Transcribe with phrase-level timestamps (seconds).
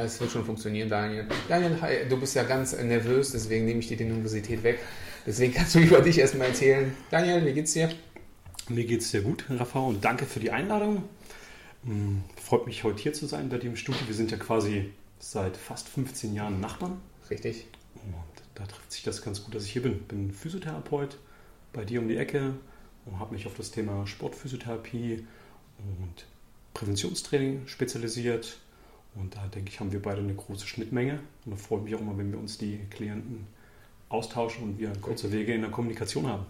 [0.00, 1.26] Ja, es wird schon funktionieren, Daniel.
[1.46, 4.78] Daniel, hi, du bist ja ganz nervös, deswegen nehme ich dir die Nervosität weg.
[5.26, 6.96] Deswegen kannst du über dich erstmal erzählen.
[7.10, 7.90] Daniel, wie geht's dir?
[8.70, 11.02] Mir geht's sehr gut, Rafa, und danke für die Einladung.
[11.84, 14.00] Hm, freut mich, heute hier zu sein bei dir im Studio.
[14.06, 16.98] Wir sind ja quasi seit fast 15 Jahren Nachbarn.
[17.28, 17.66] Richtig.
[17.96, 18.14] Und
[18.54, 19.98] da trifft sich das ganz gut, dass ich hier bin.
[20.04, 21.18] Bin Physiotherapeut
[21.74, 22.54] bei dir um die Ecke
[23.04, 25.26] und habe mich auf das Thema Sportphysiotherapie
[25.76, 26.24] und
[26.72, 28.60] Präventionstraining spezialisiert.
[29.14, 31.20] Und da denke ich, haben wir beide eine große Schnittmenge.
[31.44, 33.46] Und da freue ich mich auch immer, wenn wir uns die Klienten
[34.08, 36.46] austauschen und wir kurze Wege in der Kommunikation haben.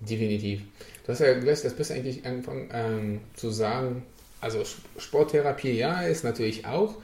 [0.00, 0.62] Definitiv.
[1.04, 4.02] Du hast ja gesagt, das bist eigentlich angefangen ähm, zu sagen,
[4.40, 4.62] also
[4.96, 6.94] Sporttherapie ja, ist natürlich auch,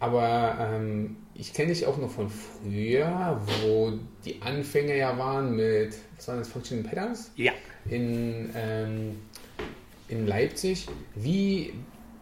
[0.00, 3.92] aber ähm, ich kenne dich auch noch von früher, wo
[4.24, 7.30] die Anfänge ja waren mit, was waren das, Functional Patterns?
[7.36, 7.52] Ja.
[7.88, 9.20] In, ähm,
[10.08, 10.86] in Leipzig.
[11.14, 11.72] Wie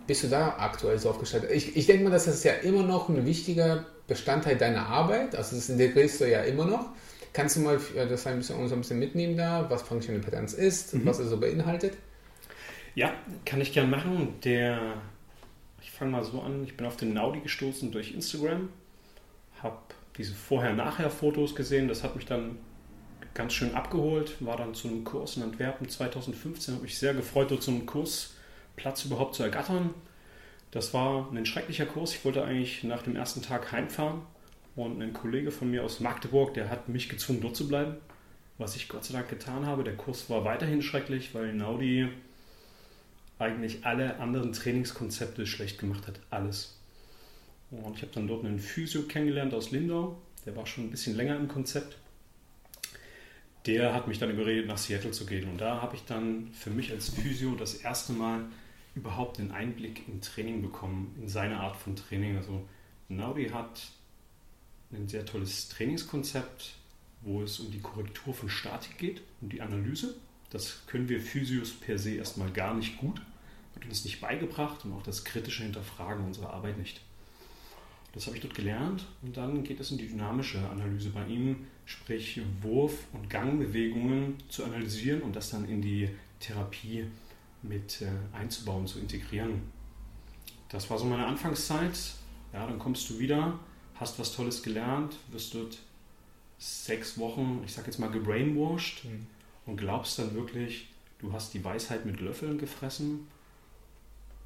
[0.06, 1.44] bist du da aktuell so aufgestellt?
[1.52, 5.54] Ich, ich denke mal, dass das ja immer noch ein wichtiger Bestandteil deiner Arbeit, also
[5.54, 6.88] das integrierst du ja immer noch.
[7.32, 10.94] Kannst du mal das ein bisschen, uns ein bisschen mitnehmen da, was Functional Patterns ist,
[10.94, 11.06] mhm.
[11.06, 11.96] was es so beinhaltet?
[12.96, 14.34] Ja, kann ich gern machen.
[14.42, 14.94] Der,
[15.80, 18.68] ich fange mal so an, ich bin auf den Naudi gestoßen durch Instagram,
[19.62, 19.78] habe
[20.16, 22.58] diese Vorher-Nachher-Fotos gesehen, das hat mich dann
[23.34, 27.50] ganz schön abgeholt, war dann zu einem Kurs in Antwerpen 2015, habe mich sehr gefreut,
[27.50, 29.94] dort so einen Kursplatz überhaupt zu ergattern.
[30.70, 34.22] Das war ein schrecklicher Kurs, ich wollte eigentlich nach dem ersten Tag heimfahren
[34.76, 37.96] und ein Kollege von mir aus Magdeburg, der hat mich gezwungen, dort zu bleiben,
[38.58, 39.84] was ich Gott sei Dank getan habe.
[39.84, 42.08] Der Kurs war weiterhin schrecklich, weil Naudi
[43.38, 46.20] eigentlich alle anderen Trainingskonzepte schlecht gemacht hat.
[46.30, 46.78] Alles.
[47.70, 50.20] Und ich habe dann dort einen Physio kennengelernt aus Lindau.
[50.44, 51.96] Der war schon ein bisschen länger im Konzept.
[53.66, 55.48] Der hat mich dann überredet, nach Seattle zu gehen.
[55.50, 58.46] Und da habe ich dann für mich als Physio das erste Mal
[58.94, 62.36] überhaupt einen Einblick in Training bekommen, in seine Art von Training.
[62.36, 62.66] Also
[63.08, 63.82] Naudi hat
[64.92, 66.74] ein sehr tolles Trainingskonzept,
[67.22, 70.16] wo es um die Korrektur von Statik geht, um die Analyse.
[70.50, 73.20] Das können wir Physios per se erstmal gar nicht gut,
[73.74, 77.00] wird uns nicht beigebracht und auch das kritische Hinterfragen unserer Arbeit nicht.
[78.12, 81.66] Das habe ich dort gelernt und dann geht es in die dynamische Analyse bei ihm,
[81.84, 86.08] sprich Wurf- und Gangbewegungen zu analysieren und das dann in die
[86.40, 87.04] Therapie
[87.62, 89.62] mit äh, einzubauen, zu integrieren.
[90.70, 91.98] Das war so meine Anfangszeit.
[92.52, 93.58] Ja, dann kommst du wieder
[94.00, 95.78] hast was Tolles gelernt, wirst dort
[96.58, 99.26] sechs Wochen, ich sag jetzt mal, gebrainwashed mhm.
[99.66, 100.88] und glaubst dann wirklich,
[101.18, 103.28] du hast die Weisheit mit Löffeln gefressen.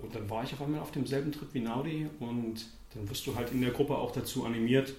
[0.01, 3.35] Und dann war ich auf einmal auf demselben Trip wie Naudi und dann wirst du
[3.35, 4.95] halt in der Gruppe auch dazu animiert,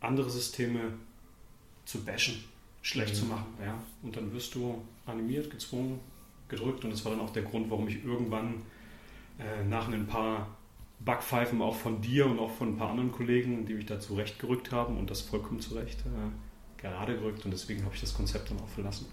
[0.00, 0.80] andere Systeme
[1.84, 2.44] zu bashen,
[2.82, 3.18] schlecht mhm.
[3.18, 3.46] zu machen.
[3.64, 3.78] Ja?
[4.02, 6.00] Und dann wirst du animiert, gezwungen,
[6.48, 8.62] gedrückt und das war dann auch der Grund, warum ich irgendwann
[9.38, 10.48] äh, nach ein paar
[11.00, 14.72] Backpfeifen auch von dir und auch von ein paar anderen Kollegen, die mich da zurechtgerückt
[14.72, 18.60] haben und das vollkommen zurecht äh, gerade gerückt und deswegen habe ich das Konzept dann
[18.60, 19.06] auch verlassen.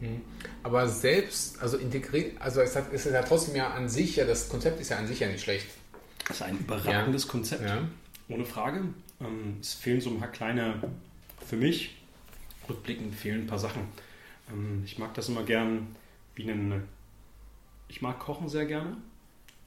[0.00, 0.20] Mhm.
[0.62, 4.24] Aber selbst, also integriert, also es, hat, es ist ja trotzdem ja an sich, ja,
[4.24, 5.66] das Konzept ist ja an sich ja nicht schlecht.
[6.28, 7.30] Das ist ein überragendes ja.
[7.30, 7.88] Konzept, ja.
[8.28, 8.82] ohne Frage.
[9.20, 10.80] Ähm, es fehlen so ein paar kleine,
[11.44, 11.96] für mich,
[12.68, 13.82] rückblickend fehlen ein paar Sachen.
[14.50, 15.94] Ähm, ich mag das immer gern
[16.34, 16.88] wie einen,
[17.88, 18.96] ich mag Kochen sehr gerne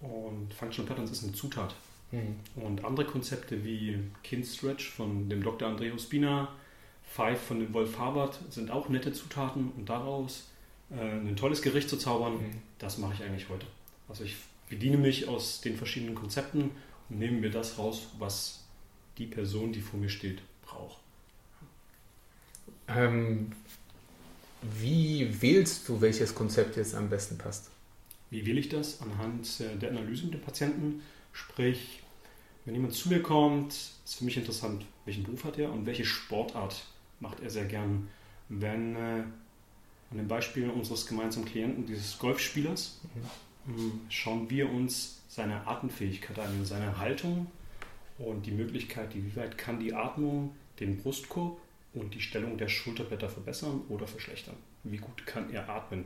[0.02, 1.76] und Functional Patterns ist eine Zutat.
[2.12, 2.36] Mhm.
[2.56, 5.68] Und andere Konzepte wie Kind Stretch von dem Dr.
[5.68, 6.50] Andreo Spina,
[7.04, 10.50] Five von dem Wolf Habert sind auch nette Zutaten und daraus
[10.92, 12.62] äh, ein tolles Gericht zu zaubern, mhm.
[12.80, 13.66] das mache ich eigentlich heute.
[14.10, 14.36] Also ich
[14.70, 16.72] bediene mich aus den verschiedenen Konzepten
[17.10, 18.64] und nehme mir das raus, was
[19.18, 20.98] die Person, die vor mir steht, braucht.
[22.88, 23.52] Ähm,
[24.62, 27.70] wie wählst du, welches Konzept jetzt am besten passt?
[28.30, 29.02] Wie will ich das?
[29.02, 31.02] Anhand der Analyse mit dem Patienten.
[31.32, 32.02] Sprich,
[32.66, 36.06] wenn jemand zu mir kommt, ist für mich interessant, welchen Beruf hat er und welche
[36.06, 36.86] Sportart
[37.20, 38.08] macht er sehr gern.
[38.50, 39.24] Wenn äh,
[40.12, 43.22] an dem Beispiel unseres gemeinsamen Klienten, dieses Golfspielers, mhm.
[44.10, 47.48] Schauen wir uns seine Atemfähigkeit an, seine Haltung
[48.18, 51.58] und die Möglichkeit, wie weit kann die Atmung den Brustkorb
[51.94, 54.56] und die Stellung der Schulterblätter verbessern oder verschlechtern.
[54.84, 56.06] Wie gut kann er atmen?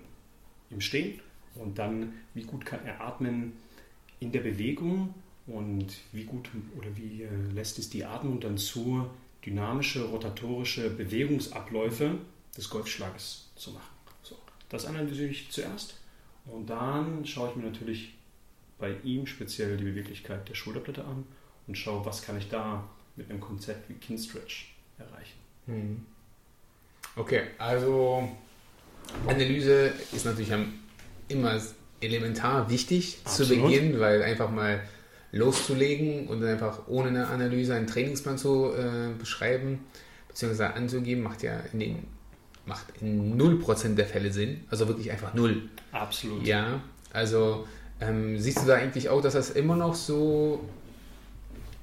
[0.70, 1.20] Im Stehen
[1.56, 3.54] und dann, wie gut kann er atmen
[4.20, 5.14] in der Bewegung
[5.48, 9.10] und wie gut oder wie äh, lässt es die Atmung dann zu,
[9.46, 12.20] dynamische, rotatorische Bewegungsabläufe
[12.56, 13.90] des Golfschlages zu machen.
[14.22, 14.36] So,
[14.70, 15.99] das analysiere ich zuerst
[16.52, 18.14] und dann schaue ich mir natürlich
[18.78, 21.26] bei ihm speziell die Beweglichkeit der Schulterblätter an
[21.68, 25.38] und schaue, was kann ich da mit einem Konzept wie Kinstretch erreichen.
[25.66, 26.06] Hm.
[27.16, 28.30] Okay, also
[29.28, 30.54] Analyse ist natürlich
[31.28, 31.62] immer
[32.02, 33.54] elementar wichtig Absolut.
[33.54, 34.82] zu Beginn, weil einfach mal
[35.32, 39.80] loszulegen und dann einfach ohne eine Analyse einen Trainingsplan zu äh, beschreiben
[40.30, 40.64] bzw.
[40.64, 42.08] anzugeben, macht ja in den
[42.70, 44.62] macht in 0% der Fälle Sinn.
[44.70, 45.64] Also wirklich einfach null.
[45.92, 46.48] Absolut.
[46.48, 46.82] Ja,
[47.12, 47.68] also
[48.00, 50.64] ähm, siehst du da eigentlich auch, dass das immer noch so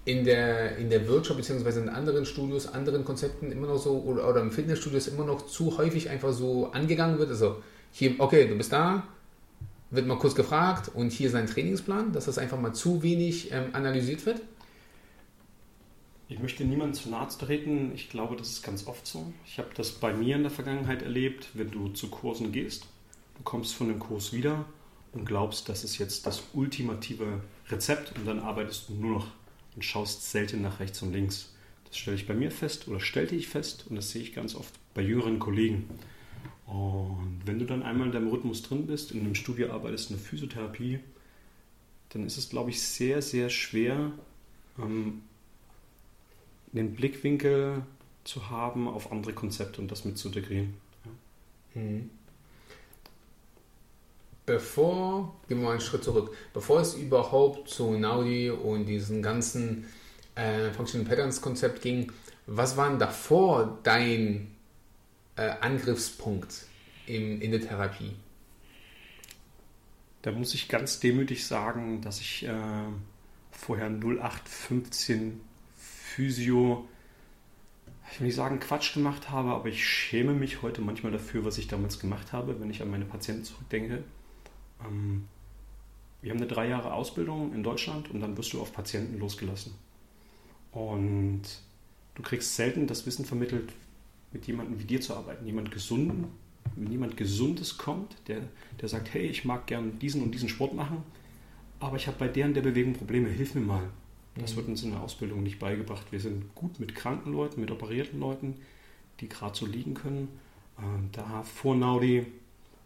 [0.07, 1.81] in der, in der Wirtschaft bzw.
[1.81, 5.77] in anderen Studios, anderen Konzepten immer noch so oder, oder im Fitnessstudios immer noch zu
[5.77, 7.29] häufig einfach so angegangen wird?
[7.29, 7.63] Also
[7.93, 9.03] hier, okay, du bist da,
[9.91, 13.53] wird mal kurz gefragt und hier ist ein Trainingsplan, dass das einfach mal zu wenig
[13.53, 14.41] ähm, analysiert wird?
[16.29, 17.93] Ich möchte niemandem zu nahe treten.
[17.95, 19.33] Ich glaube, das ist ganz oft so.
[19.47, 22.87] Ich habe das bei mir in der Vergangenheit erlebt, wenn du zu Kursen gehst,
[23.37, 24.65] du kommst von dem Kurs wieder
[25.13, 29.27] und glaubst, das ist jetzt das ultimative Rezept und dann arbeitest du nur noch
[29.77, 31.55] und schaust selten nach rechts und links.
[31.87, 34.57] Das stelle ich bei mir fest oder stellte ich fest und das sehe ich ganz
[34.57, 35.89] oft bei jüngeren Kollegen.
[36.67, 40.17] Und wenn du dann einmal in deinem Rhythmus drin bist, in einem Studio arbeitest, in
[40.17, 40.99] der Physiotherapie,
[42.09, 44.11] dann ist es, glaube ich, sehr, sehr schwer,
[44.79, 45.23] ähm,
[46.73, 47.83] den Blickwinkel
[48.25, 50.75] zu haben auf andere Konzepte und das mit zu integrieren.
[51.75, 52.11] Mhm.
[54.45, 59.87] Bevor, gehen wir mal einen Schritt zurück, bevor es überhaupt zu Naudi und diesem ganzen
[60.37, 62.13] äh, Functional Patterns Konzept ging,
[62.47, 64.55] was war denn davor dein
[65.35, 66.67] äh, Angriffspunkt
[67.07, 68.15] im, in der Therapie?
[70.23, 72.53] Da muss ich ganz demütig sagen, dass ich äh,
[73.51, 75.41] vorher 0815
[76.17, 76.89] Physio,
[78.11, 81.59] ich will nicht sagen Quatsch gemacht habe, aber ich schäme mich heute manchmal dafür, was
[81.59, 84.03] ich damals gemacht habe, wenn ich an meine Patienten zurückdenke.
[84.83, 85.29] Ähm,
[86.23, 89.75] wir haben eine drei Jahre Ausbildung in Deutschland und dann wirst du auf Patienten losgelassen.
[90.73, 91.43] Und
[92.15, 93.75] du kriegst selten das Wissen vermittelt,
[94.33, 96.29] mit jemandem wie dir zu arbeiten, jemand gesunden,
[96.77, 98.41] wenn jemand Gesundes kommt, der,
[98.81, 101.03] der sagt, hey, ich mag gern diesen und diesen Sport machen,
[101.79, 103.91] aber ich habe bei deren der Bewegung Probleme, hilf mir mal.
[104.39, 104.57] Das Mhm.
[104.57, 106.07] wird uns in der Ausbildung nicht beigebracht.
[106.11, 108.55] Wir sind gut mit kranken Leuten, mit operierten Leuten,
[109.21, 110.29] die gerade so liegen können.
[110.79, 112.27] Ähm, Da vor Naudi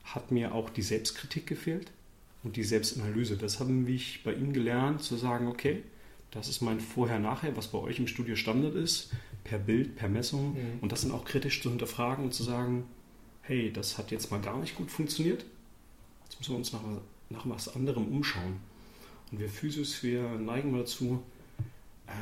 [0.04, 1.90] hat mir auch die Selbstkritik gefehlt
[2.44, 3.36] und die Selbstanalyse.
[3.36, 5.82] Das haben wir bei ihm gelernt, zu sagen, okay,
[6.30, 9.10] das ist mein Vorher-Nachher, was bei euch im Studio Standard ist,
[9.42, 10.52] per Bild, per Messung.
[10.54, 10.78] Mhm.
[10.80, 12.84] Und das dann auch kritisch zu hinterfragen und zu sagen,
[13.42, 15.44] hey, das hat jetzt mal gar nicht gut funktioniert.
[16.24, 16.82] Jetzt müssen wir uns nach,
[17.30, 18.60] nach was anderem umschauen.
[19.32, 21.22] Und wir Physios, wir neigen mal dazu,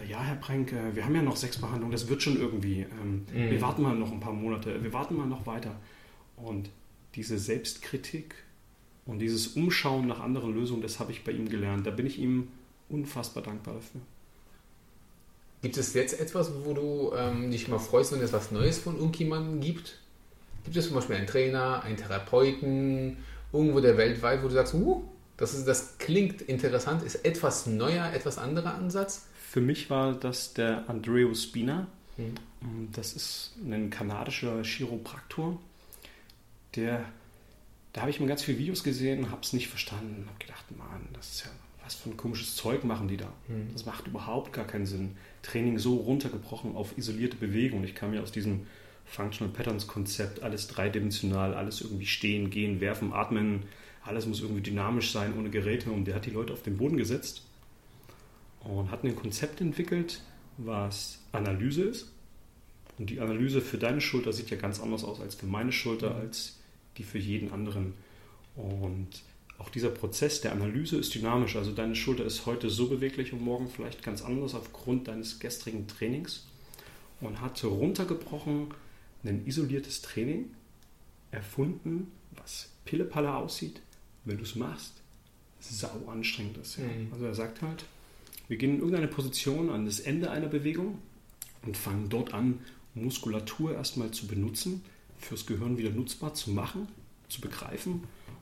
[0.09, 2.87] ja, Herr Prenk, äh, wir haben ja noch sechs Behandlungen, das wird schon irgendwie.
[3.03, 3.51] Ähm, Mhm.
[3.51, 5.77] Wir warten mal noch ein paar Monate, wir warten mal noch weiter.
[6.37, 6.71] Und
[7.15, 8.35] diese Selbstkritik
[9.07, 11.87] und dieses Umschauen nach anderen Lösungen, das habe ich bei ihm gelernt.
[11.87, 12.49] Da bin ich ihm
[12.89, 14.01] unfassbar dankbar dafür.
[15.63, 18.97] Gibt es jetzt etwas, wo du ähm, dich mal freust, wenn es was Neues von
[18.97, 19.99] irgendjemandem gibt?
[20.65, 23.17] Gibt es zum Beispiel einen Trainer, einen Therapeuten,
[23.53, 25.03] irgendwo der weltweit, wo du sagst, uh,
[25.37, 29.28] das, ist, das klingt interessant, ist etwas neuer, etwas anderer Ansatz?
[29.51, 31.87] Für mich war das der Andreo Spina.
[32.19, 32.93] Mhm.
[32.93, 35.59] Das ist ein kanadischer Chiropraktor.
[36.77, 37.03] Der,
[37.95, 40.27] da habe ich mal ganz viele Videos gesehen, habe es nicht verstanden.
[40.27, 41.51] Habe gedacht, Mann, das ist ja
[41.83, 43.33] was für ein komisches Zeug machen die da.
[43.49, 43.71] Mhm.
[43.73, 45.17] Das macht überhaupt gar keinen Sinn.
[45.41, 47.83] Training so runtergebrochen auf isolierte Bewegung.
[47.85, 48.67] Ich kam ja aus diesem
[49.07, 53.63] Functional Patterns Konzept, alles dreidimensional, alles irgendwie stehen, gehen, werfen, atmen,
[54.05, 55.91] alles muss irgendwie dynamisch sein, ohne Geräte.
[55.91, 57.48] Und der hat die Leute auf den Boden gesetzt
[58.69, 60.21] und hat ein Konzept entwickelt,
[60.59, 62.13] was Analyse ist.
[62.99, 66.15] Und die Analyse für deine Schulter sieht ja ganz anders aus als für meine Schulter,
[66.15, 66.59] als
[66.97, 67.95] die für jeden anderen.
[68.57, 69.09] Und
[69.59, 71.57] auch dieser Prozess der Analyse ist dynamisch.
[71.57, 75.87] Also deine Schulter ist heute so beweglich und morgen vielleicht ganz anders aufgrund deines gestrigen
[75.87, 76.47] Trainings.
[77.21, 78.69] Und hat runtergebrochen
[79.25, 80.51] ein isoliertes Training
[81.31, 83.81] erfunden, was pillepalle aussieht,
[84.25, 84.95] wenn du es machst,
[85.61, 86.79] sau anstrengend ist.
[86.79, 86.85] Ja.
[86.85, 87.13] Mhm.
[87.13, 87.85] Also er sagt halt,
[88.49, 90.99] wir gehen in irgendeine Position an das Ende einer Bewegung
[91.65, 92.61] und fangen dort an,
[92.95, 94.83] Muskulatur erstmal zu benutzen,
[95.19, 96.89] fürs Gehirn wieder nutzbar zu machen,
[97.29, 97.93] zu begreifen.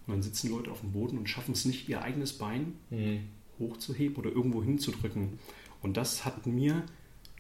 [0.07, 3.21] Und dann sitzen Leute auf dem Boden und schaffen es nicht, ihr eigenes Bein Mhm.
[3.59, 5.39] hochzuheben oder irgendwo hinzudrücken.
[5.83, 6.85] Und das hat mir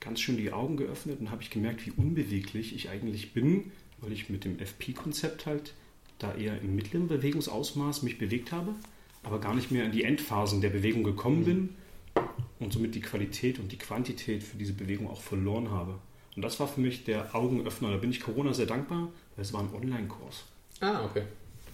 [0.00, 3.70] ganz schön die Augen geöffnet und habe ich gemerkt, wie unbeweglich ich eigentlich bin,
[4.00, 5.74] weil ich mit dem FP-Konzept halt
[6.18, 8.74] da eher im mittleren Bewegungsausmaß mich bewegt habe,
[9.22, 11.68] aber gar nicht mehr in die Endphasen der Bewegung gekommen bin
[12.58, 15.98] und somit die Qualität und die Quantität für diese Bewegung auch verloren habe.
[16.34, 17.90] Und das war für mich der Augenöffner.
[17.90, 20.44] Da bin ich Corona sehr dankbar, weil es war ein Online-Kurs.
[20.80, 21.22] Ah, okay.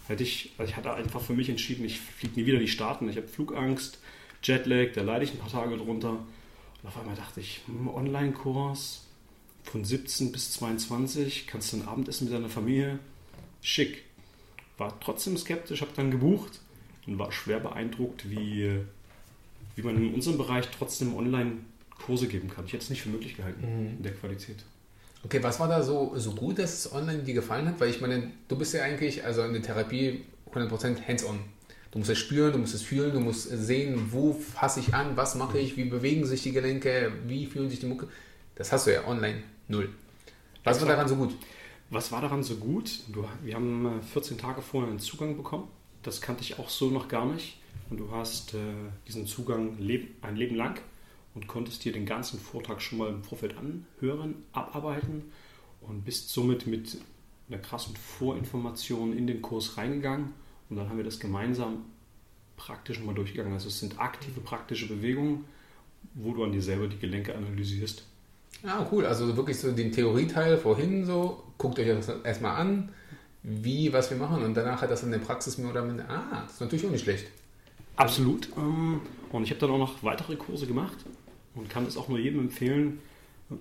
[0.07, 2.71] Hätte ich, also ich hatte einfach für mich entschieden, ich fliege nie wieder in die
[2.71, 3.09] Staaten.
[3.09, 3.99] Ich habe Flugangst,
[4.43, 6.11] Jetlag, da leide ich ein paar Tage drunter.
[6.11, 9.07] Und auf einmal dachte ich, hm, Online-Kurs
[9.65, 12.99] von 17 bis 22, kannst du ein Abendessen mit deiner Familie,
[13.61, 14.05] schick.
[14.79, 16.61] War trotzdem skeptisch, habe dann gebucht
[17.07, 18.81] und war schwer beeindruckt, wie,
[19.77, 21.53] wie man in unserem Bereich trotzdem online
[22.05, 22.65] Kurse geben kann.
[22.67, 23.87] Ich hätte es nicht für möglich gehalten Mhm.
[23.99, 24.57] in der Qualität.
[25.25, 27.79] Okay, was war da so, so gut, dass es online dir gefallen hat?
[27.81, 31.39] Weil ich meine, du bist ja eigentlich, also in der Therapie 100% hands-on.
[31.93, 35.17] Du musst es spüren, du musst es fühlen, du musst sehen, wo fasse ich an,
[35.17, 38.09] was mache ich, wie bewegen sich die Gelenke, wie fühlen sich die Mucke.
[38.57, 39.91] Das hast du ja online null.
[40.65, 41.35] Was war daran so gut?
[41.91, 42.91] Was war daran so gut?
[43.45, 45.69] Wir haben äh, 14 Tage vorher einen Zugang bekommen.
[46.03, 47.59] Das kannte ich auch so noch gar nicht.
[47.91, 48.59] Und du hast äh,
[49.07, 50.81] diesen Zugang leb ein Leben lang
[51.35, 55.25] und konntest dir den ganzen Vortrag schon mal im Vorfeld anhören, abarbeiten
[55.81, 56.99] und bist somit mit
[57.49, 60.33] einer krassen Vorinformation in den Kurs reingegangen.
[60.71, 61.85] Und dann haben wir das gemeinsam
[62.57, 63.53] praktisch mal durchgegangen.
[63.53, 65.45] Also es sind aktive, praktische Bewegungen,
[66.15, 68.05] wo du an dir selber die Gelenke analysierst.
[68.65, 69.07] Ah, cool.
[69.07, 72.91] Also wirklich so den Theorieteil vorhin so, guckt euch das erstmal an,
[73.43, 76.43] wie, was wir machen und danach hat das in der Praxis mehr oder minder, ah,
[76.45, 77.27] das ist natürlich auch nicht schlecht.
[77.97, 78.49] Absolut.
[78.57, 80.97] Ähm, Und ich habe dann auch noch weitere Kurse gemacht
[81.55, 82.99] und kann das auch nur jedem empfehlen,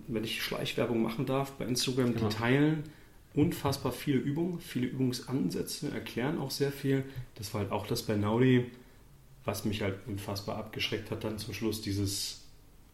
[0.08, 2.30] wenn ich Schleichwerbung machen darf bei Instagram, die Ja.
[2.30, 2.84] teilen
[3.34, 7.06] unfassbar viele Übungen, viele Übungsansätze, erklären auch sehr viel.
[7.36, 8.66] Das war halt auch das bei Naudi,
[9.46, 12.42] was mich halt unfassbar abgeschreckt hat, dann zum Schluss dieses,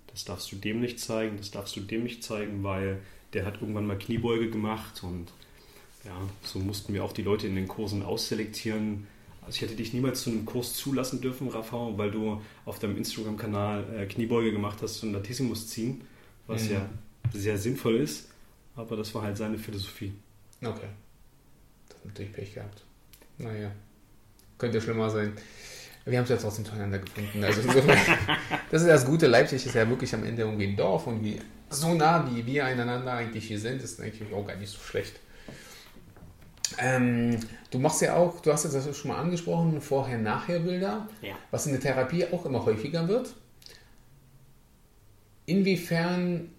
[0.08, 3.00] das darfst du dem nicht zeigen, das darfst du dem nicht zeigen, weil
[3.34, 5.27] der hat irgendwann mal Kniebeuge gemacht und
[6.06, 9.08] ja, so mussten wir auch die Leute in den Kursen ausselektieren.
[9.48, 12.98] Also ich hätte dich niemals zu einem Kurs zulassen dürfen, Rafa, weil du auf deinem
[12.98, 16.01] Instagram-Kanal äh, Kniebeuge gemacht hast und Latissimus ziehen,
[16.48, 16.72] was Mhm.
[16.74, 16.89] ja
[17.34, 18.27] sehr sinnvoll ist.
[18.75, 20.13] Aber das war halt seine Philosophie.
[20.62, 20.88] Okay.
[21.88, 22.84] Das hat natürlich Pech gehabt.
[23.38, 23.72] Naja.
[24.58, 25.34] Könnte schlimmer sein.
[26.06, 27.44] Wir haben es ja trotzdem zueinander gefunden.
[27.44, 27.98] Also insofern,
[28.72, 29.27] das ist das Gute.
[29.27, 31.39] Leipzig ist ja wirklich am Ende irgendwie ein Dorf und wie
[31.70, 35.20] so nah wie wir einander eigentlich hier sind, ist eigentlich auch gar nicht so schlecht.
[36.79, 37.39] Ähm,
[37.72, 41.36] du machst ja auch, du hast jetzt das schon mal angesprochen, Vorher-Nachher-Bilder, Ja.
[41.51, 43.34] was in der Therapie auch immer häufiger wird.
[45.46, 46.50] Inwiefern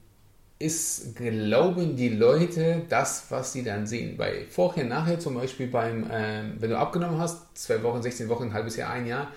[0.58, 4.18] ist, glauben die Leute das, was sie dann sehen?
[4.18, 8.44] Weil vorher, nachher zum Beispiel beim, ähm, wenn du abgenommen hast, zwei Wochen, 16 Wochen,
[8.44, 9.30] ein halbes Jahr, ein Jahr,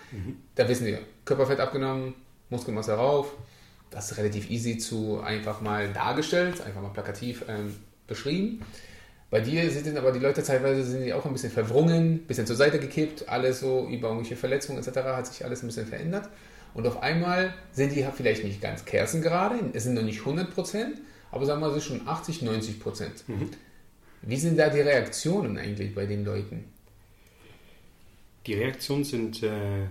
[0.56, 2.16] da wissen wir, Körperfett abgenommen,
[2.50, 3.34] Muskelmasse rauf,
[3.92, 7.76] das ist relativ easy zu einfach mal dargestellt, einfach mal plakativ ähm,
[8.08, 8.66] beschrieben.
[9.32, 12.46] Bei dir sind aber die Leute teilweise sind die auch ein bisschen verwrungen, ein bisschen
[12.46, 14.98] zur Seite gekippt, alles so über irgendwelche Verletzungen etc.
[14.98, 16.30] hat sich alles ein bisschen verändert.
[16.74, 20.98] Und auf einmal sind die vielleicht nicht ganz kerzengerade, es sind noch nicht 100%,
[21.32, 23.08] aber sagen wir mal so schon 80, 90%.
[24.22, 26.66] Wie sind da die Reaktionen eigentlich bei den Leuten?
[28.46, 29.88] Die Reaktionen sind äh,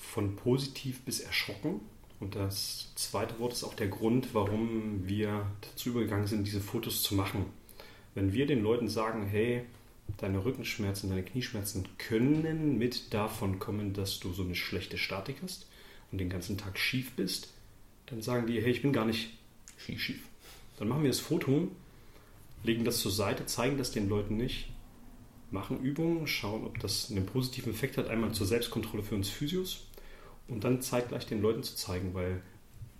[0.00, 1.80] von positiv bis erschrocken.
[2.20, 7.02] Und das zweite Wort ist auch der Grund, warum wir dazu übergegangen sind, diese Fotos
[7.02, 7.46] zu machen.
[8.14, 9.62] Wenn wir den Leuten sagen, hey,
[10.18, 15.66] deine Rückenschmerzen, deine Knieschmerzen können mit davon kommen, dass du so eine schlechte Statik hast
[16.12, 17.52] und den ganzen Tag schief bist,
[18.06, 19.30] dann sagen die, hey, ich bin gar nicht
[19.78, 20.00] schief.
[20.00, 20.22] schief.
[20.78, 21.68] Dann machen wir das Foto,
[22.62, 24.68] legen das zur Seite, zeigen das den Leuten nicht,
[25.50, 29.86] machen Übungen, schauen, ob das einen positiven Effekt hat, einmal zur Selbstkontrolle für uns Physios
[30.48, 32.42] und dann zeitgleich den Leuten zu zeigen, weil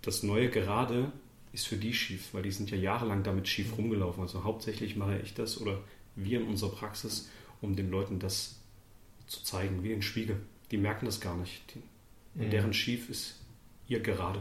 [0.02, 1.12] das neue Gerade
[1.54, 4.22] ist für die schief, weil die sind ja jahrelang damit schief rumgelaufen.
[4.22, 5.80] Also hauptsächlich mache ich das oder
[6.16, 7.30] wir in unserer Praxis,
[7.62, 8.60] um den Leuten das
[9.26, 10.40] zu zeigen, wie ein Spiegel.
[10.70, 11.74] Die merken das gar nicht.
[11.74, 11.82] Die,
[12.34, 12.50] Mhm.
[12.50, 13.40] Deren schief ist
[13.88, 14.40] ihr Gerade.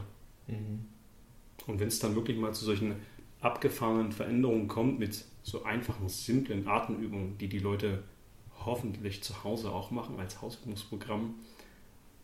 [1.67, 2.96] Und wenn es dann wirklich mal zu solchen
[3.39, 8.03] abgefahrenen Veränderungen kommt mit so einfachen, simplen Atemübungen, die die Leute
[8.65, 11.36] hoffentlich zu Hause auch machen als Hausübungsprogramm,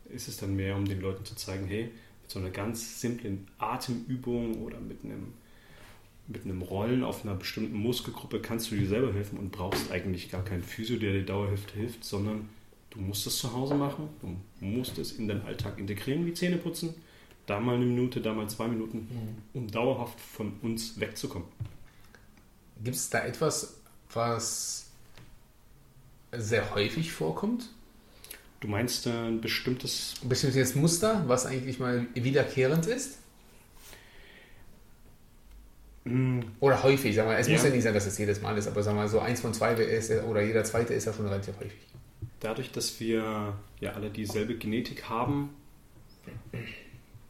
[0.05, 1.91] ist es dann mehr, um den Leuten zu zeigen, hey,
[2.31, 5.33] so einer ganz simplen Atemübung oder mit einem,
[6.27, 10.29] mit einem Rollen auf einer bestimmten Muskelgruppe kannst du dir selber helfen und brauchst eigentlich
[10.29, 12.47] gar keinen Physio, der dir dauerhaft hilft, sondern
[12.91, 16.57] du musst es zu Hause machen, du musst es in deinen Alltag integrieren, wie Zähne
[16.57, 16.93] putzen,
[17.47, 19.07] da mal eine Minute, da mal zwei Minuten,
[19.53, 21.47] um dauerhaft von uns wegzukommen.
[22.83, 23.75] Gibt es da etwas,
[24.13, 24.91] was
[26.31, 27.69] sehr häufig vorkommt?
[28.59, 33.19] Du meinst äh, ein bestimmtes bestimmtes Muster, was eigentlich mal wiederkehrend ist?
[36.05, 37.53] mh, Oder häufig, sagen wir, es Ja.
[37.53, 39.53] muss ja nicht sein, dass es jedes Mal ist, aber sagen wir so eins von
[39.53, 41.79] zwei ist oder jeder zweite ist ja schon relativ häufig.
[42.39, 45.49] dadurch, dass wir ja alle dieselbe Genetik haben,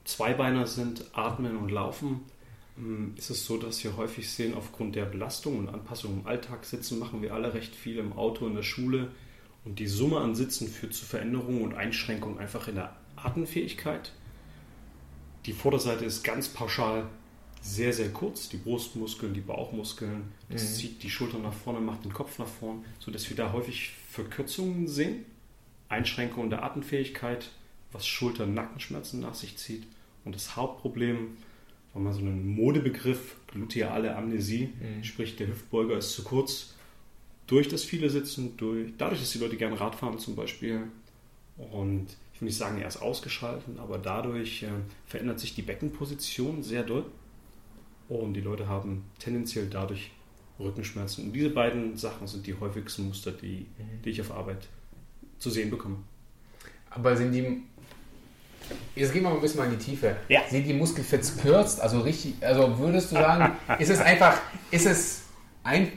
[0.06, 2.22] Zweibeiner sind, atmen und laufen,
[2.76, 6.66] mh, ist es so, dass wir häufig sehen, aufgrund der Belastung und Anpassung im Alltag
[6.66, 9.10] sitzen, machen wir alle recht viel im Auto, in der Schule.
[9.70, 14.12] Und die Summe an Sitzen führt zu Veränderungen und Einschränkungen einfach in der Atemfähigkeit.
[15.46, 17.06] Die Vorderseite ist ganz pauschal
[17.62, 18.50] sehr, sehr kurz.
[18.50, 20.74] Die Brustmuskeln, die Bauchmuskeln, das Mhm.
[20.74, 24.88] zieht die Schultern nach vorne, macht den Kopf nach vorne, sodass wir da häufig Verkürzungen
[24.88, 25.24] sehen.
[25.88, 27.52] Einschränkung der Atemfähigkeit,
[27.92, 29.84] was Schulter- und Nackenschmerzen nach sich zieht.
[30.26, 31.38] Und das Hauptproblem,
[31.94, 35.04] war mal so ein Modebegriff, gluteale Amnesie, mhm.
[35.04, 36.74] sprich der Hüftbeuger ist zu kurz.
[37.50, 40.84] Durch das viele Sitzen, durch, dadurch, dass die Leute gerne Rad fahren zum Beispiel.
[41.58, 44.68] Und ich will nicht sagen, er ist ausgeschaltet, aber dadurch äh,
[45.08, 47.06] verändert sich die Beckenposition sehr doll.
[48.08, 50.12] Und die Leute haben tendenziell dadurch
[50.60, 51.26] Rückenschmerzen.
[51.26, 54.02] Und diese beiden Sachen sind die häufigsten Muster, die, mhm.
[54.06, 54.68] die ich auf Arbeit
[55.40, 55.98] zu sehen bekomme.
[56.92, 57.64] Aber sind die.
[58.96, 60.16] Jetzt gehen wir mal ein bisschen mal in die Tiefe.
[60.28, 60.42] Ja.
[60.48, 61.82] Sind die Muskeln verkürzt?
[61.82, 64.40] Also richtig, also würdest du sagen, ist es einfach,
[64.70, 65.24] ist es
[65.64, 65.92] ein,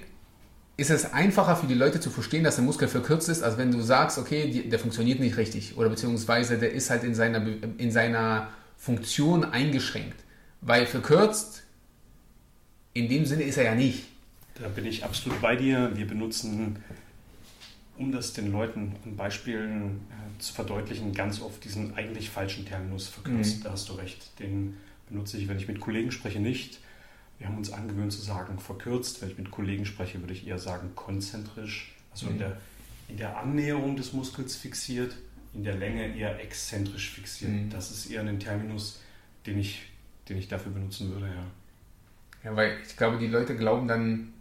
[0.77, 3.71] ist es einfacher für die Leute zu verstehen, dass der Muskel verkürzt ist, als wenn
[3.71, 7.47] du sagst, okay, die, der funktioniert nicht richtig oder beziehungsweise der ist halt in seiner,
[7.79, 10.17] in seiner Funktion eingeschränkt.
[10.61, 11.65] Weil verkürzt,
[12.95, 14.05] in dem Sinne ist er ja nicht.
[14.55, 15.93] Da bin ich absolut bei dir.
[15.95, 16.79] Wir benutzen
[17.97, 23.07] um das den Leuten an Beispielen äh, zu verdeutlichen, ganz oft diesen eigentlich falschen Terminus
[23.09, 23.59] verkürzt.
[23.59, 23.63] Mhm.
[23.65, 24.39] Da hast du recht.
[24.39, 24.77] Den
[25.09, 26.81] benutze ich, wenn ich mit Kollegen spreche, nicht.
[27.43, 29.21] Wir haben uns angewöhnt zu sagen verkürzt.
[29.21, 31.93] Wenn ich mit Kollegen spreche, würde ich eher sagen konzentrisch.
[32.13, 32.33] Also mhm.
[32.35, 32.57] in, der,
[33.09, 35.17] in der Annäherung des Muskels fixiert,
[35.53, 37.51] in der Länge eher exzentrisch fixiert.
[37.51, 37.71] Mhm.
[37.71, 39.01] Das ist eher ein Terminus,
[39.45, 39.83] den ich,
[40.29, 41.45] den ich dafür benutzen würde, ja.
[42.45, 44.33] Ja, weil ich glaube, die Leute glauben dann,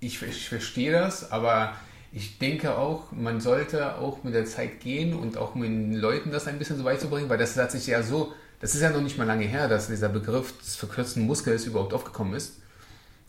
[0.00, 1.76] ich, ich verstehe das, aber
[2.10, 6.30] ich denke auch, man sollte auch mit der Zeit gehen und auch mit den Leuten
[6.30, 8.32] das ein bisschen so weit zu bringen, weil das hat sich ja so,
[8.64, 11.92] das ist ja noch nicht mal lange her, dass dieser Begriff des verkürzten Muskels überhaupt
[11.92, 12.62] aufgekommen ist.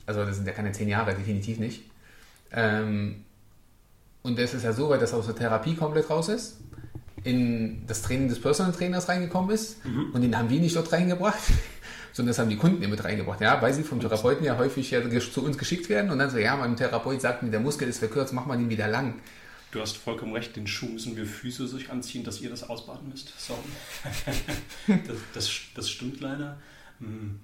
[0.06, 1.84] Also das sind ja keine zehn Jahre, definitiv nicht.
[2.54, 3.26] Ähm,
[4.24, 6.56] und es ist ja so weit, dass aus der Therapie komplett raus ist,
[7.26, 10.12] in das Training des Personal Trainers reingekommen ist mhm.
[10.14, 11.42] und den haben wir nicht dort reingebracht
[12.14, 13.42] sondern das haben die Kunden mit reingebracht.
[13.42, 16.38] Ja, weil sie vom Therapeuten ja häufig ja zu uns geschickt werden und dann so,
[16.38, 19.16] ja, mein Therapeut sagt mir, der Muskel ist verkürzt, mach mal den wieder lang.
[19.72, 23.10] Du hast vollkommen recht, den Schuh müssen wir Füße sich anziehen, dass ihr das ausbaden
[23.10, 23.34] müsst.
[23.38, 23.60] Sorry.
[24.88, 26.62] das, das, das stimmt leider.
[27.00, 27.40] Hm.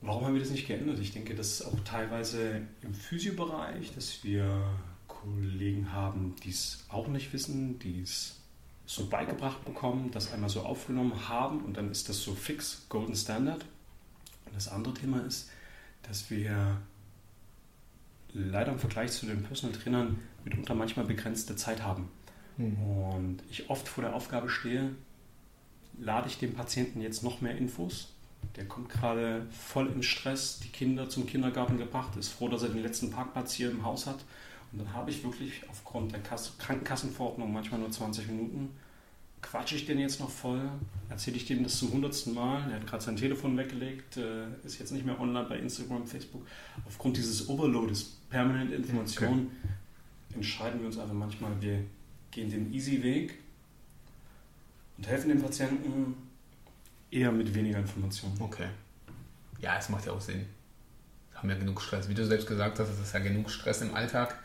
[0.00, 0.98] Warum haben wir das nicht geändert?
[0.98, 4.68] Ich denke, das ist auch teilweise im Physiobereich, dass wir
[5.06, 8.40] Kollegen haben, die es auch nicht wissen, die es
[8.84, 13.14] so beigebracht bekommen, das einmal so aufgenommen haben und dann ist das so fix, Golden
[13.14, 13.64] Standard.
[14.46, 15.50] Und das andere Thema ist,
[16.02, 16.82] dass wir
[18.34, 22.08] leider im Vergleich zu den Personal Trainern mitunter manchmal begrenzte Zeit haben.
[22.56, 22.76] Mhm.
[22.82, 24.90] Und ich oft vor der Aufgabe stehe,
[25.98, 28.08] lade ich dem Patienten jetzt noch mehr Infos.
[28.56, 32.70] Der kommt gerade voll in Stress, die Kinder zum Kindergarten gebracht, ist froh, dass er
[32.70, 34.18] den letzten Parkplatz hier im Haus hat
[34.72, 38.70] und dann habe ich wirklich aufgrund der Kass Krankenkassenverordnung manchmal nur 20 Minuten.
[39.42, 40.70] Quatsche ich den jetzt noch voll?
[41.10, 42.70] Erzähle ich dem das zum hundertsten Mal?
[42.70, 46.46] Er hat gerade sein Telefon weggelegt, äh, ist jetzt nicht mehr online bei Instagram, Facebook.
[46.86, 50.36] Aufgrund dieses Overloades, permanent Informationen, okay.
[50.36, 51.84] entscheiden wir uns einfach manchmal, wir
[52.30, 53.34] gehen den easy Weg
[54.96, 56.14] und helfen dem Patienten
[57.10, 58.36] eher mit weniger Informationen.
[58.40, 58.68] Okay.
[59.60, 60.46] Ja, es macht ja auch Sinn.
[61.34, 62.08] Haben ja genug Stress.
[62.08, 64.38] Wie du selbst gesagt hast, es ist ja genug Stress im Alltag.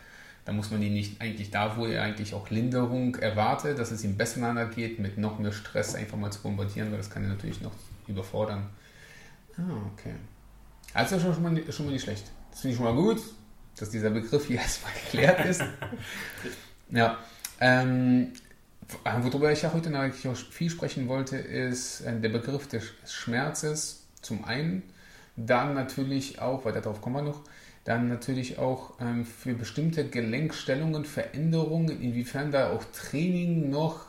[0.47, 4.05] Da muss man ihn nicht eigentlich da, wo er eigentlich auch Linderung erwartet, dass es
[4.05, 7.27] ihm besser geht, mit noch mehr Stress einfach mal zu bombardieren, weil das kann er
[7.31, 7.73] natürlich noch
[8.07, 8.65] überfordern.
[9.57, 10.13] Ah, okay.
[10.93, 12.31] Also schon mal, schon mal nicht schlecht.
[12.49, 13.21] Das finde ich schon mal gut,
[13.75, 15.63] dass dieser Begriff hier erstmal geklärt ist.
[16.91, 17.17] ja.
[17.59, 18.31] Ähm,
[19.03, 24.07] worüber ich ja heute eigentlich auch viel sprechen wollte, ist äh, der Begriff des Schmerzes
[24.21, 24.83] zum einen,
[25.35, 27.41] dann natürlich auch, weil darauf kommen wir noch,
[27.87, 34.01] dann natürlich auch ähm, für bestimmte Gelenkstellungen, Veränderungen, inwiefern da auch Training noch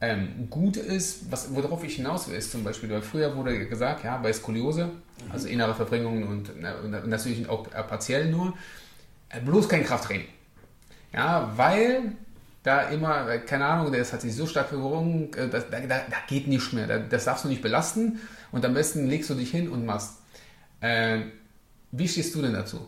[0.00, 1.30] ähm, gut ist.
[1.30, 4.86] Was, worauf ich hinaus will, ist zum Beispiel, weil früher wurde gesagt, ja, bei Skoliose,
[4.86, 5.30] mhm.
[5.30, 8.52] also innere Verbringungen und, und, natürlich auch äh, partiell nur,
[9.28, 10.26] äh, bloß kein Krafttraining.
[11.12, 12.16] Ja, weil
[12.64, 16.02] da immer, äh, keine Ahnung, das hat sich so stark verwirrungen, äh, da, da, da,
[16.26, 18.18] geht nicht mehr, das darfst du nicht belasten
[18.50, 20.16] und am besten legst du dich hin und machst.
[20.80, 21.20] Äh,
[21.98, 22.86] wie stehst du denn dazu?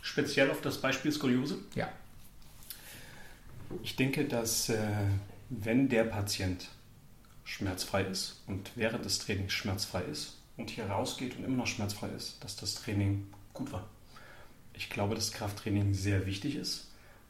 [0.00, 1.58] Speziell auf das Beispiel Skoliose?
[1.74, 1.88] Ja.
[3.82, 4.78] Ich denke, dass äh,
[5.48, 6.68] wenn der Patient
[7.44, 12.08] schmerzfrei ist und während des Trainings schmerzfrei ist und hier rausgeht und immer noch schmerzfrei
[12.08, 13.88] ist, dass das Training gut war.
[14.74, 16.88] Ich glaube, dass Krafttraining sehr wichtig ist,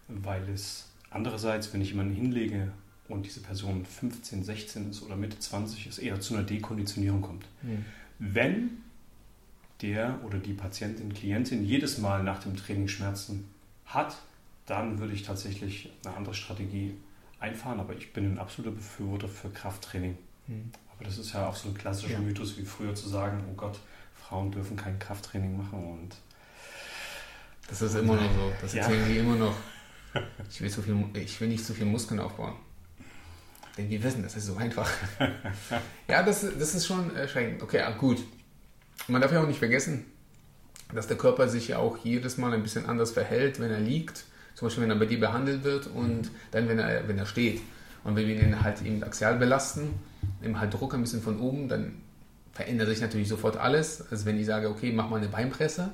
[0.09, 2.73] weil es andererseits, wenn ich jemanden hinlege
[3.09, 7.47] und diese Person 15, 16 ist oder Mitte 20 ist, eher zu einer Dekonditionierung kommt.
[7.63, 7.85] Mhm.
[8.19, 8.82] Wenn
[9.83, 13.49] der oder die Patientin, Klientin jedes Mal nach dem Training Schmerzen
[13.87, 14.17] hat,
[14.67, 16.95] dann würde ich tatsächlich eine andere Strategie
[17.41, 17.81] einfahren.
[17.81, 20.17] Aber ich bin ein absoluter Befürworter für Krafttraining.
[20.47, 20.71] Mhm.
[20.95, 22.21] Aber das ist ja auch so ein klassischer ja.
[22.21, 23.79] Mythos wie früher zu sagen, oh Gott,
[24.15, 26.17] Frauen dürfen kein Krafttraining machen und
[27.69, 28.53] das ist immer noch so.
[28.61, 29.09] Das erzählen ja.
[29.09, 29.55] die immer noch.
[30.51, 32.53] Ich will, so viel, ich will nicht so viel Muskeln aufbauen.
[33.79, 34.91] Denn wir wissen, das ist so einfach.
[36.07, 37.63] ja, das, das ist schon erschreckend.
[37.63, 38.23] Okay, gut.
[39.09, 40.05] Man darf ja auch nicht vergessen,
[40.95, 44.25] dass der Körper sich ja auch jedes Mal ein bisschen anders verhält, wenn er liegt.
[44.55, 47.61] Zum Beispiel, wenn er bei dir behandelt wird und dann, wenn er, wenn er steht.
[48.05, 49.95] Und wenn wir ihn halt eben axial belasten,
[50.43, 51.95] eben halt Druck ein bisschen von oben, dann
[52.53, 54.05] verändert sich natürlich sofort alles.
[54.11, 55.91] Also wenn ich sage, okay, mach mal eine Beinpresse,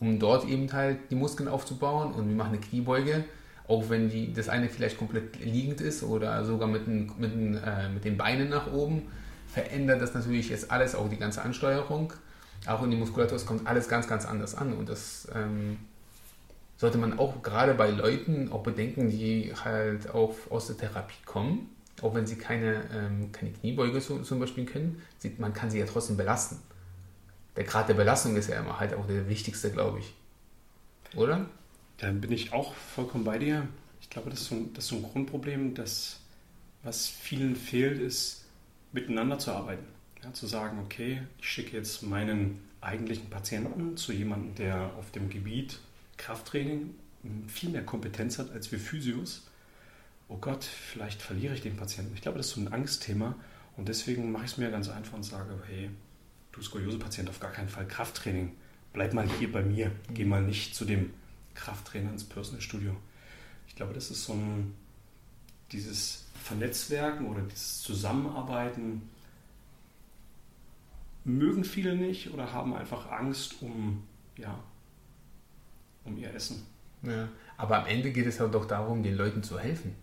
[0.00, 3.24] um dort eben halt die Muskeln aufzubauen und wir machen eine Kniebeuge,
[3.66, 7.56] auch wenn die, das eine vielleicht komplett liegend ist oder sogar mit den, mit, den,
[7.56, 9.02] äh, mit den Beinen nach oben,
[9.52, 12.12] verändert das natürlich jetzt alles, auch die ganze Ansteuerung.
[12.66, 15.78] Auch in die Muskulatur, es kommt alles ganz, ganz anders an und das ähm,
[16.76, 21.68] sollte man auch gerade bei Leuten auch bedenken, die halt auch aus der Therapie kommen
[22.02, 25.78] auch wenn sie keine, ähm, keine Kniebeuge so, zum Beispiel können, sieht, man kann sie
[25.78, 26.58] ja trotzdem belasten.
[27.56, 30.14] Der Grad der Belastung ist ja immer halt auch der wichtigste, glaube ich.
[31.16, 31.46] Oder?
[31.98, 33.66] Dann bin ich auch vollkommen bei dir.
[34.00, 36.20] Ich glaube, das ist so ein, das ist so ein Grundproblem, dass
[36.84, 38.37] was vielen fehlt, ist
[38.92, 39.86] miteinander zu arbeiten.
[40.22, 45.30] Ja, zu sagen, okay, ich schicke jetzt meinen eigentlichen Patienten zu jemandem, der auf dem
[45.30, 45.80] Gebiet
[46.16, 46.94] Krafttraining
[47.46, 49.48] viel mehr Kompetenz hat als wir Physios
[50.28, 52.14] oh Gott, vielleicht verliere ich den Patienten.
[52.14, 53.34] Ich glaube, das ist so ein Angstthema
[53.76, 55.90] und deswegen mache ich es mir ganz einfach und sage, hey,
[56.52, 58.54] du Skoliose-Patient, auf gar keinen Fall Krafttraining.
[58.92, 59.90] Bleib mal hier bei mir.
[60.12, 61.12] Geh mal nicht zu dem
[61.54, 62.94] Krafttrainer ins Personal Studio.
[63.66, 64.74] Ich glaube, das ist so ein,
[65.72, 69.02] dieses Vernetzwerken oder dieses Zusammenarbeiten
[71.24, 74.02] mögen viele nicht oder haben einfach Angst um,
[74.36, 74.58] ja,
[76.04, 76.64] um ihr Essen.
[77.02, 79.94] Ja, aber am Ende geht es ja doch darum, den Leuten zu helfen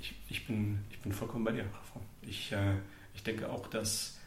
[0.00, 2.00] ich, ich, bin, ich bin vollkommen bei dir, Rafa.
[2.22, 2.74] Ich, äh,
[3.14, 4.18] ich denke auch, dass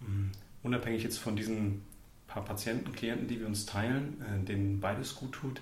[0.00, 0.30] mh, hm,
[0.62, 1.82] unabhängig jetzt von diesen
[2.26, 5.60] paar Patienten, Klienten, die wir uns teilen, äh, denen beides gut tut,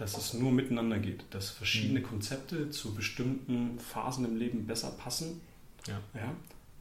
[0.00, 2.04] dass es nur miteinander geht, dass verschiedene mhm.
[2.04, 5.40] Konzepte zu bestimmten Phasen im Leben besser passen.
[5.86, 6.00] Ja.
[6.14, 6.34] Ja?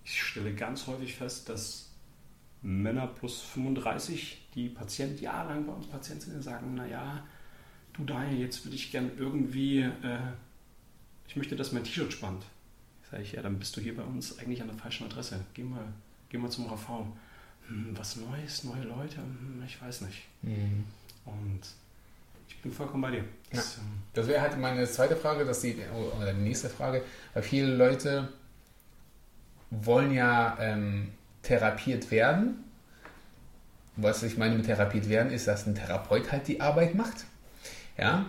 [0.04, 1.90] Ich stelle ganz häufig fest, dass
[2.62, 7.24] Männer plus 35, die Patient jahrelang bei uns Patient sind, sagen, naja,
[7.94, 10.20] du Daniel, jetzt würde ich gern irgendwie äh,
[11.30, 12.44] ich möchte, dass mein T-Shirt spannt.
[13.10, 15.46] Sage ich, ja, dann bist du hier bei uns eigentlich an der falschen Adresse.
[15.54, 15.94] Geh mal,
[16.30, 17.06] geh mal zum HV.
[17.68, 19.18] Hm, was Neues, neue Leute?
[19.18, 20.24] Hm, ich weiß nicht.
[20.42, 20.86] Mhm.
[21.26, 21.62] Und
[22.50, 23.24] ich bin vollkommen bei dir.
[23.52, 23.84] Das, ja.
[24.14, 25.78] das wäre halt meine zweite Frage, dass die,
[26.18, 28.28] oder die nächste Frage, weil viele Leute
[29.72, 31.10] wollen ja ähm,
[31.42, 32.64] therapiert werden.
[33.96, 37.26] Was ich meine mit therapiert werden, ist, dass ein Therapeut halt die Arbeit macht.
[37.98, 38.26] Ja,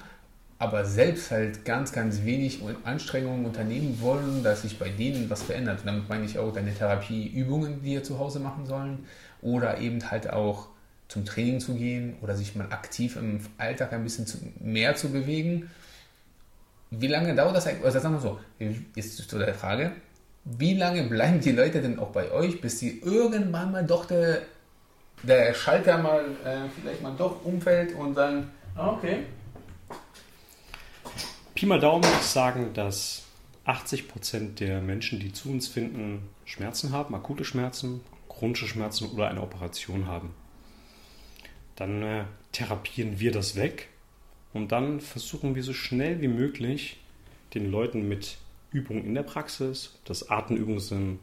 [0.59, 5.81] aber selbst halt ganz, ganz wenig Anstrengungen unternehmen wollen, dass sich bei denen was verändert.
[5.81, 9.07] Und damit meine ich auch deine Therapieübungen, die ihr zu Hause machen sollen,
[9.41, 10.69] oder eben halt auch
[11.11, 15.11] zum Training zu gehen oder sich mal aktiv im Alltag ein bisschen zu, mehr zu
[15.11, 15.71] bewegen.
[16.91, 17.85] Wie lange dauert das eigentlich?
[17.85, 18.41] Also sagen wir so,
[18.95, 19.93] ist zu der Frage,
[20.45, 24.43] wie lange bleiben die Leute denn auch bei euch, bis sie irgendwann mal doch der,
[25.23, 29.25] der Schalter mal äh, vielleicht mal doch umfällt und sagen, ah, okay,
[31.61, 33.25] Pi mal Daumen sagen, dass
[33.67, 39.43] 80% der Menschen, die zu uns finden, Schmerzen haben, akute Schmerzen, chronische Schmerzen oder eine
[39.43, 40.35] Operation haben.
[41.77, 43.89] Dann äh, therapieren wir das weg
[44.53, 46.99] und dann versuchen wir so schnell wie möglich
[47.55, 48.39] den Leuten mit
[48.73, 51.19] Übungen in der Praxis, ob das Atemübungen sind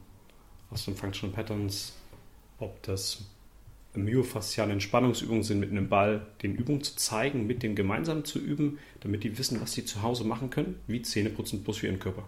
[0.70, 1.94] aus den Functional Patterns,
[2.60, 3.24] ob das
[3.94, 8.80] myofasziale Entspannungsübungen sind mit einem Ball, den Übungen zu zeigen, mit dem gemeinsam zu üben,
[9.00, 12.28] damit die wissen, was sie zu Hause machen können, wie Zähneputzen plus für ihren Körper.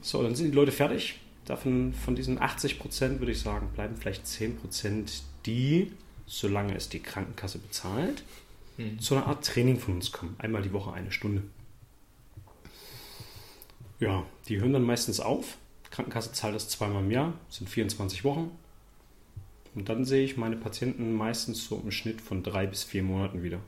[0.00, 1.20] So, dann sind die Leute fertig.
[1.44, 5.92] Davon, von diesen 80 Prozent würde ich sagen, bleiben vielleicht 10 Prozent, die,
[6.32, 8.24] solange es die Krankenkasse bezahlt,
[8.78, 8.98] mhm.
[9.00, 10.34] zu einer Art Training von uns kommen.
[10.38, 11.42] Einmal die Woche eine Stunde.
[14.00, 15.58] Ja, die hören dann meistens auf.
[15.90, 18.50] Krankenkasse zahlt das zweimal im Jahr, sind 24 Wochen.
[19.74, 23.42] Und dann sehe ich meine Patienten meistens so im Schnitt von drei bis vier Monaten
[23.42, 23.60] wieder.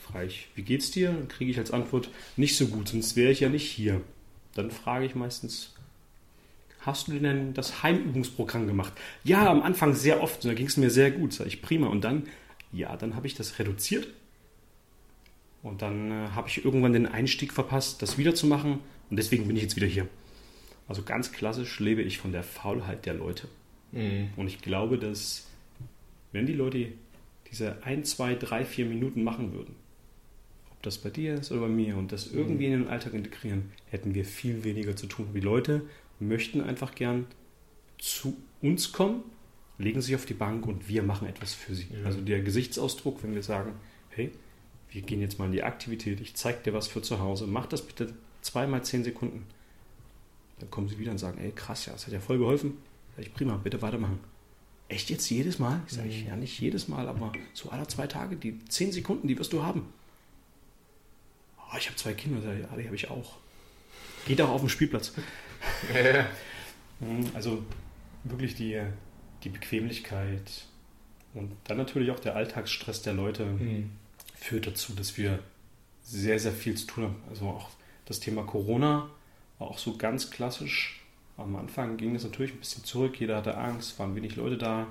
[0.00, 1.10] Frage ich, wie geht's dir?
[1.10, 4.00] Dann kriege ich als Antwort, nicht so gut, sonst wäre ich ja nicht hier.
[4.54, 5.73] Dann frage ich meistens,
[6.86, 8.92] hast du denn das Heimübungsprogramm gemacht?
[9.22, 11.86] Ja, am Anfang sehr oft, und da ging es mir sehr gut, sage ich, prima.
[11.88, 12.24] Und dann,
[12.72, 14.08] ja, dann habe ich das reduziert.
[15.62, 18.80] Und dann äh, habe ich irgendwann den Einstieg verpasst, das wiederzumachen.
[19.10, 20.06] Und deswegen bin ich jetzt wieder hier.
[20.86, 23.48] Also ganz klassisch lebe ich von der Faulheit der Leute.
[23.92, 24.28] Mhm.
[24.36, 25.46] Und ich glaube, dass
[26.32, 26.88] wenn die Leute
[27.50, 29.74] diese ein, zwei, drei, vier Minuten machen würden,
[30.70, 32.74] ob das bei dir ist oder bei mir, und das irgendwie mhm.
[32.74, 35.28] in den Alltag integrieren, hätten wir viel weniger zu tun.
[35.32, 35.82] Die Leute
[36.28, 37.26] möchten einfach gern
[37.98, 39.22] zu uns kommen,
[39.78, 41.86] legen sich auf die Bank und wir machen etwas für sie.
[41.90, 42.06] Ja.
[42.06, 43.72] Also der Gesichtsausdruck, wenn wir sagen,
[44.10, 44.30] hey,
[44.90, 47.66] wir gehen jetzt mal in die Aktivität, ich zeige dir was für zu Hause, mach
[47.66, 49.46] das bitte zweimal zehn Sekunden.
[50.60, 52.78] Dann kommen sie wieder und sagen, ey krass, ja, das hat ja voll geholfen.
[53.16, 54.20] Sag ich, prima, bitte weitermachen.
[54.88, 55.82] Echt jetzt jedes Mal?
[55.86, 56.26] Ich sage, mhm.
[56.26, 59.62] ja nicht jedes Mal, aber so alle zwei Tage, die zehn Sekunden, die wirst du
[59.62, 59.86] haben.
[61.58, 63.36] Oh, ich habe zwei Kinder, ja, die habe ich auch.
[64.26, 65.12] Geht auch auf den Spielplatz.
[67.00, 67.62] Mhm, also
[68.24, 68.80] wirklich die,
[69.42, 70.66] die Bequemlichkeit
[71.34, 73.90] und dann natürlich auch der Alltagsstress der Leute mhm.
[74.36, 75.40] führt dazu, dass wir
[76.02, 77.16] sehr, sehr viel zu tun haben.
[77.28, 77.70] Also auch
[78.04, 79.10] das Thema Corona
[79.58, 81.00] war auch so ganz klassisch.
[81.36, 84.86] Am Anfang ging es natürlich ein bisschen zurück, jeder hatte Angst, waren wenig Leute da.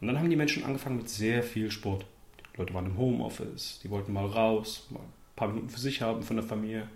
[0.00, 2.06] Und dann haben die Menschen angefangen mit sehr viel Sport.
[2.54, 6.00] Die Leute waren im Homeoffice, die wollten mal raus, mal ein paar Minuten für sich
[6.00, 6.88] haben von der Familie.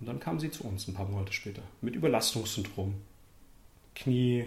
[0.00, 2.94] Und dann kamen sie zu uns ein paar Monate später mit Überlastungssyndrom.
[3.94, 4.46] Knie,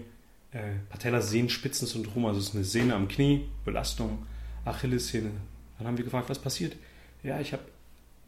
[0.51, 4.25] äh, Patellasehnenspitzensyndrom, also es ist eine Sehne am Knie, Belastung,
[4.65, 5.31] Achillessehne.
[5.77, 6.75] Dann haben wir gefragt, was passiert?
[7.23, 7.63] Ja, ich habe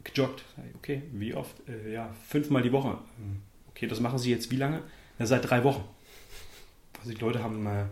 [0.04, 0.44] gejoggt.
[0.78, 1.56] Okay, wie oft?
[1.68, 2.92] Äh, ja, fünfmal die Woche.
[3.18, 4.82] Hm, okay, das machen Sie jetzt wie lange?
[5.18, 5.84] Ja, seit drei Wochen.
[7.00, 7.86] Also die Leute haben äh,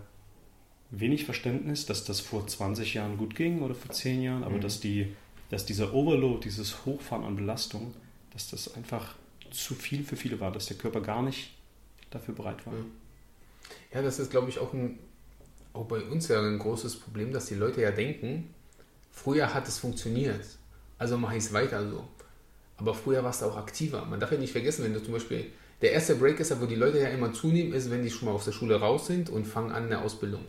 [0.91, 4.61] wenig Verständnis, dass das vor 20 Jahren gut ging oder vor 10 Jahren, aber mhm.
[4.61, 5.13] dass, die,
[5.49, 7.93] dass dieser Overload, dieses Hochfahren an Belastung,
[8.37, 9.15] dass das einfach
[9.49, 11.55] zu viel für viele war, dass der Körper gar nicht
[12.11, 12.73] dafür bereit war.
[13.91, 14.99] Ja, das ist, glaube ich, auch, ein,
[15.73, 18.53] auch bei uns ja ein großes Problem, dass die Leute ja denken,
[19.11, 20.45] früher hat es funktioniert,
[20.99, 22.07] also mache ich es weiter so.
[22.77, 24.05] Aber früher warst du auch aktiver.
[24.05, 25.47] Man darf ja nicht vergessen, wenn du zum Beispiel,
[25.81, 28.35] der erste Break ist wo die Leute ja immer zunehmen, ist, wenn die schon mal
[28.35, 30.45] aus der Schule raus sind und fangen an eine Ausbildung.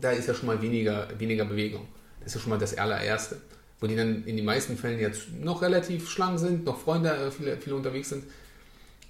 [0.00, 1.86] Da ist ja schon mal weniger, weniger Bewegung.
[2.20, 3.38] Das ist ja schon mal das allererste
[3.80, 7.30] wo die dann in den meisten Fällen jetzt noch relativ schlank sind, noch Freunde, äh,
[7.30, 8.24] viele, viele unterwegs sind.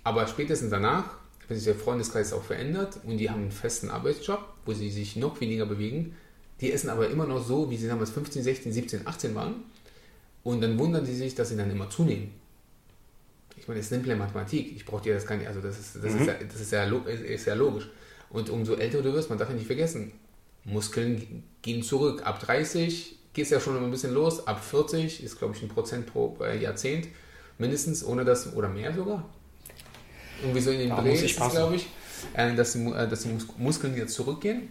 [0.02, 1.04] Aber spätestens danach,
[1.48, 5.16] wenn sich der Freundeskreis auch verändert und die haben einen festen Arbeitsjob, wo sie sich
[5.16, 6.16] noch weniger bewegen,
[6.60, 9.54] die essen aber immer noch so, wie sie damals 15, 16, 17, 18 waren.
[10.42, 12.30] Und dann wundern sie sich, dass sie dann immer zunehmen.
[13.56, 14.74] Ich meine, das ist simple Mathematik.
[14.76, 16.20] Ich brauche dir das gar nicht, also das ist, das, mhm.
[16.20, 17.88] ist, ja, das ist, ja, ist ja logisch.
[18.30, 20.12] Und umso älter du wirst, man darf ja nicht vergessen,
[20.64, 22.22] Muskeln gehen zurück.
[22.24, 24.46] Ab 30 geht es ja schon ein bisschen los.
[24.46, 27.08] Ab 40 ist, glaube ich, ein Prozent pro äh, Jahrzehnt
[27.58, 29.28] mindestens, ohne das, oder mehr sogar.
[30.40, 31.86] Irgendwie so in den Dreh ist es, glaube ich,
[32.32, 34.70] äh, dass, die, äh, dass die Mus Muskeln wieder zurückgehen.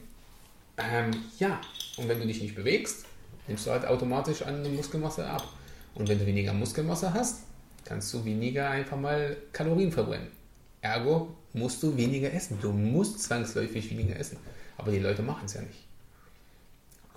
[0.78, 1.62] Ähm, ja,
[1.98, 3.06] und wenn du dich nicht bewegst,
[3.48, 5.48] nimmst du halt automatisch an der Muskelmasse ab.
[5.94, 7.44] Und wenn du weniger Muskelmasse hast,
[7.86, 10.28] kannst du weniger einfach mal Kalorien verbrennen.
[10.82, 12.58] Ergo musst du weniger essen.
[12.60, 14.38] Du musst zwangsläufig weniger essen.
[14.76, 15.85] Aber die Leute machen es ja nicht.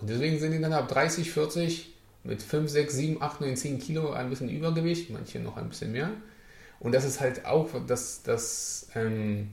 [0.00, 3.78] Und deswegen sind die dann ab 30, 40 mit 5, 6, 7, 8, 9, 10
[3.78, 6.10] Kilo ein bisschen Übergewicht, manche noch ein bisschen mehr.
[6.80, 9.50] Und das ist halt auch, dass das, ähm,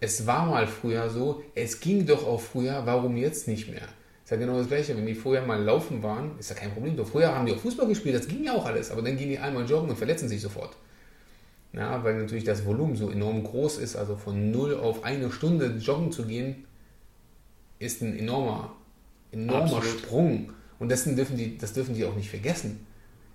[0.00, 3.86] es war mal früher so, es ging doch auch früher, warum jetzt nicht mehr?
[4.24, 6.96] Ist ja genau das Gleiche, wenn die vorher mal laufen waren, ist ja kein Problem.
[6.96, 9.28] Doch früher haben die auch Fußball gespielt, das ging ja auch alles, aber dann gehen
[9.28, 10.76] die einmal joggen und verletzen sich sofort.
[11.72, 15.66] Ja, weil natürlich das Volumen so enorm groß ist, also von 0 auf eine Stunde
[15.78, 16.64] joggen zu gehen,
[17.78, 18.72] ist ein enormer
[19.32, 20.00] enormer Absolut.
[20.00, 20.52] Sprung.
[20.78, 22.86] Und dessen dürfen die, das dürfen die auch nicht vergessen.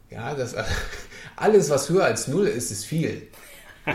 [0.09, 0.55] Ja, das,
[1.35, 3.27] alles, was höher als null ist, ist viel.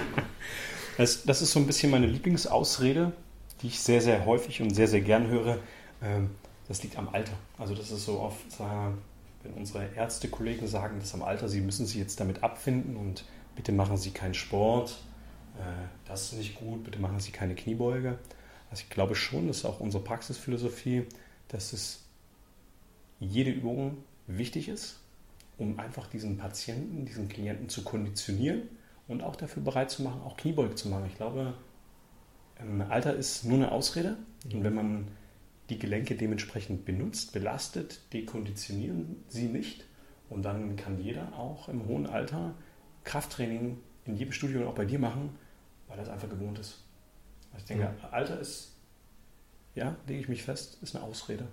[0.96, 3.12] Das, das ist so ein bisschen meine Lieblingsausrede,
[3.62, 5.56] die ich sehr, sehr häufig und sehr, sehr gern höre.
[6.02, 6.28] Ähm,
[6.68, 7.32] das liegt am Alter.
[7.56, 8.44] Also das ist so oft,
[9.42, 13.24] wenn unsere Ärztekollegen sagen, das am Alter, sie müssen sich jetzt damit abfinden und
[13.56, 15.02] bitte machen Sie keinen Sport,
[15.58, 15.62] äh,
[16.06, 18.18] das ist nicht gut, bitte machen Sie keine Kniebeuge.
[18.70, 21.06] Also ich glaube schon, das ist auch unsere Praxisphilosophie,
[21.50, 22.04] dass es
[23.18, 25.00] jede Übung wichtig ist,
[25.58, 28.62] um einfach diesen Patienten, diesen Klienten zu konditionieren
[29.08, 31.04] und auch dafür bereit zu machen, auch Kniebeuge zu machen.
[31.06, 31.54] Ich glaube,
[32.88, 34.16] Alter ist nur eine Ausrede.
[34.52, 35.08] Und wenn man
[35.68, 39.84] die Gelenke dementsprechend benutzt, belastet, dekonditionieren sie nicht.
[40.28, 42.54] Und dann kann jeder auch im hohen Alter
[43.04, 45.30] Krafttraining in jedem Studio und auch bei dir machen,
[45.88, 46.84] weil das einfach gewohnt ist.
[47.52, 47.94] Also ich denke.
[48.10, 48.76] Alter ist
[49.74, 51.46] ja, lege ich mich fest, ist eine Ausrede.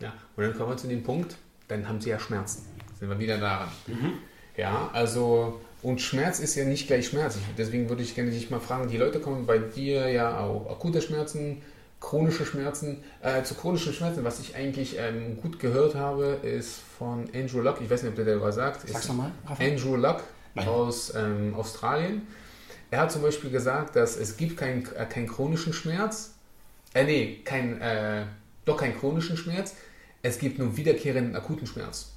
[0.00, 1.36] Ja, und dann kommen wir zu dem Punkt,
[1.68, 2.64] dann haben sie ja Schmerzen.
[2.98, 3.68] Sind wir wieder daran.
[3.86, 4.14] Mhm.
[4.56, 7.38] Ja, also, und Schmerz ist ja nicht gleich Schmerz.
[7.56, 11.00] Deswegen würde ich gerne dich mal fragen, die Leute kommen bei dir ja auch akute
[11.00, 11.62] Schmerzen,
[12.00, 13.04] chronische Schmerzen.
[13.22, 17.78] Äh, zu chronischen Schmerzen, was ich eigentlich ähm, gut gehört habe, ist von Andrew Luck,
[17.80, 18.88] ich weiß nicht, ob der darüber sagt.
[18.88, 20.68] Sag's nochmal, Andrew Luck Nein.
[20.68, 22.26] aus ähm, Australien.
[22.90, 26.34] Er hat zum Beispiel gesagt, dass es gibt keinen äh, kein chronischen Schmerz,
[26.94, 28.24] äh, nee, kein, äh,
[28.64, 29.74] doch keinen chronischen Schmerz.
[30.22, 32.12] Es gibt nur wiederkehrenden akuten Schmerz.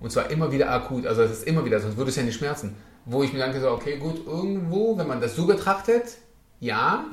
[0.00, 2.36] Und zwar immer wieder akut, also es ist immer wieder, sonst würde es ja nicht
[2.36, 2.76] schmerzen.
[3.04, 6.16] Wo ich mir dann gesagt okay, gut, irgendwo, wenn man das so betrachtet,
[6.58, 7.04] ja,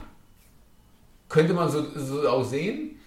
[1.30, 3.00] könnte man so, so auch sehen,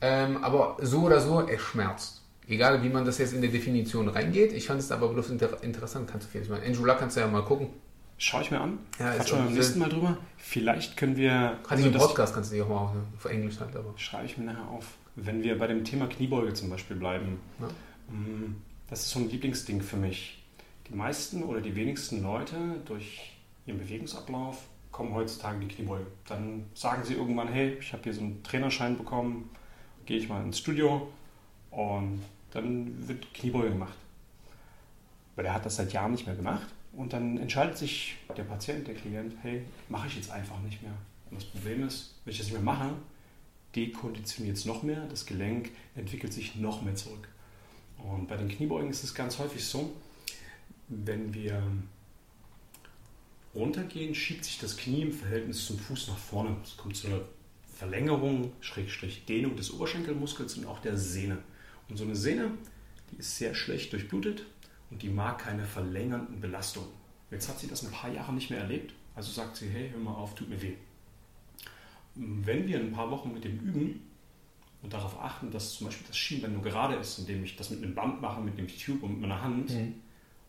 [0.00, 2.22] ähm, aber so oder so, es schmerzt.
[2.46, 5.62] egal wie man das jetzt in der Definition reingeht, ich fand es aber bloß inter
[5.62, 7.68] interessant, kannst du vielleicht mal, Luck kannst du ja mal gucken.
[8.24, 8.78] Schau ich mir an.
[9.00, 10.16] Ja, Quatschen wir beim nächsten Mal drüber.
[10.36, 11.58] Vielleicht können wir.
[11.66, 13.02] Kann ich im Podcast kannst du die auch mal auf, ne?
[13.16, 13.92] auf Englisch halt, aber.
[13.96, 14.86] Schreibe ich mir nachher auf.
[15.16, 17.40] Wenn wir bei dem Thema Kniebeuge zum Beispiel bleiben.
[17.58, 17.66] Ja.
[18.14, 20.40] Mm, Das ist so ein Lieblingsding für mich.
[20.88, 22.54] Die meisten oder die wenigsten Leute
[22.84, 23.32] durch
[23.66, 24.56] ihren Bewegungsablauf
[24.92, 26.06] kommen heutzutage in die Kniebeuge.
[26.28, 29.50] Dann sagen sie irgendwann, hey, ich habe hier so einen Trainerschein bekommen,
[30.06, 31.08] gehe ich mal ins Studio
[31.72, 33.96] und dann wird Kniebeuge gemacht.
[35.34, 38.86] Weil er hat das seit Jahren nicht mehr gemacht und dann entscheidet sich der Patient,
[38.86, 40.92] der Klient, hey, mache ich jetzt einfach nicht mehr.
[41.30, 42.92] Und das Problem ist, wenn ich das nicht mehr mache,
[43.74, 47.28] dekonditioniert es noch mehr, das Gelenk entwickelt sich noch mehr zurück.
[47.98, 49.94] Und bei den Kniebeugen ist es ganz häufig so,
[50.88, 51.62] wenn wir
[53.54, 56.56] runtergehen, schiebt sich das Knie im Verhältnis zum Fuß nach vorne.
[56.62, 57.20] Es kommt zu einer
[57.74, 61.38] Verlängerung, Schrägstrich Dehnung des Oberschenkelmuskels und auch der Sehne.
[61.88, 62.50] Und so eine Sehne,
[63.10, 64.44] die ist sehr schlecht durchblutet
[64.92, 66.90] und die mag keine verlängernden Belastungen.
[67.30, 69.98] Jetzt hat sie das ein paar Jahre nicht mehr erlebt, also sagt sie, hey, hör
[69.98, 70.74] mal auf, tut mir weh.
[72.14, 74.02] Wenn wir ein paar Wochen mit dem üben
[74.82, 77.82] und darauf achten, dass zum Beispiel das Schienbein nur gerade ist, indem ich das mit
[77.82, 79.94] einem Band mache, mit dem Tube und mit meiner Hand Mhm.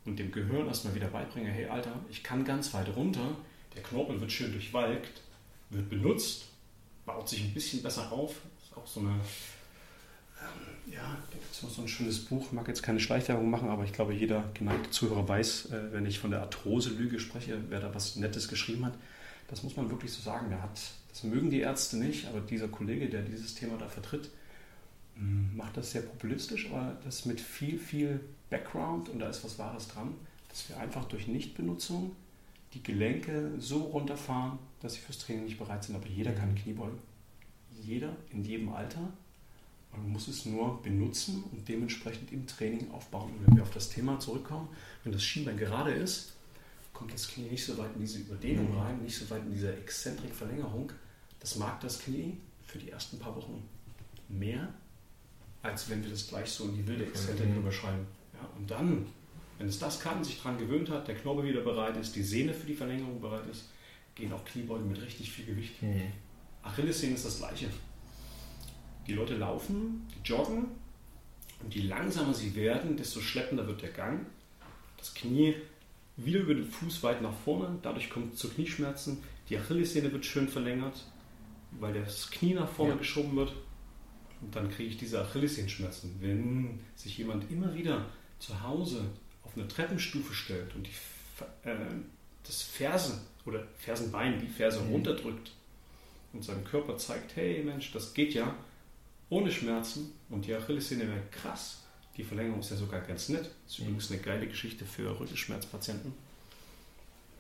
[0.06, 3.38] und dem Gehirn erstmal wieder beibringe, hey Alter, ich kann ganz weit runter,
[3.76, 5.22] der Knorpel wird schön durchwalkt,
[5.70, 6.50] wird benutzt,
[7.06, 8.36] baut sich ein bisschen besser auf.
[8.62, 11.18] Ist auch so eine, ähm, ja,
[11.64, 14.44] noch so ein schönes Buch, ich mag jetzt keine Schleichwerbung machen, aber ich glaube, jeder
[14.54, 18.86] geneigte Zuhörer weiß, äh, wenn ich von der Arthrose-Lüge spreche, wer da was Nettes geschrieben
[18.86, 18.94] hat.
[19.48, 20.50] Das muss man wirklich so sagen.
[20.50, 24.30] Der hat, das mögen die Ärzte nicht, aber dieser Kollege, der dieses Thema da vertritt,
[25.16, 29.58] mh, macht das sehr populistisch, aber das mit viel, viel Background und da ist was
[29.60, 30.14] Wahres dran,
[30.50, 32.16] dass wir einfach durch Nichtbenutzung
[32.74, 35.96] die Gelenke so runterfahren, dass sie fürs Training nicht bereit sind.
[35.96, 36.36] Aber jeder Mhm.
[36.36, 36.98] kann Kniebeugen.
[37.82, 39.12] Jeder in jedem Alter.
[39.96, 43.32] Man muss es nur benutzen und dementsprechend im Training aufbauen.
[43.38, 44.68] Und wenn wir auf das Thema zurückkommen,
[45.04, 46.34] wenn das Schienbein gerade ist,
[46.94, 48.80] kommt das Knie nicht so weit in diese Überdehnung Mhm.
[48.80, 50.92] rein, nicht so weit in diese Exzentrikverlängerung.
[51.40, 53.64] Das mag das Knie für die ersten paar Wochen
[54.30, 54.74] mehr,
[55.62, 57.58] als wenn wir das gleich so in die wilde Exzentrik Mhm.
[57.58, 58.06] überschreiben.
[58.34, 59.06] Ja, und dann,
[59.58, 62.54] wenn es das kann, sich daran gewöhnt hat, der Knorpel wieder bereit ist, die Sehne
[62.54, 63.66] für die Verlängerung bereit ist,
[64.16, 65.82] gehen auch Kniebeugen mit richtig viel Gewicht.
[65.82, 66.02] Mhm.
[66.64, 67.70] Achillessehne ist das gleiche.
[69.08, 70.66] Die Leute laufen, die joggen
[71.64, 74.26] und je langsamer sie werden, desto schleppender wird der Gang.
[74.98, 75.56] Das Knie
[76.16, 79.22] wieder über den Fuß weit nach vorne, dadurch kommt es zu Knieschmerzen.
[79.50, 81.04] Die Achillessehne wird schön verlängert,
[81.72, 82.98] weil das Knie nach vorne Ja.
[82.98, 83.54] geschoben wird.
[84.42, 86.16] Und dann kriege ich diese Achillessehenschmerzen.
[86.20, 88.06] Wenn sich jemand immer wieder
[88.40, 89.06] zu Hause
[89.44, 91.76] auf eine Treppenstufe stellt und die, äh,
[92.46, 94.92] das Ferse oder Fersenbein, die Ferse Mhm.
[94.92, 95.52] runterdrückt
[96.34, 98.54] und seinem Körper zeigt, hey Mensch, das geht ja
[99.30, 101.80] ohne Schmerzen und die Achillessehne wäre krass.
[102.18, 103.50] Die Verlängerung ist ja sogar ganz nett.
[103.66, 103.86] Das ist Mhm.
[103.88, 106.14] übrigens eine geile Geschichte für Rückenschmerzpatienten.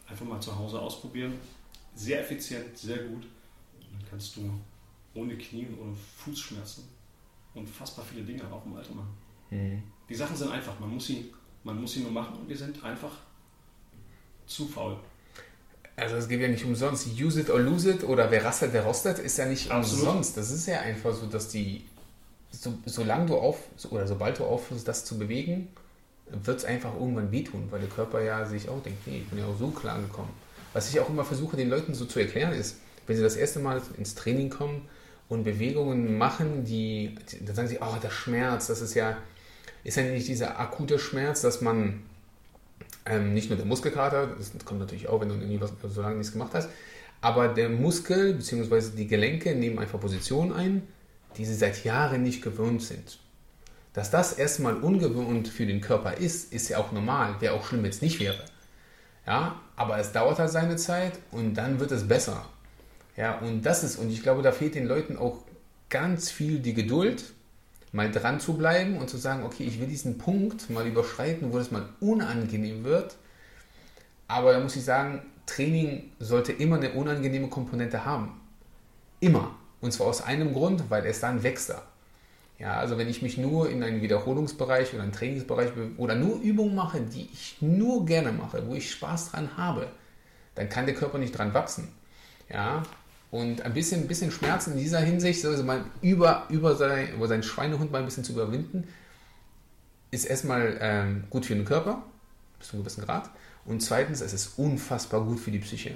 [0.07, 1.33] Einfach mal zu Hause ausprobieren.
[1.95, 3.23] Sehr effizient, sehr gut.
[3.23, 4.51] Und dann kannst du
[5.13, 6.83] ohne Knie und ohne Fußschmerzen
[7.53, 9.15] unfassbar viele Dinge auch im Alter machen.
[9.51, 9.83] Mhm.
[10.09, 11.31] Die Sachen sind einfach, man muss sie,
[11.63, 13.15] man muss sie nur machen und wir sind einfach
[14.47, 14.99] zu faul.
[15.95, 17.07] Also es geht ja nicht umsonst.
[17.19, 20.07] Use it or lose it oder wer rastet, der rostet, ist ja nicht Absolut.
[20.07, 20.37] umsonst.
[20.37, 21.83] Das ist ja einfach so, dass die,
[22.51, 23.59] so, solange du auf,
[23.91, 25.67] oder sobald du aufhörst, das zu bewegen,
[26.27, 29.39] wird es einfach irgendwann wehtun, weil der Körper ja sich auch denkt, nee, ich bin
[29.39, 30.33] ja auch so klar gekommen.
[30.73, 33.59] Was ich auch immer versuche, den Leuten so zu erklären, ist, wenn sie das erste
[33.59, 34.87] Mal ins Training kommen
[35.29, 39.17] und Bewegungen machen, die, dann sagen sie, oh, der Schmerz, das ist ja,
[39.83, 42.01] ist ja nicht dieser akute Schmerz, dass man
[43.05, 46.17] ähm, nicht nur der Muskelkater, das kommt natürlich auch, wenn du irgendwie was, so lange
[46.17, 46.69] nichts gemacht hast,
[47.21, 48.95] aber der Muskel bzw.
[48.97, 50.83] die Gelenke nehmen einfach Positionen ein,
[51.37, 53.19] die sie seit Jahren nicht gewöhnt sind.
[53.93, 57.35] Dass das erstmal ungewohnt für den Körper ist, ist ja auch normal.
[57.39, 58.43] Wäre auch schlimm, wenn es nicht wäre.
[59.25, 62.45] Ja, aber es dauert halt seine Zeit und dann wird es besser.
[63.15, 65.43] Ja, und das ist, und ich glaube, da fehlt den Leuten auch
[65.89, 67.33] ganz viel die Geduld,
[67.93, 71.57] mal dran zu bleiben und zu sagen, okay, ich will diesen Punkt mal überschreiten, wo
[71.57, 73.15] das mal unangenehm wird.
[74.27, 78.41] Aber da muss ich sagen, Training sollte immer eine unangenehme Komponente haben.
[79.19, 79.55] Immer.
[79.79, 81.73] Und zwar aus einem Grund, weil es dann wächst.
[82.57, 86.39] Ja, also wenn ich mich nur in einen Wiederholungsbereich oder einen Trainingsbereich be- oder nur
[86.39, 89.87] Übungen mache, die ich nur gerne mache, wo ich Spaß dran habe,
[90.55, 91.89] dann kann der Körper nicht dran wachsen.
[92.49, 92.83] Ja,
[93.33, 97.27] und ein bisschen, ein bisschen Schmerzen in dieser Hinsicht, also mal über, über, sein, über
[97.27, 98.87] seinen Schweinehund mal ein bisschen zu überwinden,
[100.11, 102.03] ist erstmal ähm, gut für den Körper,
[102.59, 103.31] bis zu einem gewissen Grad.
[103.65, 105.95] Und zweitens, es ist unfassbar gut für die Psyche.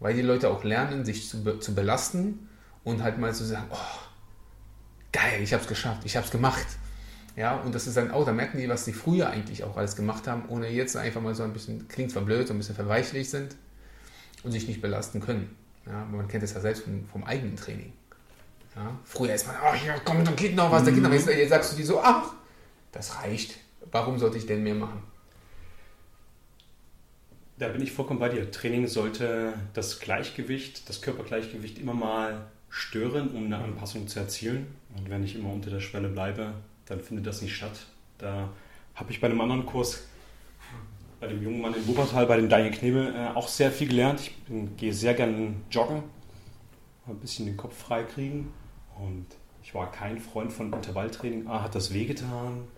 [0.00, 2.48] Weil die Leute auch lernen, sich zu, zu belasten
[2.84, 4.00] und halt mal zu sagen, oh,
[5.12, 6.66] geil, ich habe es geschafft, ich habe es gemacht.
[7.36, 9.94] Ja, und das ist dann auch, da merken die, was die früher eigentlich auch alles
[9.94, 12.76] gemacht haben, ohne jetzt einfach mal so ein bisschen, klingt zwar blöd, so ein bisschen
[12.76, 13.56] verweichlich sind
[14.42, 15.54] und sich nicht belasten können.
[15.86, 17.92] Ja, man kennt das ja selbst vom, vom eigenen Training.
[18.76, 21.26] Ja, früher ist man, ach ja, komm, dann geht noch was, dann geht noch was.
[21.26, 22.32] Jetzt sagst du dir so, ach,
[22.92, 23.58] das reicht.
[23.92, 25.02] Warum sollte ich denn mehr machen?
[27.56, 28.50] Da bin ich vollkommen bei dir.
[28.50, 34.66] Training sollte das Gleichgewicht, das Körpergleichgewicht immer mal stören, um eine Anpassung zu erzielen.
[34.96, 36.54] Und wenn ich immer unter der Schwelle bleibe,
[36.86, 37.86] dann findet das nicht statt.
[38.18, 38.48] Da
[38.96, 40.04] habe ich bei einem anderen Kurs,
[41.24, 44.20] bei dem jungen Mann in Wuppertal, bei dem Daniel Knebel, äh, auch sehr viel gelernt.
[44.20, 46.02] Ich bin, gehe sehr gerne joggen,
[47.06, 48.52] ein bisschen den Kopf frei kriegen.
[48.98, 49.24] Und
[49.62, 51.46] ich war kein Freund von Intervalltraining.
[51.46, 52.68] A, hat das wehgetan.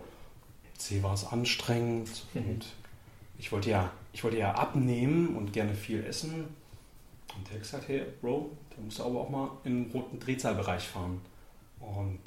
[0.78, 2.24] C, war es anstrengend.
[2.34, 2.50] Mhm.
[2.50, 2.66] Und
[3.36, 6.44] ich wollte, ja, ich wollte ja abnehmen und gerne viel essen.
[7.36, 10.20] Und der hat gesagt, hey Bro, da musst du aber auch mal in den roten
[10.20, 11.20] Drehzahlbereich fahren.
[11.80, 12.20] Und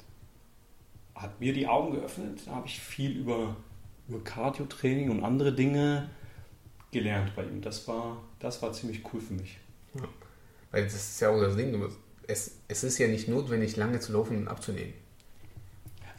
[1.14, 2.40] hat mir die Augen geöffnet.
[2.44, 3.56] Da habe ich viel über,
[4.10, 6.10] über Cardio-Training und andere Dinge
[6.90, 7.62] gelernt bei ihm.
[7.62, 9.58] Das war, das war ziemlich cool für mich.
[9.94, 10.02] Ja.
[10.70, 11.82] Weil das ist ja auch das Ding,
[12.26, 14.92] es, es ist ja nicht notwendig, lange zu laufen und abzunehmen.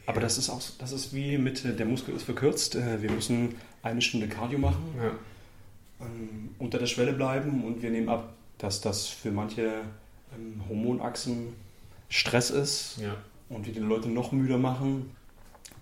[0.06, 3.56] Aber das ist auch, das ist wie mit, der Muskel ist verkürzt, äh, wir müssen
[3.84, 5.12] eine Stunde Cardio machen, ja.
[6.02, 9.82] Ähm, unter der Schwelle bleiben und wir nehmen ab, dass das für manche
[10.36, 11.54] ähm, Hormonachsen
[12.10, 12.98] Stress ist.
[12.98, 13.16] Ja
[13.52, 15.12] und wir die Leute noch müder machen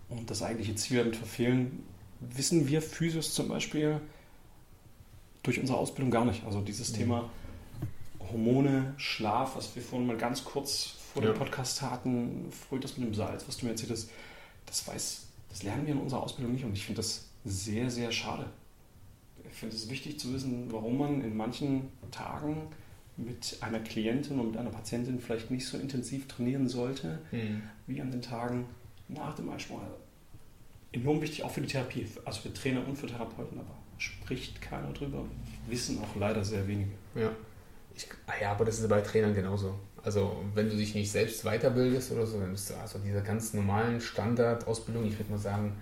[0.10, 1.84] und das eigentliche Ziel damit verfehlen,
[2.20, 4.00] wissen wir Physios zum Beispiel
[5.44, 6.44] durch unsere Ausbildung gar nicht.
[6.46, 6.98] Also dieses mhm.
[6.98, 7.30] Thema
[8.32, 11.32] Hormone, Schlaf, was wir vorhin mal ganz kurz vor ja.
[11.32, 14.10] dem Podcast hatten, früh das mit dem Salz, was du mir erzählt hast,
[14.66, 18.12] das weiß, das lernen wir in unserer Ausbildung nicht und ich finde das sehr, sehr
[18.12, 18.46] schade.
[19.52, 22.68] Ich finde es wichtig zu wissen, warum man in manchen Tagen
[23.18, 27.64] mit einer Klientin und mit einer Patientin vielleicht nicht so intensiv trainieren sollte, mhm.
[27.88, 28.66] wie an den Tagen
[29.08, 29.82] nach dem Eisprung.
[30.92, 34.92] Enorm wichtig auch für die Therapie, also für Trainer und für Therapeuten, aber spricht keiner
[34.92, 35.24] drüber,
[35.68, 36.92] wissen auch leider sehr wenige.
[37.14, 37.32] Ja,
[37.96, 39.76] ich, ah ja aber das ist bei Trainern genauso.
[40.02, 43.54] Also wenn du dich nicht selbst weiterbildest oder so, dann bist du also diese ganz
[43.54, 45.76] normalen Standardausbildung, ich würde mal sagen,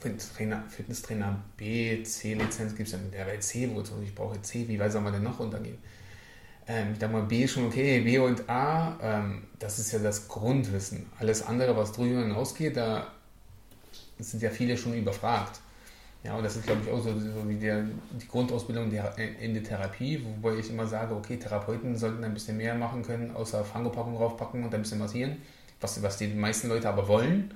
[0.00, 4.78] Fitnesstrainer, Fitnesstrainer B, C-Lizenz gibt es dann der bei C, wo ich brauche C, wie
[4.78, 5.78] weit soll man denn noch runtergehen?
[6.66, 10.28] Ähm, ich denke mal, B schon okay, B und A, ähm, das ist ja das
[10.28, 11.06] Grundwissen.
[11.18, 13.12] Alles andere, was drüber hinausgeht, da
[14.18, 15.60] sind ja viele schon überfragt.
[16.24, 19.54] Ja, und das ist, glaube ich, auch so, so wie der, die Grundausbildung der, in
[19.54, 23.64] der Therapie, wobei ich immer sage, okay, Therapeuten sollten ein bisschen mehr machen können, außer
[23.64, 25.38] Fangopackung draufpacken und ein bisschen massieren,
[25.80, 27.52] was, was die meisten Leute aber wollen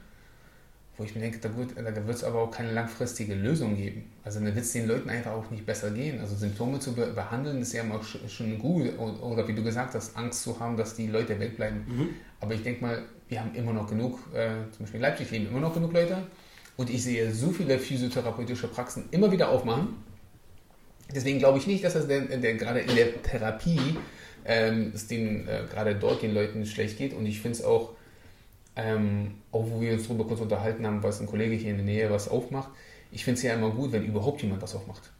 [0.96, 4.10] wo ich mir denke, da, gut, da wird es aber auch keine langfristige Lösung geben.
[4.24, 6.20] Also dann wird es den Leuten einfach auch nicht besser gehen.
[6.20, 8.98] Also Symptome zu be behandeln ist ja immer schon gut.
[8.98, 11.84] Oder wie du gesagt hast, Angst zu haben, dass die Leute wegbleiben.
[11.86, 12.08] Mhm.
[12.40, 15.48] Aber ich denke mal, wir haben immer noch genug, äh, zum Beispiel in Leipzig leben
[15.48, 16.16] immer noch genug Leute.
[16.76, 19.96] Und ich sehe so viele physiotherapeutische Praxen immer wieder aufmachen.
[21.14, 23.96] Deswegen glaube ich nicht, dass das der, der, gerade in der Therapie
[24.44, 27.14] ähm, es denen äh, gerade dort den Leuten schlecht geht.
[27.14, 27.96] Und ich finde es auch
[28.76, 31.86] ähm, auch wo wir uns darüber kurz unterhalten haben, was ein Kollege hier in der
[31.86, 32.68] Nähe was aufmacht.
[33.10, 35.10] Ich finde es ja immer gut, wenn überhaupt jemand was aufmacht.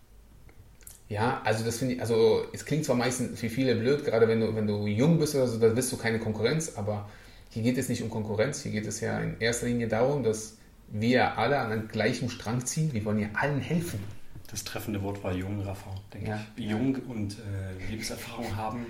[1.08, 4.40] Ja, also das finde ich, also es klingt zwar meistens für viele blöd, gerade wenn
[4.40, 7.08] du, wenn du jung bist oder so, da bist du keine Konkurrenz, aber
[7.48, 10.58] hier geht es nicht um Konkurrenz, hier geht es ja in erster Linie darum, dass
[10.88, 14.00] wir alle an einem gleichen Strang ziehen, wir wollen ja allen helfen.
[14.48, 16.46] Das treffende Wort war jung, Rafa, denke ja.
[16.56, 16.64] ich.
[16.64, 18.86] Jung und äh, Lebenserfahrung haben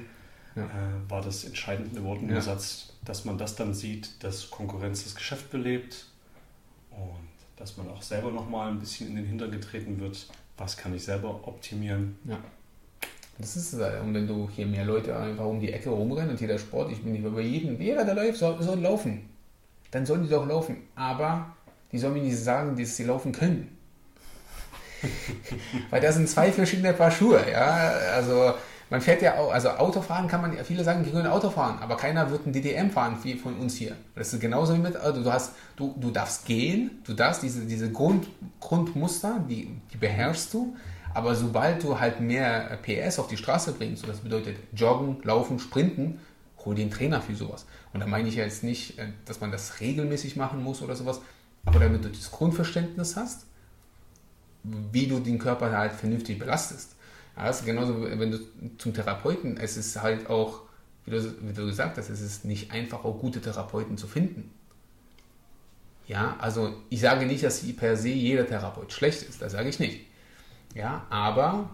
[0.57, 0.64] ja.
[0.64, 2.40] äh, war das entscheidende Wort im ja.
[2.40, 6.07] Satz, dass man das dann sieht, dass Konkurrenz das Geschäft belebt
[6.90, 7.26] und
[7.57, 10.26] dass man auch selber nochmal ein bisschen in den Hintern getreten wird,
[10.57, 12.18] was kann ich selber optimieren.
[12.24, 12.38] Ja.
[13.38, 14.01] Das ist es halt.
[14.03, 17.03] Und wenn du hier mehr Leute einfach um die Ecke rumrennen und jeder Sport, ich
[17.03, 19.28] bin nicht bei jedem, jeder, der läuft, soll, soll laufen.
[19.90, 20.78] Dann sollen die doch laufen.
[20.94, 21.55] Aber
[21.97, 23.76] die sollen mir nicht sagen, dass sie laufen können.
[25.90, 27.90] Weil das sind zwei verschiedene Paar Schuhe, ja.
[28.14, 28.55] Also
[28.90, 31.78] man fährt ja auch, also Autofahren kann man ja, viele sagen, die können Auto fahren,
[31.80, 33.97] aber keiner wird ein DDM fahren wie von uns hier.
[34.14, 37.64] Das ist genauso wie mit, also du hast, du, du darfst gehen, du darfst diese,
[37.64, 38.26] diese Grund,
[38.61, 40.76] Grundmuster, die, die beherrschst du,
[41.14, 45.59] aber sobald du halt mehr PS auf die Straße bringst, so das bedeutet Joggen, Laufen,
[45.59, 46.20] Sprinten,
[46.64, 47.64] hol den Trainer für sowas.
[47.92, 50.94] Und da meine ich ja jetzt nicht, äh, dass man das regelmäßig machen muss oder
[50.94, 51.20] sowas,
[51.66, 53.46] aber damit du das Grundverständnis hast,
[54.62, 56.94] wie du den Körper halt vernünftig belastest.
[57.36, 58.38] Ja, ist genauso, wenn du
[58.78, 60.62] zum Therapeuten, es ist halt auch,
[61.04, 64.50] wie du, wie du gesagt hast, es ist nicht einfach, auch gute Therapeuten zu finden.
[66.06, 69.78] Ja, also ich sage nicht, dass per se jeder Therapeut schlecht ist, das sage ich
[69.78, 70.06] nicht.
[70.74, 71.68] Ja, aber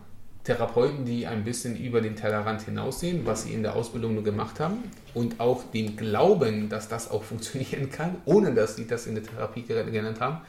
[0.45, 4.59] Therapeuten, die ein bisschen über den Tellerrand hinaussehen, was sie in der Ausbildung nur gemacht
[4.59, 9.15] haben und auch den Glauben, dass das auch funktionieren kann, ohne dass sie das in
[9.15, 10.41] der Therapie gelernt haben,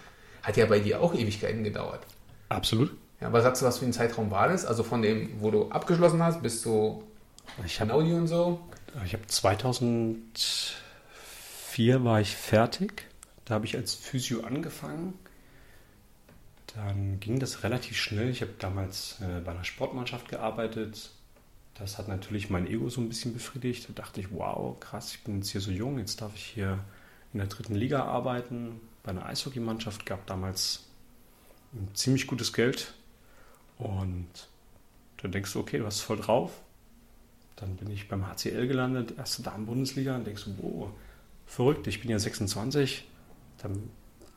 [0.41, 2.01] hat ja bei dir auch Ewigkeiten gedauert.
[2.49, 2.91] Absolut.
[3.21, 4.65] Ja, was sagst du, was für ein Zeitraum war das?
[4.65, 7.03] Also von dem, wo du abgeschlossen hast, bis zu
[7.65, 8.59] ich hab, Audio und so?
[9.05, 13.05] Ich habe 2004 war ich fertig.
[13.45, 15.13] Da habe ich als Physio angefangen.
[16.75, 18.29] Dann ging das relativ schnell.
[18.29, 21.11] Ich habe damals äh, bei einer Sportmannschaft gearbeitet.
[21.75, 23.89] Das hat natürlich mein Ego so ein bisschen befriedigt.
[23.89, 26.79] Da dachte ich, wow, krass, ich bin jetzt hier so jung, jetzt darf ich hier
[27.31, 28.79] in der dritten Liga arbeiten.
[29.03, 30.85] Bei einer Eishockeymannschaft gab damals
[31.73, 32.93] ein ziemlich gutes Geld.
[33.77, 34.29] Und
[35.21, 36.51] dann denkst du, okay, du hast voll drauf.
[37.55, 40.89] Dann bin ich beim HCL gelandet, erste Damen-Bundesliga, und denkst du, wow,
[41.45, 43.07] verrückt, ich bin ja 26.
[43.59, 43.89] Dann,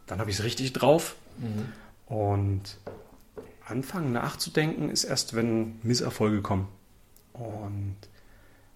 [0.06, 1.16] dann habe ich es richtig drauf.
[1.38, 1.72] Mhm.
[2.06, 2.78] Und
[3.64, 6.68] anfangen nachzudenken ist erst, wenn Misserfolge kommen.
[7.32, 7.96] Und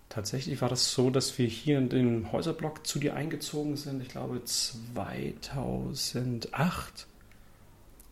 [0.08, 4.08] tatsächlich war das so, dass wir hier in den Häuserblock zu dir eingezogen sind, ich
[4.08, 7.06] glaube 2008.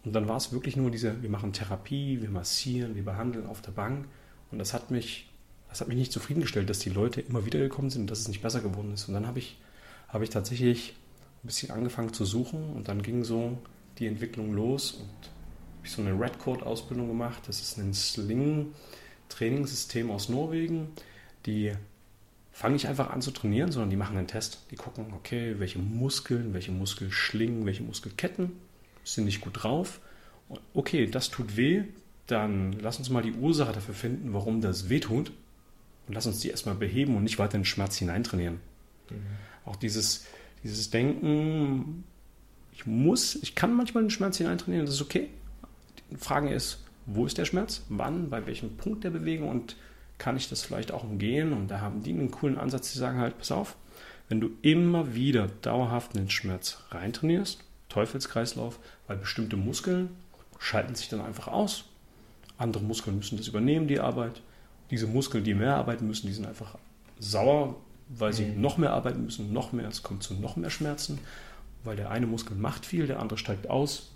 [0.04, 3.60] Und dann war es wirklich nur diese, wir machen Therapie, wir massieren, wir behandeln auf
[3.60, 4.06] der Bank.
[4.50, 5.28] Und das hat mich,
[5.68, 8.28] das hat mich nicht zufriedengestellt, dass die Leute immer wieder gekommen sind und dass es
[8.28, 9.08] nicht besser geworden ist.
[9.08, 9.58] Und dann habe ich,
[10.08, 10.94] habe ich tatsächlich
[11.42, 13.58] ein bisschen angefangen zu suchen und dann ging so
[13.98, 15.30] die Entwicklung los und
[15.78, 17.42] habe so eine Red Code Ausbildung gemacht.
[17.46, 18.72] Das ist ein Sling
[19.28, 20.88] Trainingssystem aus Norwegen.
[21.46, 21.72] Die
[22.52, 24.60] fangen nicht einfach an zu trainieren, sondern die machen einen Test.
[24.70, 28.52] Die gucken, okay, welche Muskeln, welche Muskelschlingen, welche Muskelketten
[29.04, 30.00] sind nicht gut drauf.
[30.74, 31.84] Okay, das tut weh.
[32.26, 35.30] Dann lass uns mal die Ursache dafür finden, warum das weh tut.
[36.06, 38.60] Und lass uns die erstmal beheben und nicht weiter in den Schmerz hineintrainieren.
[39.10, 39.16] Mhm.
[39.64, 40.26] Auch dieses,
[40.62, 42.04] dieses Denken,
[42.78, 45.28] ich muss, ich kann manchmal den Schmerz hineintrainieren, das ist okay.
[46.12, 47.82] Die Frage ist, wo ist der Schmerz?
[47.88, 48.30] Wann?
[48.30, 49.48] Bei welchem Punkt der Bewegung?
[49.48, 49.74] Und
[50.16, 51.52] kann ich das vielleicht auch umgehen?
[51.52, 53.74] Und da haben die einen coolen Ansatz, die sagen halt, pass auf,
[54.28, 60.10] wenn du immer wieder dauerhaft den Schmerz reintrainierst, Teufelskreislauf, weil bestimmte Muskeln
[60.60, 61.84] schalten sich dann einfach aus.
[62.58, 64.40] Andere Muskeln müssen das übernehmen, die Arbeit.
[64.92, 66.78] Diese Muskeln, die mehr arbeiten müssen, die sind einfach
[67.18, 67.74] sauer,
[68.08, 68.60] weil sie mhm.
[68.60, 71.18] noch mehr arbeiten müssen, noch mehr, es kommt zu noch mehr Schmerzen
[71.84, 74.10] weil der eine Muskel macht viel, der andere steigt aus.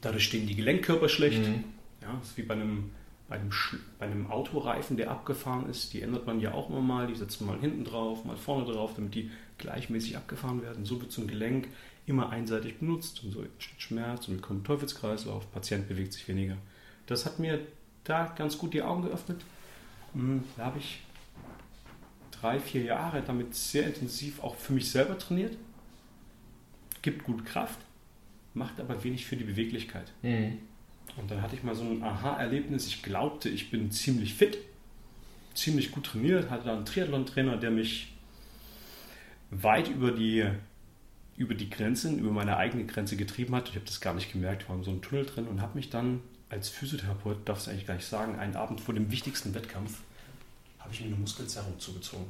[0.00, 1.40] Dadurch stehen die Gelenkkörper schlecht.
[1.40, 1.64] Mhm.
[2.02, 2.90] Ja, das ist wie bei einem,
[3.28, 3.50] bei, einem,
[3.98, 5.92] bei einem Autoreifen, der abgefahren ist.
[5.92, 7.06] Die ändert man ja auch immer mal.
[7.06, 10.84] Die setzt man mal hinten drauf, mal vorne drauf, damit die gleichmäßig abgefahren werden.
[10.84, 11.68] So wird so ein Gelenk
[12.06, 15.50] immer einseitig benutzt und so entsteht Schmerz und kommen Teufelskreislauf.
[15.52, 16.56] Patient bewegt sich weniger.
[17.06, 17.60] Das hat mir
[18.04, 19.42] da ganz gut die Augen geöffnet.
[20.14, 21.02] Hm, da habe ich
[22.30, 25.56] drei, vier Jahre damit sehr intensiv auch für mich selber trainiert
[27.02, 27.78] gibt gut Kraft,
[28.54, 30.12] macht aber wenig für die Beweglichkeit.
[30.22, 30.58] Mhm.
[31.16, 32.86] Und dann hatte ich mal so ein Aha-Erlebnis.
[32.86, 34.58] Ich glaubte, ich bin ziemlich fit,
[35.54, 38.12] ziemlich gut trainiert, hatte da einen Triathlon-Trainer, der mich
[39.50, 40.46] weit über die,
[41.36, 43.68] über die Grenzen, über meine eigene Grenze getrieben hat.
[43.68, 45.90] Ich habe das gar nicht gemerkt, war in so einem Tunnel drin und habe mich
[45.90, 50.00] dann als Physiotherapeut, darf es eigentlich gar nicht sagen, einen Abend vor dem wichtigsten Wettkampf,
[50.78, 52.26] habe ich mir eine Muskelzerrung zugezogen.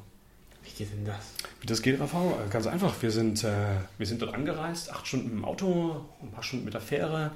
[0.63, 1.33] Wie geht denn das?
[1.59, 2.21] Wie das geht, Rafa?
[2.49, 2.93] Ganz einfach.
[3.01, 6.73] Wir sind, äh, wir sind dort angereist, acht Stunden im Auto, ein paar Stunden mit
[6.73, 7.31] der Fähre.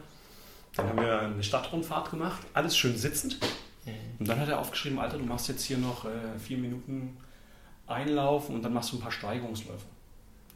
[0.76, 3.40] Dann haben wir eine Stadtrundfahrt gemacht, alles schön sitzend.
[3.86, 3.92] Mhm.
[4.20, 6.10] Und dann hat er aufgeschrieben, Alter, du machst jetzt hier noch äh,
[6.40, 7.18] vier Minuten
[7.88, 9.86] Einlauf und dann machst du ein paar Steigerungsläufe.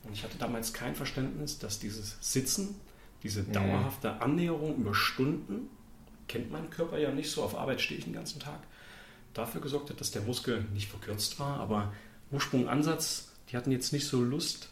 [0.04, 2.76] Und ich hatte damals kein Verständnis, dass dieses Sitzen,
[3.24, 3.54] diese mhm.
[3.54, 5.70] dauerhafte Annäherung über Stunden,
[6.28, 8.60] kennt mein Körper ja nicht so, auf Arbeit stehe ich den ganzen Tag,
[9.34, 11.94] dafür gesorgt hat, dass der Muskel nicht verkürzt war, aber
[12.32, 14.70] Ursprung, Ansatz, die hatten jetzt nicht so Lust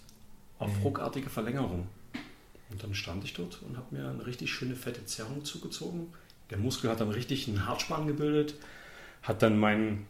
[0.60, 0.84] auf mhm.
[0.84, 1.88] ruckartige Verlängerung.
[2.70, 6.14] Und dann stand ich dort und habe mir eine richtig schöne fette Zerrung zugezogen.
[6.50, 8.56] Der Muskel hat dann richtig einen Hartspann gebildet,
[9.22, 10.06] hat dann meinen,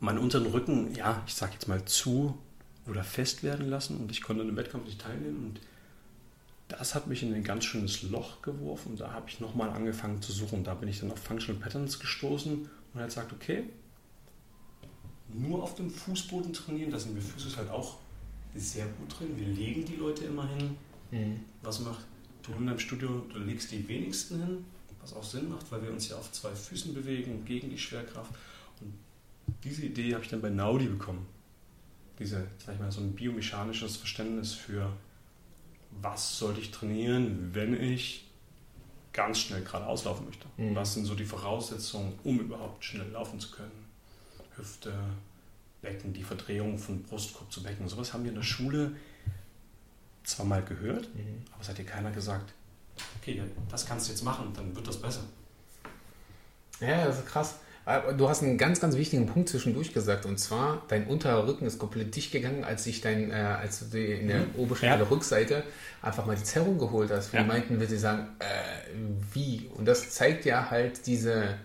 [0.00, 2.38] meinen unteren Rücken, ja, ich sag jetzt mal zu
[2.86, 5.46] oder fest werden lassen und ich konnte in dem Wettkampf nicht teilnehmen.
[5.46, 5.60] Und
[6.68, 8.96] das hat mich in ein ganz schönes Loch geworfen.
[8.96, 10.64] Da habe ich nochmal angefangen zu suchen.
[10.64, 13.64] Da bin ich dann auf Functional Patterns gestoßen und hat gesagt, okay,
[15.32, 16.90] nur auf dem Fußboden trainieren.
[16.90, 17.98] Da sind wir Physios halt auch
[18.54, 19.36] sehr gut drin.
[19.36, 20.76] Wir legen die Leute immer hin.
[21.10, 21.40] Mhm.
[21.62, 22.04] Was macht
[22.42, 23.22] du in deinem Studio?
[23.32, 24.64] Du legst die wenigsten hin,
[25.00, 28.32] was auch Sinn macht, weil wir uns ja auf zwei Füßen bewegen gegen die Schwerkraft.
[28.80, 28.94] Und
[29.64, 31.26] diese Idee habe ich dann bei Naudi bekommen.
[32.18, 34.90] Diese, sag ich mal, so ein biomechanisches Verständnis für,
[36.00, 38.26] was sollte ich trainieren, wenn ich
[39.12, 40.46] ganz schnell geradeaus laufen möchte.
[40.56, 40.74] Mhm.
[40.74, 43.85] Was sind so die Voraussetzungen, um überhaupt schnell laufen zu können?
[44.56, 44.92] Hüfte,
[45.82, 47.88] Becken, die Verdrehung von Brustkorb zu Becken.
[47.88, 48.92] Sowas haben wir in der Schule
[50.24, 51.42] zwar mal gehört, mhm.
[51.52, 52.52] aber es hat dir keiner gesagt,
[53.20, 55.20] okay, das kannst du jetzt machen, dann wird das besser.
[56.80, 57.54] Ja, das ist krass.
[57.84, 61.66] Aber Du hast einen ganz, ganz wichtigen Punkt zwischendurch gesagt und zwar, dein unterer Rücken
[61.66, 65.04] ist komplett dicht gegangen, als sich dein, äh, als du dir in der Oberschenkel Ja.
[65.04, 65.62] der Rückseite
[66.02, 67.32] einfach mal die Zerrung geholt hast.
[67.32, 67.46] Wir Ja.
[67.46, 68.92] meinten, wenn sie sagen, äh,
[69.32, 69.70] wie?
[69.76, 71.56] Und das zeigt ja halt diese,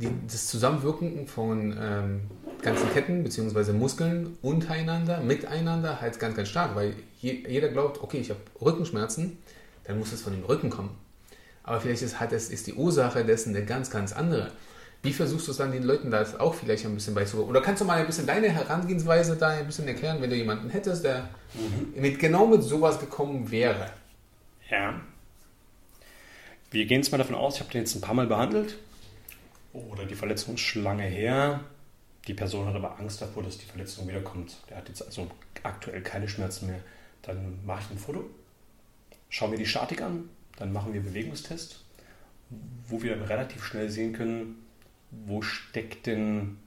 [0.00, 2.20] die, das Zusammenwirken von ähm,
[2.62, 3.72] ganzen Ketten bzw.
[3.72, 9.38] Muskeln untereinander, miteinander halt ganz, ganz stark, weil je, jeder glaubt, okay, ich habe Rückenschmerzen,
[9.84, 10.90] dann muss es von dem Rücken kommen.
[11.62, 14.50] Aber vielleicht ist, hat es, ist die Ursache dessen eine ganz, ganz andere.
[15.02, 17.50] Wie versuchst du es dann den Leuten das auch vielleicht ein bisschen beizubringen?
[17.50, 20.70] Oder kannst du mal ein bisschen deine Herangehensweise da ein bisschen erklären, wenn du jemanden
[20.70, 21.28] hättest, der
[21.94, 23.90] mit genau mit sowas gekommen wäre?
[24.70, 25.00] Ja.
[26.70, 28.78] Wir gehen jetzt mal davon aus, ich habe den jetzt ein paar Mal behandelt.
[29.74, 31.60] Oder die Verletzung ist her.
[32.26, 34.56] Die Person hat aber Angst davor, dass die Verletzung wiederkommt.
[34.70, 35.30] Der hat jetzt also
[35.62, 36.80] aktuell keine Schmerzen mehr.
[37.20, 38.24] Dann mache ich ein Foto,
[39.28, 41.84] schaue mir die Statik an, dann machen wir einen Bewegungstest,
[42.86, 44.64] wo wir dann relativ schnell sehen können,
[45.10, 46.58] wo steckt denn,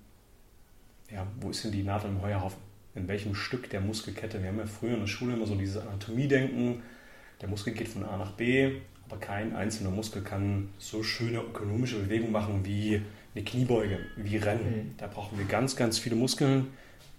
[1.09, 2.59] ja, wo ist denn die Nadel im Heuerhaufen?
[2.95, 4.41] In welchem Stück der Muskelkette?
[4.41, 6.81] Wir haben ja früher in der Schule immer so dieses Anatomie-Denken,
[7.39, 11.97] der Muskel geht von A nach B, aber kein einzelner Muskel kann so schöne ökonomische
[11.99, 13.01] Bewegungen machen wie
[13.33, 14.95] eine Kniebeuge, wie Rennen.
[14.97, 16.67] Da brauchen wir ganz, ganz viele Muskeln,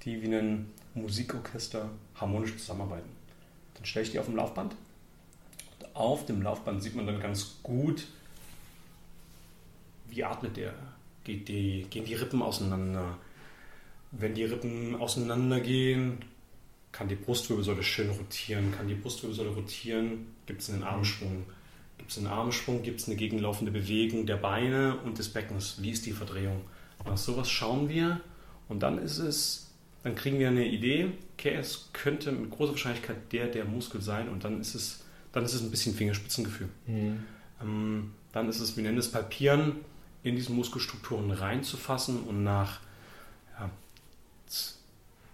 [0.04, 3.08] die wie ein Musikorchester harmonisch zusammenarbeiten.
[3.74, 4.74] Dann stelle ich die auf dem Laufband.
[5.78, 8.06] Und auf dem Laufband sieht man dann ganz gut,
[10.08, 10.74] wie atmet der.
[11.24, 13.16] Geht die, gehen die Rippen auseinander?
[14.10, 16.18] Wenn die Rippen auseinandergehen,
[16.92, 18.72] kann die Brustwirbelsäule schön rotieren.
[18.76, 21.44] Kann die Brustwirbelsäule rotieren, gibt es einen Armschwung.
[21.98, 25.76] Gibt es einen Armschwung, gibt es eine gegenlaufende Bewegung der Beine und des Beckens.
[25.80, 26.62] Wie ist die Verdrehung?
[27.04, 28.20] Nach sowas schauen wir
[28.68, 29.70] und dann ist es,
[30.02, 34.28] dann kriegen wir eine Idee, okay, es könnte mit großer Wahrscheinlichkeit der, der Muskel sein
[34.28, 36.68] und dann ist es, dann ist es ein bisschen Fingerspitzengefühl.
[37.62, 39.76] Ähm, dann ist es, wir nennen es Palpieren,
[40.22, 42.80] in diese Muskelstrukturen reinzufassen und nach,
[43.58, 43.70] ja,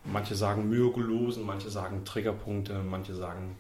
[0.05, 3.57] manche sagen Myogulosen, manche sagen Triggerpunkte, manche sagen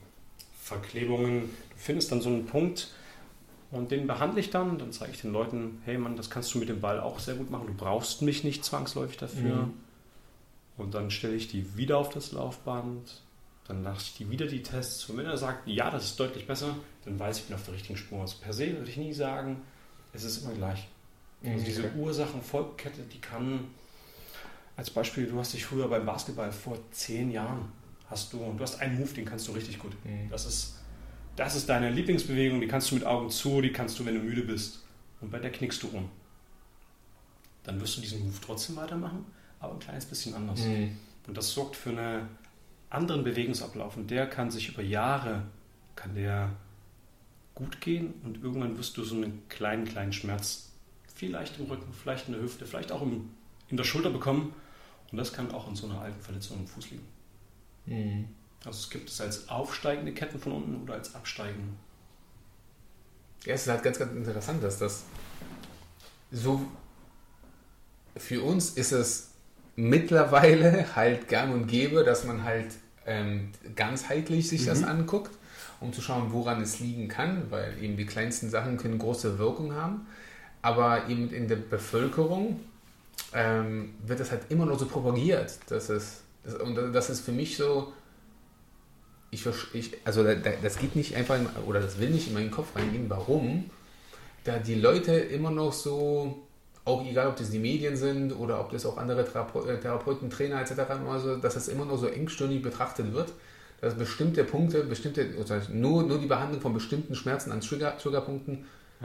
[0.65, 1.43] Verklebungen.
[1.43, 2.91] Du findest dann so einen Punkt
[3.71, 4.79] und den behandle ich dann.
[4.79, 7.35] Dann zeige ich den Leuten, hey Mann, das kannst du mit dem Ball auch sehr
[7.35, 7.67] gut machen.
[7.67, 9.67] Du brauchst mich nicht zwangsläufig dafür.
[9.67, 9.75] Mhm.
[10.79, 13.21] Und dann stelle ich die wieder auf das Laufband.
[13.69, 15.09] Dann lasse ich die wieder die Tests.
[15.09, 17.65] Und wenn er sagt, ja, das ist deutlich besser, dann weiß ich, ich bin auf
[17.65, 18.21] der richtigen Spur.
[18.23, 19.61] Also per se würde ich nie sagen,
[20.15, 20.89] es ist immer gleich.
[21.45, 21.65] Also Mhm.
[21.65, 23.67] diese Ursachen-Folgkette, die kann,
[24.77, 27.71] als Beispiel, du hast dich früher beim Basketball vor zehn Jahren,
[28.15, 29.93] hast du, du hast einen Move, den kannst du richtig gut.
[30.05, 30.31] Mhm.
[30.31, 30.77] Das ist,
[31.37, 34.21] das ist deine Lieblingsbewegung, die kannst du mit Augen zu, die kannst du, wenn du
[34.21, 34.85] müde bist.
[35.21, 36.09] Und bei der knickst du um.
[37.65, 39.27] Dann wirst du diesen Move trotzdem weitermachen,
[39.59, 40.61] aber ein kleines bisschen anders.
[40.61, 40.97] Mhm.
[41.27, 42.29] Und das sorgt für einen
[42.89, 43.97] anderen Bewegungsablauf.
[43.97, 45.43] Und der kann sich über Jahre,
[45.97, 46.51] kann der
[47.55, 50.71] gut gehen und irgendwann wirst du so einen kleinen, kleinen Schmerz,
[51.15, 53.31] vielleicht im Rücken, vielleicht in der Hüfte, vielleicht auch im,
[53.69, 54.55] in der Schulter bekommen.
[55.11, 57.14] Und das kann auch in so einer alten Verletzung im Fuß liegen.
[57.87, 58.28] Mhm.
[58.64, 61.74] Also es gibt es als aufsteigende Ketten von unten oder als absteigende.
[63.45, 65.05] Ja, es ist halt ganz, ganz interessant, dass das
[66.30, 66.66] so
[68.16, 69.30] für uns ist es
[69.76, 72.68] mittlerweile halt gang und gäbe, dass man halt
[73.07, 75.30] ähm, ganzheitlich sich das anguckt,
[75.80, 79.74] um zu schauen, woran es liegen kann, weil eben die kleinsten Sachen können große Wirkung
[79.74, 80.07] haben.
[80.62, 82.61] Aber eben in der Bevölkerung
[83.35, 85.59] ähm, wird das halt immer noch so propagiert.
[85.68, 87.92] Dass es, das, und das ist für mich so,
[89.30, 92.34] ich, ich, also da- da- das geht nicht einfach, in, oder das will nicht in
[92.34, 93.70] meinen Kopf reingehen, warum
[94.45, 96.38] da die Leute immer noch so,
[96.84, 100.28] auch egal ob das die Medien sind oder ob das auch andere Therape äh, Therapeuten,
[100.30, 103.32] Trainer etc., immer so, dass das immer noch so engstirnig betrachtet wird,
[103.80, 107.97] dass bestimmte Punkte, bestimmte, oder nur, nur die Behandlung von bestimmten Schmerzen an Trigger,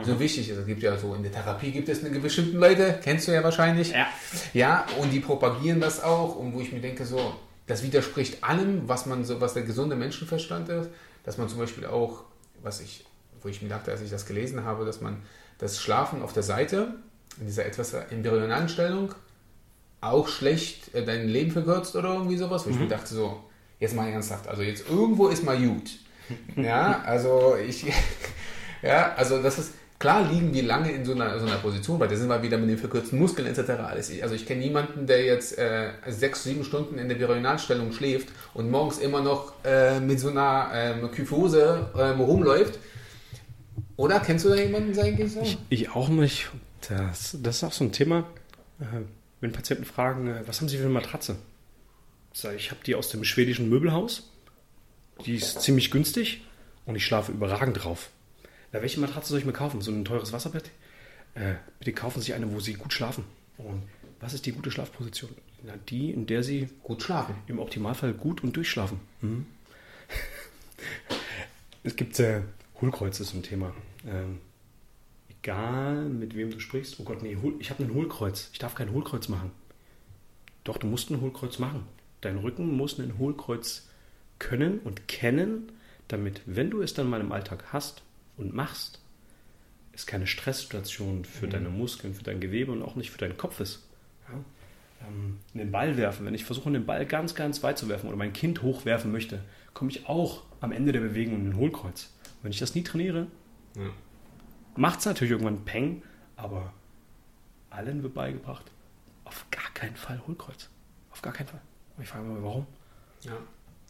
[0.03, 0.57] so wichtig ist.
[0.57, 3.43] Es gibt ja so, in der Therapie gibt es eine bestimmten Leute, kennst du ja
[3.43, 4.07] wahrscheinlich, Ja.
[4.53, 7.33] ja, und die propagieren das auch und wo ich mir denke, so,
[7.67, 10.89] das widerspricht allem, was man so, was der gesunde Menschenverstand ist,
[11.23, 12.23] dass man zum Beispiel auch,
[12.63, 13.05] was ich,
[13.41, 15.17] wo ich mir dachte, als ich das gelesen habe, dass man
[15.59, 16.95] das Schlafen auf der Seite,
[17.39, 19.13] in dieser etwas embryonalen Stellung,
[20.01, 23.43] auch schlecht äh, dein Leben verkürzt oder irgendwie sowas, wo ich mir dachte, so,
[23.79, 25.91] jetzt mal ernsthaft, also jetzt irgendwo ist mal gut.
[26.55, 27.85] ja, also ich,
[28.81, 32.07] ja, also das ist, klar liegen die lange in so einer, so einer Position, weil
[32.07, 33.69] da sind wir wieder mit den verkürzten Muskeln etc.
[33.71, 34.11] Alles.
[34.21, 38.71] Also ich kenne niemanden, der jetzt äh, sechs, sieben Stunden in der Verinalstellung schläft und
[38.71, 42.79] morgens immer noch äh, mit so einer ähm, Kyphose ähm, rumläuft.
[43.97, 45.41] Oder kennst du da jemanden, sag ich so?
[45.41, 46.49] Ich, ich auch nicht.
[46.87, 48.19] Das, das ist auch so ein Thema.
[48.79, 48.85] äh,
[49.41, 51.35] Wenn Patienten fragen, äh, was haben Sie für eine Matratze?
[52.33, 54.31] Ich sage, ich habe die aus dem schwedischen Möbelhaus.
[55.25, 56.45] Die ist ziemlich günstig
[56.85, 58.09] und ich schlafe überragend drauf.
[58.72, 59.82] Na, welche Matratze soll ich mir kaufen?
[59.82, 60.72] So ein teures Wasserbett?
[61.36, 63.24] äh, bitte kaufen Sie eine, wo Sie gut schlafen.
[63.57, 63.84] Und
[64.20, 65.32] was ist die gute Schlafposition?
[65.63, 67.36] Na, die, in der Sie Gut schlafen.
[67.47, 68.99] im Optimalfall gut und durchschlafen.
[69.22, 69.45] Mhm.
[71.84, 72.41] es gibt äh,
[72.82, 73.74] Hohlkreuze zum Thema.
[74.07, 74.39] Ähm,
[75.30, 76.99] egal mit wem du sprichst.
[76.99, 78.49] Oh Gott, nee, ich habe ein Hohlkreuz.
[78.53, 79.51] Ich darf kein Hohlkreuz machen.
[80.63, 81.84] Doch, du musst ein Hohlkreuz machen.
[82.22, 83.88] Dein Rücken muss ein Hohlkreuz
[84.39, 85.72] können und kennen,
[86.07, 88.01] damit, wenn du es dann mal im Alltag hast
[88.39, 88.99] und machst,
[89.93, 91.49] es keine Stresssituation für Mhm.
[91.51, 93.83] deine Muskeln, für dein Gewebe und auch nicht für deinen Kopf ist.
[94.29, 94.35] Ja?
[95.07, 98.17] Ähm, den Ball werfen, wenn ich versuche, den Ball ganz, ganz weit zu werfen oder
[98.17, 102.09] mein Kind hochwerfen möchte, komme ich auch am Ende der Bewegung in den Hohlkreuz.
[102.41, 103.27] Wenn ich das nie trainiere,
[103.75, 103.89] Ja.
[104.75, 106.01] macht es natürlich irgendwann Peng,
[106.35, 106.73] aber
[107.69, 108.65] allen wird beigebracht,
[109.25, 110.69] auf gar keinen Fall Hohlkreuz.
[111.11, 111.61] Auf gar keinen Fall.
[111.97, 112.65] Und ich frage mich, warum?
[113.23, 113.37] Ja.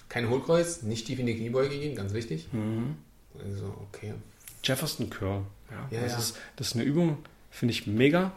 [0.10, 2.48] Kein Hohlkreuz, nicht tief in die Kniebeuge gehen, ganz wichtig.
[3.44, 4.14] Also, okay.
[4.64, 5.46] Jefferson Curl.
[5.72, 6.18] Ja, Ja, das, ja.
[6.20, 7.18] Ist, das ist eine Übung,
[7.52, 8.32] finde ich mega.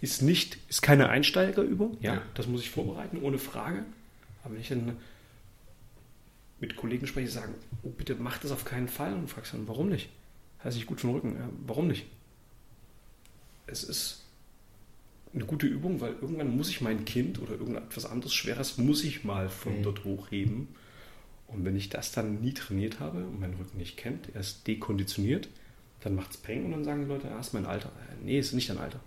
[0.00, 1.96] Ist nicht, ist keine Einsteigerübung.
[2.00, 2.22] Ja, Ja.
[2.34, 3.84] das muss ich vorbereiten, ohne Frage.
[4.44, 4.96] Aber wenn ich dann
[6.60, 9.66] mit Kollegen spreche, die sagen, oh, bitte mach das auf keinen Fall und fragst dann,
[9.68, 10.08] warum nicht?
[10.62, 11.34] Heißt nicht gut für den Rücken.
[11.36, 12.06] Ja, warum nicht?
[13.66, 14.22] Es ist
[15.34, 19.24] eine gute Übung, weil irgendwann muss ich mein Kind oder irgendetwas anderes Schweres muss ich
[19.24, 19.82] mal von Mhm.
[19.82, 20.68] dort hochheben.
[21.48, 24.66] Und wenn ich das dann nie trainiert habe und meinen Rücken nicht kennt, er ist
[24.66, 25.48] dekonditioniert,
[26.00, 27.88] dann macht es Peng und dann sagen die Leute, ah, ist mein Alter.
[27.88, 29.00] Äh, Nee, ist nicht dein Alter.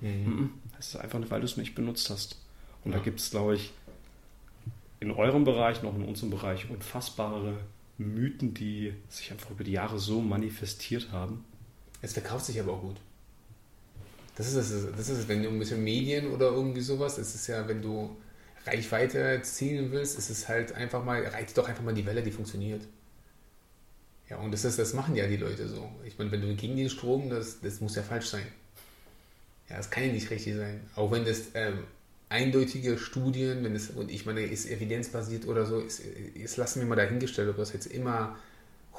[0.00, 0.50] Mhm.
[0.76, 2.38] Das ist einfach, weil du es nicht benutzt hast.
[2.84, 3.04] Und da Ja.
[3.04, 3.72] gibt es, glaube ich,
[5.00, 7.58] in eurem Bereich, noch in unserem Bereich, unfassbare
[7.98, 11.44] Mythen, die sich einfach über die Jahre so manifestiert haben.
[12.02, 12.96] Es verkauft sich aber auch gut.
[14.36, 17.34] Das ist es, das ist es, wenn du ein bisschen Medien oder irgendwie sowas, es
[17.34, 18.16] ist ja, wenn du
[18.66, 22.30] Reichweite erzielen willst, ist es halt einfach mal, reizt doch einfach mal die Welle, die
[22.30, 22.82] funktioniert.
[24.28, 25.88] Ja, und das, ist, das machen ja die Leute so.
[26.04, 28.46] Ich meine, wenn du gegen den Strom, das, das muss ja falsch sein.
[29.70, 30.80] Ja, das kann ja nicht richtig sein.
[30.96, 31.84] Auch wenn das ähm,
[32.28, 36.86] eindeutige Studien, wenn es, und ich meine, ist evidenzbasiert oder so, ist, ist lassen wir
[36.86, 38.36] mal dahingestellt, ob das jetzt immer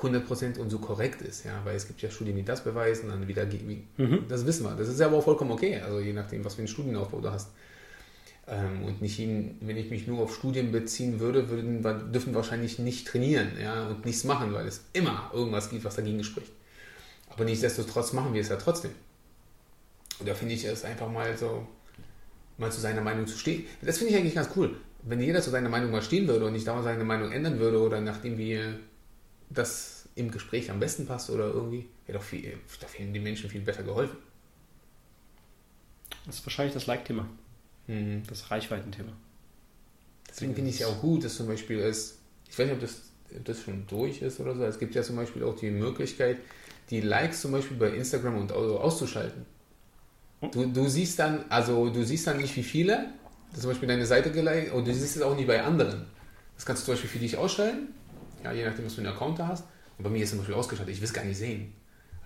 [0.01, 3.27] 100% und so korrekt ist, ja, weil es gibt ja Studien, die das beweisen, dann
[3.27, 3.87] wieder gegen,
[4.29, 4.75] das wissen wir.
[4.75, 7.31] Das ist ja aber auch vollkommen okay, also je nachdem, was für einen Studienaufbau du
[7.31, 7.49] hast.
[8.47, 11.83] Ähm, und nicht ihn, wenn ich mich nur auf Studien beziehen würde, würden
[12.13, 16.23] dürfen wahrscheinlich nicht trainieren, ja, und nichts machen, weil es immer irgendwas gibt, was dagegen
[16.23, 16.51] spricht.
[17.29, 18.91] Aber nichtsdestotrotz machen wir es ja trotzdem.
[20.19, 21.67] Und da finde ich es einfach mal so,
[22.57, 23.65] mal zu seiner Meinung zu stehen.
[23.81, 24.77] Das finde ich eigentlich ganz cool.
[25.03, 27.79] Wenn jeder zu seiner Meinung mal stehen würde und nicht dauernd seine Meinung ändern würde
[27.81, 28.79] oder nachdem wir
[29.49, 33.49] das im Gespräch am besten passt oder irgendwie, wäre doch viel, da wären die Menschen
[33.49, 34.17] viel besser geholfen.
[36.25, 37.27] Das ist wahrscheinlich das Like-Thema,
[37.87, 38.23] Mhm.
[38.27, 39.13] das Reichweitenthema.
[40.29, 42.19] Deswegen finde ich es ja auch gut, dass zum Beispiel es,
[42.49, 43.01] ich weiß nicht, ob das,
[43.35, 46.37] ob das schon durch ist oder so, es gibt ja zum Beispiel auch die Möglichkeit,
[46.89, 49.45] die Likes zum Beispiel bei Instagram und so auszuschalten.
[50.51, 53.11] Du, du siehst dann, also du siehst dann nicht wie viele,
[53.51, 56.05] das zum Beispiel deine Seite geliked, und du siehst es auch nicht bei anderen.
[56.55, 57.87] Das kannst du zum Beispiel für dich ausschalten,
[58.43, 59.65] ja, je nachdem, was du für einen Account da hast.
[59.97, 61.73] Und bei mir ist zum Beispiel ausgeschaltet, ich will es gar nicht sehen.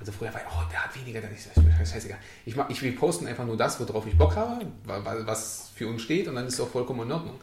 [0.01, 2.17] Also früher war ich, oh, der hat weniger, dann ist das scheißegal.
[2.43, 5.69] Ich, mach, ich will posten einfach nur das, worauf ich Bock habe, wa- wa- was
[5.75, 7.35] für uns steht, und dann ist es auch vollkommen in Ordnung.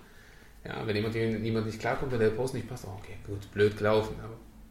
[0.64, 3.78] Ja, wenn jemand, jemand nicht klarkommt oder der Post nicht passt, oh, okay, gut, blöd
[3.78, 4.16] gelaufen.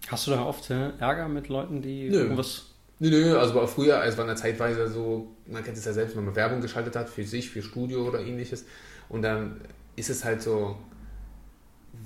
[0.10, 2.18] Hast du da oft äh, Ärger mit Leuten, die Nö.
[2.24, 2.66] irgendwas.
[3.00, 6.18] Nö, nö, also war früher, es war eine Zeitweise so, man kennt es ja selbst,
[6.18, 8.66] wenn man Werbung geschaltet hat für sich, für Studio oder ähnliches.
[9.08, 9.62] Und dann
[9.96, 10.78] ist es halt so,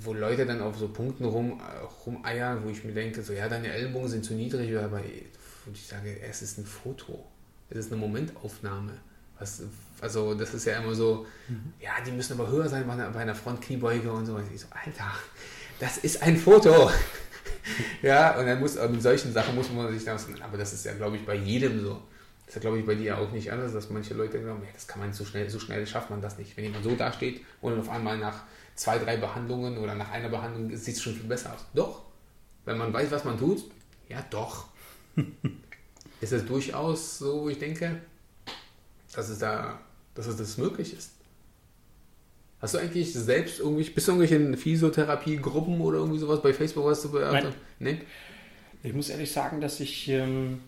[0.00, 1.60] wo Leute dann auf so Punkten rum,
[2.06, 5.00] rumeiern, wo ich mir denke, so, ja, deine Ellbogen sind zu niedrig, aber
[5.64, 7.24] wo ich sage, es ist ein Foto.
[7.70, 8.92] Es ist eine Momentaufnahme.
[9.38, 9.62] Was,
[10.00, 11.26] also, das ist ja immer so,
[11.80, 14.34] ja, die müssen aber höher sein bei einer, bei einer Frontkniebeuge und so.
[14.34, 15.12] Und ich so, Alter,
[15.80, 16.90] das ist ein Foto.
[18.02, 20.94] Ja, und dann muss, mit solchen Sachen muss man sich dann, aber das ist ja,
[20.94, 22.02] glaube ich, bei jedem so.
[22.46, 24.68] Das ist ja, glaube ich, bei dir auch nicht anders, dass manche Leute glauben, ja,
[24.72, 26.56] das kann man so schnell, so schnell schafft man das nicht.
[26.56, 28.42] Wenn jemand so dasteht und dann auf einmal nach
[28.74, 31.64] zwei, drei Behandlungen oder nach einer Behandlung sieht es schon viel besser aus.
[31.74, 32.02] Doch,
[32.64, 33.64] wenn man weiß, was man tut,
[34.08, 34.66] ja doch.
[36.20, 38.00] ist es durchaus so, ich denke,
[39.14, 39.78] dass es da,
[40.14, 41.12] dass es das möglich ist.
[42.60, 47.02] Hast du eigentlich selbst irgendwie, bist du irgendwelche Physiotherapiegruppen oder irgendwie sowas bei Facebook was
[47.02, 47.56] du beachtet?
[47.80, 48.00] Nee?
[48.84, 50.60] Ich muss ehrlich sagen, dass ich ähm,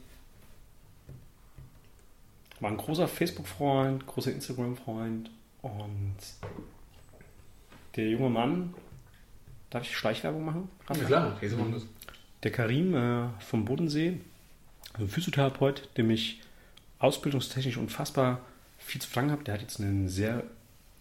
[2.61, 5.31] war ein großer Facebook-Freund, großer Instagram-Freund
[5.63, 6.17] und
[7.97, 8.75] der junge Mann,
[9.71, 10.69] darf ich Schleichwerbung machen?
[10.89, 11.89] Ja, klar, okay, so machen wir das.
[12.43, 14.21] Der Karim äh, vom Bodensee,
[15.09, 16.41] Physiotherapeut, dem ich
[16.99, 18.41] ausbildungstechnisch unfassbar
[18.79, 19.45] viel zu verdanken habe.
[19.45, 20.45] Der hat jetzt ein sehr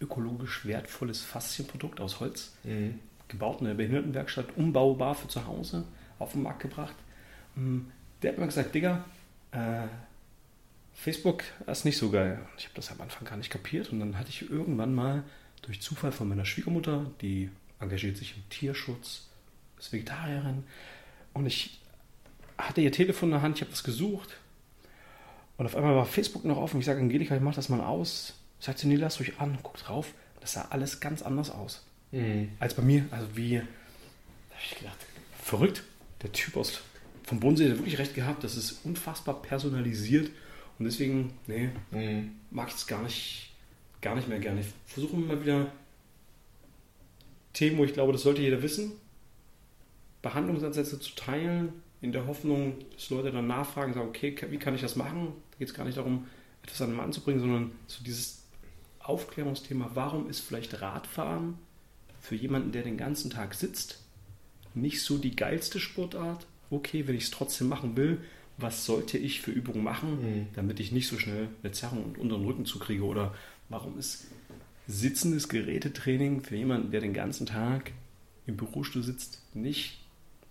[0.01, 2.99] ökologisch wertvolles Faszienprodukt aus Holz Mhm.
[3.27, 5.85] gebaut in der Behindertenwerkstatt, umbaubar für zu Hause
[6.19, 6.95] auf den Markt gebracht.
[7.55, 7.81] Mm,
[8.21, 9.03] Der hat mir gesagt, Digga,
[9.51, 9.87] äh,
[10.93, 12.39] Facebook ist nicht so geil.
[12.57, 15.23] Ich habe das am Anfang gar nicht kapiert und dann hatte ich irgendwann mal
[15.61, 19.27] durch Zufall von meiner Schwiegermutter, die engagiert sich im Tierschutz,
[19.79, 20.63] ist Vegetarierin
[21.33, 21.79] und ich
[22.67, 24.37] hatte ihr Telefon in der Hand, ich habe das gesucht
[25.57, 26.79] und auf einmal war Facebook noch offen.
[26.79, 28.33] Ich sage, Angelika, ich mach das mal aus.
[28.59, 30.13] Sagt sie, nee, lass euch an, guck drauf.
[30.39, 31.85] Das sah alles ganz anders aus.
[32.11, 32.49] Mhm.
[32.59, 33.05] Als bei mir.
[33.11, 34.97] Also wie, da habe ich gedacht,
[35.41, 35.83] verrückt.
[36.21, 36.81] Der Typ aus
[37.23, 38.43] vom Bodensee hat wirklich recht gehabt.
[38.43, 40.31] Das ist unfassbar personalisiert.
[40.79, 42.31] Und deswegen, nee, mhm.
[42.49, 43.51] mag ich es gar nicht,
[44.01, 44.61] gar nicht mehr gerne.
[44.61, 45.71] Ich versuche immer wieder
[47.53, 48.93] Themen, wo ich glaube, das sollte jeder wissen.
[50.21, 54.81] Behandlungsansätze zu teilen, in der Hoffnung, dass Leute dann nachfragen, sagen, okay, wie kann ich
[54.81, 55.31] das machen?
[55.51, 56.27] Da geht es gar nicht darum,
[56.61, 58.43] etwas an den Mann zu bringen, sondern so dieses
[58.99, 61.55] Aufklärungsthema, warum ist vielleicht Radfahren
[62.19, 64.03] für jemanden, der den ganzen Tag sitzt,
[64.73, 66.45] nicht so die geilste Sportart?
[66.69, 68.19] Okay, wenn ich es trotzdem machen will,
[68.57, 70.47] was sollte ich für Übungen machen, mhm.
[70.55, 73.03] damit ich nicht so schnell eine Zerrung und unter den Rücken zukriege?
[73.03, 73.33] Oder
[73.69, 74.27] warum ist
[74.87, 77.93] sitzendes Gerätetraining für jemanden, der den ganzen Tag
[78.45, 80.01] im Bürostuhl sitzt, nicht,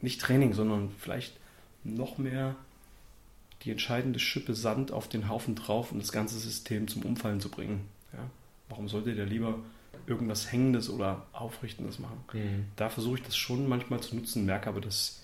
[0.00, 1.41] nicht Training, sondern vielleicht
[1.84, 2.56] noch mehr
[3.62, 7.48] die entscheidende Schippe Sand auf den Haufen drauf, um das ganze System zum Umfallen zu
[7.48, 7.88] bringen.
[8.12, 8.28] Ja?
[8.68, 9.58] Warum sollte der lieber
[10.06, 12.24] irgendwas Hängendes oder Aufrichtendes machen?
[12.32, 12.66] Mhm.
[12.76, 15.20] Da versuche ich das schon manchmal zu nutzen, merke aber, dass,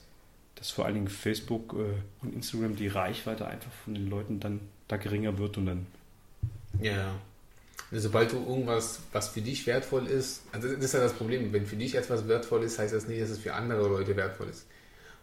[0.55, 4.61] dass vor allen Dingen Facebook äh, und Instagram die Reichweite einfach von den Leuten dann
[4.87, 5.87] da geringer wird und dann.
[6.81, 7.15] Ja.
[7.91, 11.65] Sobald du irgendwas, was für dich wertvoll ist, also das ist ja das Problem, wenn
[11.65, 14.67] für dich etwas wertvoll ist, heißt das nicht, dass es für andere Leute wertvoll ist.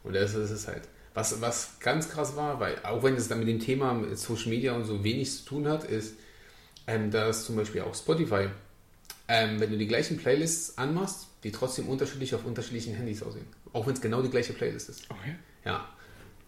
[0.04, 0.88] Und das ist es halt.
[1.16, 4.74] Was, was ganz krass war, weil auch wenn es dann mit dem Thema Social Media
[4.74, 6.16] und so wenig zu tun hat, ist,
[6.88, 8.50] ähm, dass zum Beispiel auch Spotify,
[9.30, 13.48] ähm, wenn du die gleichen Playlists anmachst, die trotzdem unterschiedlich auf unterschiedlichen Handys aussehen.
[13.72, 15.10] Auch wenn es genau die gleiche Playlist ist.
[15.10, 15.36] Okay.
[15.64, 15.88] Ja.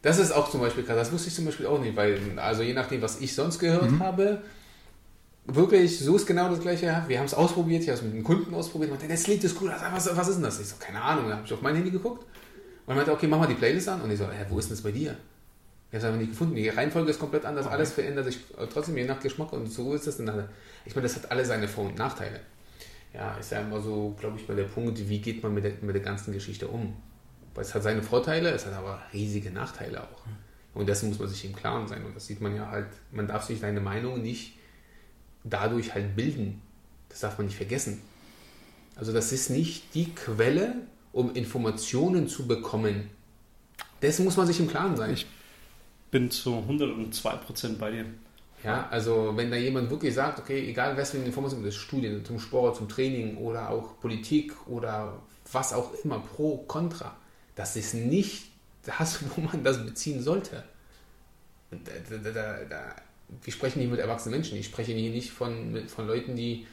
[0.01, 0.97] Das ist auch zum Beispiel krass.
[0.97, 3.89] Das wusste ich zum Beispiel auch nicht, weil, also je nachdem, was ich sonst gehört
[3.89, 3.99] mhm.
[4.03, 4.41] habe,
[5.45, 7.03] wirklich, so ist genau das gleiche.
[7.07, 8.91] Wir haben es ausprobiert, ich habe es mit einem Kunden ausprobiert.
[8.91, 9.73] Und meinte, das Lied ist cool.
[9.93, 10.59] Was, was ist denn das?
[10.59, 11.29] Ich so, keine Ahnung.
[11.29, 12.25] Da habe ich auf mein Handy geguckt
[12.87, 14.01] und er meinte, okay, mach mal die Playlist an.
[14.01, 15.17] Und ich so, hä, wo ist denn das bei dir?
[15.91, 16.55] Ich habe es nicht gefunden.
[16.55, 17.65] Die Reihenfolge ist komplett anders.
[17.65, 17.75] Okay.
[17.75, 18.39] Alles verändert sich
[18.71, 19.51] trotzdem je nach Geschmack.
[19.51, 20.19] Und so ist es.
[20.19, 20.25] Ich
[20.95, 22.39] meine, das hat alle seine Vor- und Nachteile.
[23.13, 25.73] Ja, ist ja immer so, glaube ich, bei der Punkt, wie geht man mit der,
[25.81, 26.95] mit der ganzen Geschichte um.
[27.53, 30.23] Weil es hat seine Vorteile, es hat aber riesige Nachteile auch.
[30.73, 32.05] Und dessen muss man sich im Klaren sein.
[32.05, 34.57] Und das sieht man ja halt, man darf sich seine Meinung nicht
[35.43, 36.61] dadurch halt bilden.
[37.09, 38.01] Das darf man nicht vergessen.
[38.95, 40.75] Also das ist nicht die Quelle
[41.11, 43.09] um Informationen zu bekommen.
[44.01, 45.13] Dessen muss man sich im Klaren sein.
[45.13, 45.25] Ich
[46.11, 48.05] bin zu 102% bei dir.
[48.63, 52.39] Ja, also wenn da jemand wirklich sagt, okay, egal was für Informationen, das Studien zum
[52.39, 57.15] Sport, zum Training oder auch Politik oder was auch immer, pro, contra,
[57.55, 58.49] das ist nicht
[58.83, 60.63] das, wo man das beziehen sollte.
[61.69, 62.95] Da, da, da, da,
[63.43, 66.65] wir sprechen hier mit erwachsenen Menschen, ich spreche hier nicht von, von Leuten, die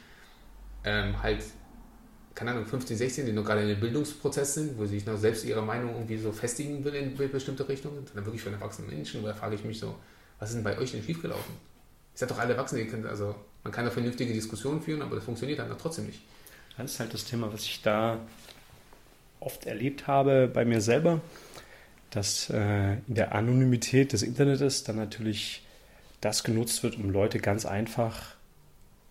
[0.85, 1.43] ähm, halt
[2.35, 5.17] keine Ahnung, 15, 16, die noch gerade in einem Bildungsprozess sind, wo sie sich noch
[5.17, 9.23] selbst ihre Meinung irgendwie so festigen will in bestimmte Richtungen, sondern wirklich von erwachsenen Menschen,
[9.23, 9.95] da frage ich mich so,
[10.37, 11.55] was ist denn bei euch denn schiefgelaufen?
[12.13, 15.15] Ihr seid doch alle Erwachsene, ihr könnt, also man kann eine vernünftige Diskussion führen, aber
[15.15, 16.19] das funktioniert dann trotzdem nicht.
[16.77, 18.19] Das ist halt das Thema, was ich da
[19.39, 21.21] oft erlebt habe bei mir selber,
[22.09, 25.65] dass äh, in der Anonymität des Internets dann natürlich
[26.19, 28.35] das genutzt wird, um Leute ganz einfach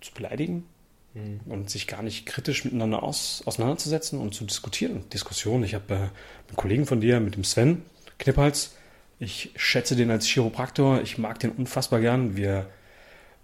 [0.00, 0.66] zu beleidigen,
[1.14, 1.40] Mhm.
[1.46, 5.08] und sich gar nicht kritisch miteinander aus, auseinanderzusetzen und zu diskutieren.
[5.10, 5.62] Diskussion.
[5.62, 7.82] Ich habe äh, einen Kollegen von dir, mit dem Sven
[8.18, 8.74] Knippals,
[9.20, 12.36] ich schätze den als Chiropraktor, ich mag den unfassbar gern.
[12.36, 12.68] Wir,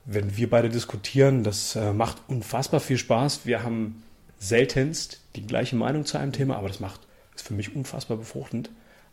[0.05, 3.47] wenn wir beide diskutieren, das äh, macht unfassbar viel Spaß.
[3.47, 4.03] Wir haben
[4.39, 7.01] seltenst die gleiche Meinung zu einem Thema, aber das macht
[7.37, 8.71] ist für mich unfassbar befruchtend.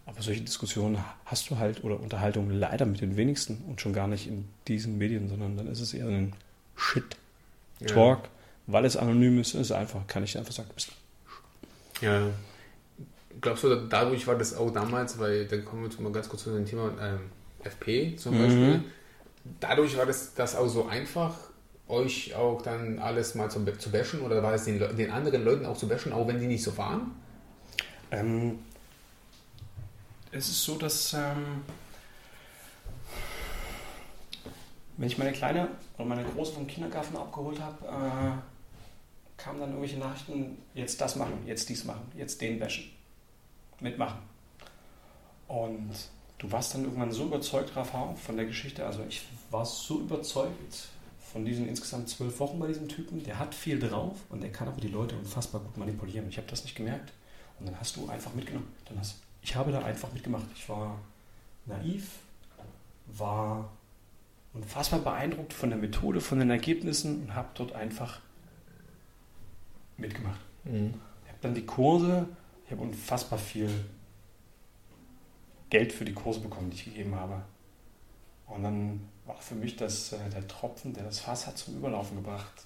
[0.07, 4.07] Aber solche Diskussionen hast du halt oder Unterhaltungen leider mit den wenigsten und schon gar
[4.07, 6.33] nicht in diesen Medien, sondern dann ist es eher ein
[6.75, 8.23] Shit-Talk.
[8.23, 8.29] Ja
[8.67, 10.91] weil es anonym ist, ist einfach, kann ich einfach sagen, bist
[12.01, 12.27] Ja.
[13.39, 16.43] Glaubst du, dadurch war das auch damals, weil dann kommen wir jetzt mal ganz kurz
[16.43, 17.31] zu dem Thema ähm,
[17.63, 18.43] FP zum mhm.
[18.43, 18.83] Beispiel.
[19.59, 21.35] Dadurch war das, das auch so einfach,
[21.87, 25.65] euch auch dann alles mal zu, zu bashen oder war es den, den, anderen Leuten
[25.65, 27.11] auch zu bashen, auch wenn die nicht so waren?
[28.11, 28.59] Ähm,
[30.31, 31.63] es ist so, dass ähm,
[34.97, 38.56] wenn ich meine Kleine oder meine Große vom Kindergarten abgeholt habe, äh,
[39.37, 42.91] kamen dann irgendwelche Nachrichten, jetzt das machen, jetzt dies machen, jetzt den wäschen.
[43.79, 44.19] Mitmachen.
[45.47, 45.91] Und
[46.39, 48.85] du warst dann irgendwann so überzeugt, Rafa, von der Geschichte.
[48.85, 49.21] Also ich
[49.51, 50.89] war so überzeugt
[51.31, 53.23] von diesen insgesamt zwölf Wochen bei diesem Typen.
[53.23, 56.27] Der hat viel drauf und der kann aber die Leute unfassbar gut manipulieren.
[56.29, 57.13] Ich habe das nicht gemerkt.
[57.59, 58.67] Und dann hast du einfach mitgenommen.
[58.85, 60.45] Dann hast, ich habe da einfach mitgemacht.
[60.55, 60.99] Ich war
[61.65, 62.09] naiv,
[63.05, 63.69] war
[64.53, 68.21] unfassbar beeindruckt von der Methode, von den Ergebnissen und habe dort einfach
[69.97, 70.39] mitgemacht.
[70.63, 70.93] Mhm.
[71.23, 72.27] Ich habe dann die Kurse,
[72.65, 73.69] ich habe unfassbar viel
[75.69, 77.41] Geld für die Kurse bekommen, die ich gegeben habe.
[78.47, 82.17] Und dann war für mich das, äh, der Tropfen, der das Fass hat zum Überlaufen
[82.17, 82.65] gebracht.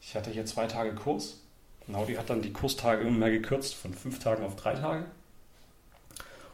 [0.00, 1.38] Ich hatte hier zwei Tage Kurs.
[1.86, 5.06] Naudi hat dann die Kurstage immer mehr gekürzt, von fünf Tagen auf drei Tage.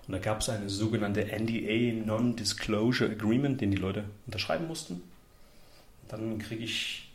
[0.07, 4.95] Und da gab es eine sogenannte NDA, Non-Disclosure Agreement, den die Leute unterschreiben mussten.
[4.95, 7.11] Und dann kriege ich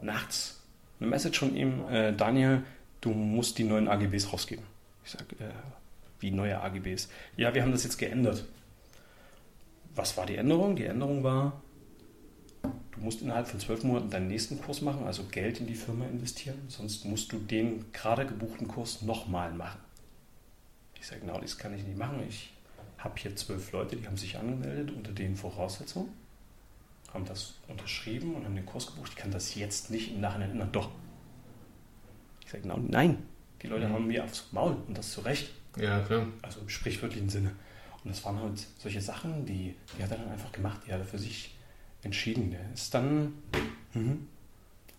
[0.00, 0.57] nachts
[1.00, 2.62] eine Message von ihm, äh, Daniel,
[3.00, 4.64] du musst die neuen AGBs rausgeben.
[5.04, 5.50] Ich sage, äh,
[6.20, 7.08] wie neue AGBs?
[7.36, 8.44] Ja, wir haben das jetzt geändert.
[9.94, 10.76] Was war die Änderung?
[10.76, 11.60] Die Änderung war,
[12.62, 16.06] du musst innerhalb von zwölf Monaten deinen nächsten Kurs machen, also Geld in die Firma
[16.06, 19.80] investieren, sonst musst du den gerade gebuchten Kurs nochmal machen.
[21.00, 22.22] Ich sage, genau, das kann ich nicht machen.
[22.28, 22.52] Ich
[22.98, 26.08] habe hier zwölf Leute, die haben sich angemeldet unter den Voraussetzungen,
[27.12, 29.10] haben das unterschrieben und haben den Kurs gebucht.
[29.12, 30.70] Ich kann das jetzt nicht im Nachhinein ändern.
[30.72, 30.90] Doch.
[32.44, 33.18] Ich sage, genau, nein.
[33.62, 33.92] Die Leute Mhm.
[33.92, 35.50] haben mir aufs Maul und das zu Recht.
[35.76, 36.26] Ja, klar.
[36.42, 37.52] Also im sprichwörtlichen Sinne.
[38.04, 41.00] Und das waren halt solche Sachen, die, die hat er dann einfach gemacht, die hat
[41.00, 41.54] er für sich
[42.02, 42.50] entschieden.
[42.50, 43.34] Der ist dann
[43.94, 44.26] mhm,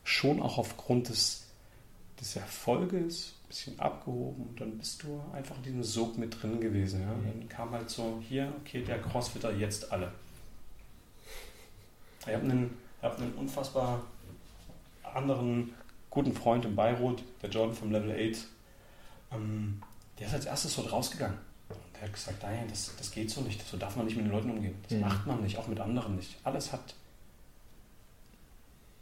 [0.03, 1.47] schon auch aufgrund des,
[2.19, 6.59] des Erfolges ein bisschen abgehoben und dann bist du einfach in diesem Sog mit drin
[6.59, 7.01] gewesen.
[7.01, 7.07] Ja?
[7.07, 10.11] Dann kam halt so, hier, okay, der Crossfitter, jetzt alle.
[12.21, 14.03] Ich habe einen, hab einen unfassbar
[15.03, 15.73] anderen
[16.09, 18.45] guten Freund in Beirut, der John vom Level 8.
[19.31, 19.81] Ähm,
[20.17, 21.37] der ist als erstes dort rausgegangen.
[21.95, 24.31] Der hat gesagt, nein, das, das geht so nicht, so darf man nicht mit den
[24.31, 24.75] Leuten umgehen.
[24.83, 25.01] Das Mhm.
[25.01, 26.37] macht man nicht, auch mit anderen nicht.
[26.43, 26.95] Alles hat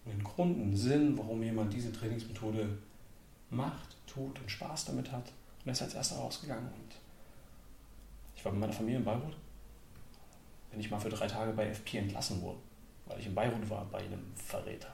[0.06, 2.78] einen Grund, einen Sinn, warum jemand diese Trainingsmethode
[3.50, 5.26] macht, tut und Spaß damit hat.
[5.60, 6.66] Und er ist als erster rausgegangen.
[6.66, 6.96] Und
[8.36, 9.36] ich war mit meiner Familie in Beirut.
[10.72, 12.60] Bin ich mal für drei Tage bei FP entlassen worden,
[13.08, 14.90] weil ich in Beirut war bei einem Verräter.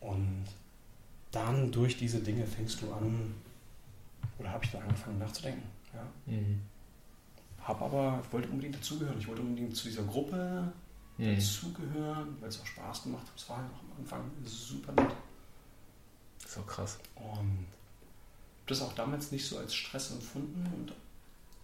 [0.00, 0.44] Und
[1.32, 3.34] dann durch diese Dinge fängst du an,
[4.38, 5.62] oder habe ich dann angefangen nachzudenken.
[5.92, 6.32] Ja?
[6.32, 6.62] Mhm.
[7.62, 9.18] Hab aber, ich wollte unbedingt dazugehören.
[9.18, 10.72] Ich wollte unbedingt zu dieser Gruppe
[11.18, 11.34] Mhm.
[11.36, 13.36] dazugehören, weil es auch Spaß gemacht hat.
[13.36, 15.12] Es war halt auch am Anfang super nett.
[16.46, 16.98] So krass.
[17.14, 17.66] Und
[18.66, 20.66] das auch damals nicht so als Stress empfunden.
[20.74, 20.92] Und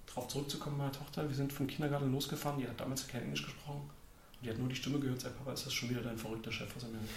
[0.07, 3.89] darauf zurückzukommen, meine Tochter, wir sind vom Kindergarten losgefahren, die hat damals kein Englisch gesprochen.
[4.43, 6.75] Die hat nur die Stimme gehört, sagt, Papa, ist das schon wieder dein verrückter Chef
[6.77, 7.09] aus Amerika?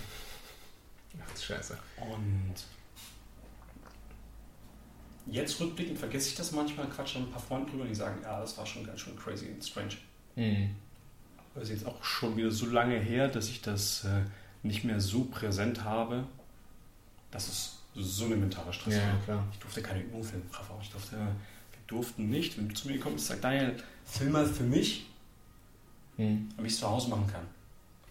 [1.22, 1.78] Ach, das ist scheiße.
[1.98, 2.54] Und
[5.28, 8.40] jetzt rückblickend vergesse ich das manchmal, quatsche dann ein paar Freunde drüber, die sagen, ja,
[8.40, 9.96] das war schon ganz schön crazy und strange.
[10.36, 10.76] Mhm.
[11.54, 14.22] Aber es ist jetzt auch schon wieder so lange her, dass ich das äh,
[14.64, 16.26] nicht mehr so präsent habe,
[17.32, 19.20] dass es so eine mentale Stress Ja, war.
[19.26, 19.48] klar.
[19.52, 20.78] Ich durfte keine Übung filmen, Rafa.
[20.82, 21.36] Ich durfte, wir
[21.88, 25.08] durften nicht, wenn du zu mir kommst, sagt Daniel, film mal für mich,
[26.20, 26.50] Mhm.
[26.56, 27.46] damit ich es zu Hause machen kann.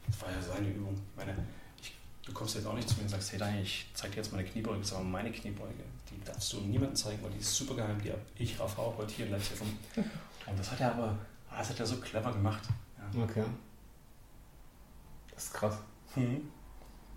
[0.07, 0.95] Das war ja seine Übung.
[0.95, 1.37] Ich meine,
[1.81, 1.95] ich,
[2.25, 4.33] du kommst jetzt auch nicht zu mir und sagst, hey Daniel, ich zeig dir jetzt
[4.33, 5.85] meine Kniebeuge, das ist aber meine Kniebeuge.
[6.11, 8.01] Die darfst du niemandem zeigen, weil die ist super geheim.
[8.03, 9.79] Die habe ich, Rafa, heute hier in Leipzig erfunden.
[10.47, 11.19] Und das hat er aber,
[11.51, 12.63] ah, das hat er so clever gemacht.
[13.15, 13.23] Ja.
[13.23, 13.45] Okay.
[15.35, 15.77] Das ist krass.
[16.17, 16.49] Mhm.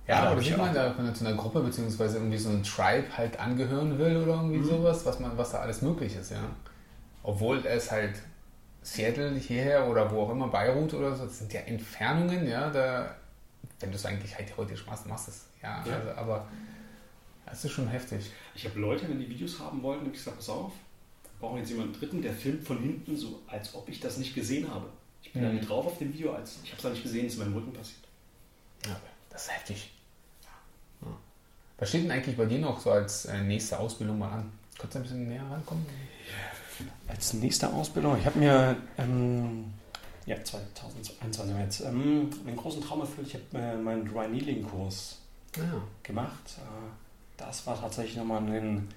[0.08, 2.38] Ja, Ja, aber das ich sieht man da, wenn man zu einer Gruppe beziehungsweise irgendwie
[2.38, 4.66] so ein Tribe halt angehören will oder irgendwie Mhm.
[4.68, 6.44] sowas, was man, was da alles möglich ist, ja.
[7.24, 8.16] Obwohl es halt
[8.84, 13.16] Seattle hierher oder wo auch immer, Beirut oder so, das sind ja Entfernungen, ja, da,
[13.80, 15.98] wenn du es eigentlich halt theoretisch machst, machst du es, ja, Ja.
[15.98, 16.48] Also, aber
[17.46, 18.32] das ist schon heftig.
[18.56, 20.72] Ich habe Leute, wenn die Videos haben wollten, habe ich gesagt, pass auf,
[21.40, 24.72] brauchen jetzt jemanden dritten, der filmt von hinten so, als ob ich das nicht gesehen
[24.72, 24.88] habe.
[25.24, 25.48] Ich bin Mhm.
[25.48, 27.40] da mit drauf auf dem Video, als ich habe es da nicht gesehen, es ist
[27.40, 28.02] in meinem Rücken passiert.
[28.88, 29.92] Ja, das ist heftig.
[31.02, 31.08] Ja.
[31.78, 34.52] Was steht denn eigentlich bei dir noch so als äh, nächste Ausbildung mal an?
[34.78, 35.86] Könntest du ein bisschen näher rankommen?
[37.08, 39.66] Als nächste Ausbildung, ich habe mir ähm,
[40.26, 43.28] ja, 2021 haben wir jetzt ähm, einen großen Traum erfüllt.
[43.28, 45.18] Ich habe äh, meinen Dry Needling Kurs
[45.58, 45.64] Ja.
[46.04, 46.58] gemacht.
[46.58, 46.62] Äh,
[47.38, 48.88] das war tatsächlich nochmal ein,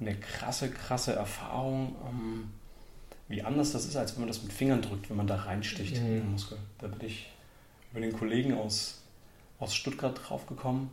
[0.00, 2.50] eine krasse, krasse Erfahrung, ähm,
[3.28, 5.96] wie anders das ist, als wenn man das mit Fingern drückt, wenn man da reinsticht
[6.00, 6.06] Mhm.
[6.06, 6.58] in den Muskel.
[6.78, 7.30] Da bin ich
[7.90, 9.00] über den Kollegen aus,
[9.58, 10.90] aus Stuttgart draufgekommen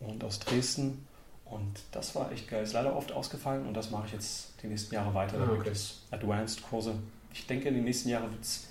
[0.00, 1.06] und aus Dresden.
[1.44, 2.62] Und das war echt geil.
[2.64, 5.36] Ist leider oft ausgefallen und das mache ich jetzt die nächsten Jahre weiter.
[5.38, 5.72] Ah, okay.
[6.10, 6.94] Advanced-Kurse.
[7.32, 8.68] Ich denke, in den nächsten Jahren wird es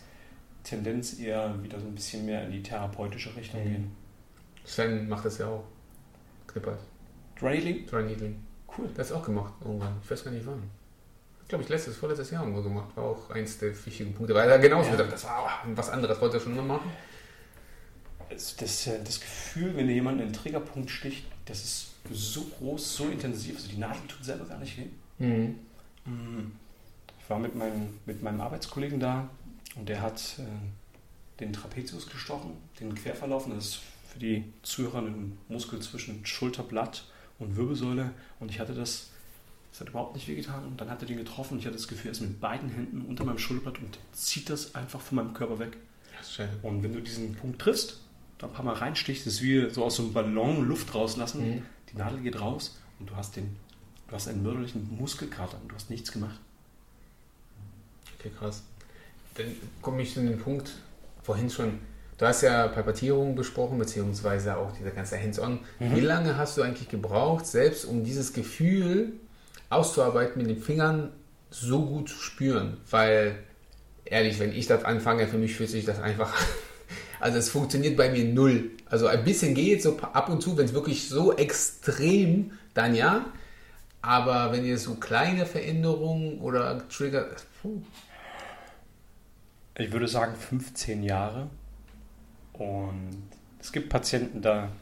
[0.64, 3.70] Tendenz eher wieder so ein bisschen mehr in die therapeutische Richtung Mhm.
[3.70, 3.96] gehen.
[4.66, 5.64] Sven macht das ja auch.
[6.48, 6.80] Knippert.
[7.40, 7.86] Drailing?
[7.86, 8.42] Dry Needling.
[8.78, 8.90] Cool.
[8.96, 9.98] Das ist auch gemacht irgendwann.
[10.04, 10.64] Ich weiß gar nicht wann.
[11.42, 12.88] Ich glaube, ich letztes, vorletztes Jahr irgendwo gemacht.
[12.96, 14.34] War auch eins der wichtigen Punkte.
[14.34, 15.04] Weil er genauso Ja.
[15.04, 16.20] das war was anderes.
[16.22, 16.90] Wollte er schon immer machen.
[18.30, 22.96] Das, das, äh, das Gefühl, wenn dir jemand einen Triggerpunkt sticht, das ist so groß,
[22.96, 23.56] so intensiv.
[23.56, 24.88] Also die Nadel tut selber gar nicht weh.
[25.20, 25.56] Mhm.
[26.06, 26.52] Mm.
[27.20, 29.30] Ich war mit meinem, mit meinem Arbeitskollegen da
[29.76, 33.48] und der hat äh, den Trapezius gestochen, den Querverlauf.
[33.48, 33.80] Das ist
[34.12, 37.06] für die Zuhörer ein Muskel zwischen Schulterblatt
[37.40, 38.12] und Wirbelsäule.
[38.40, 39.10] Und ich hatte das,
[39.72, 40.66] das hat überhaupt nicht wehgetan.
[40.66, 41.58] Und dann hat er den getroffen.
[41.60, 44.76] Ich hatte das Gefühl, er ist mit beiden Händen unter meinem Schulterblatt und zieht das
[44.76, 45.78] einfach von meinem Körper weg.
[46.62, 48.00] Und wenn du diesen Punkt triffst,
[48.44, 51.56] da ein paar Mal reinstichst, ist wie so aus so einem Ballon Luft rauslassen.
[51.56, 51.62] Mhm.
[51.92, 53.56] Die Nadel geht raus und du hast den,
[54.08, 56.40] du hast einen mörderlichen Muskelkater und du hast nichts gemacht.
[58.20, 58.64] Okay, krass.
[59.36, 59.48] Dann
[59.82, 60.72] komme ich zu dem Punkt,
[61.24, 61.80] vorhin schon,
[62.18, 65.60] du hast ja Palpatierung besprochen, beziehungsweise auch dieser ganze Hands-on.
[65.80, 65.96] Mhm.
[65.96, 69.14] Wie lange hast du eigentlich gebraucht, selbst um dieses Gefühl
[69.70, 71.12] auszuarbeiten, mit den Fingern
[71.50, 72.78] so gut zu spüren?
[72.90, 73.40] Weil,
[74.06, 76.36] ehrlich, wenn ich das anfange, für mich fühlt sich das einfach
[77.24, 78.72] Also es funktioniert bei mir null.
[78.86, 83.28] Also ein bisschen geht so ab und zu, wenn es wirklich so extrem, dann ja.
[84.02, 87.28] Aber wenn ihr so kleine Veränderungen oder Trigger.
[87.62, 87.82] Puh.
[89.78, 91.50] Ich würde sagen 15 Jahre.
[92.52, 94.74] Und es gibt Patienten, da,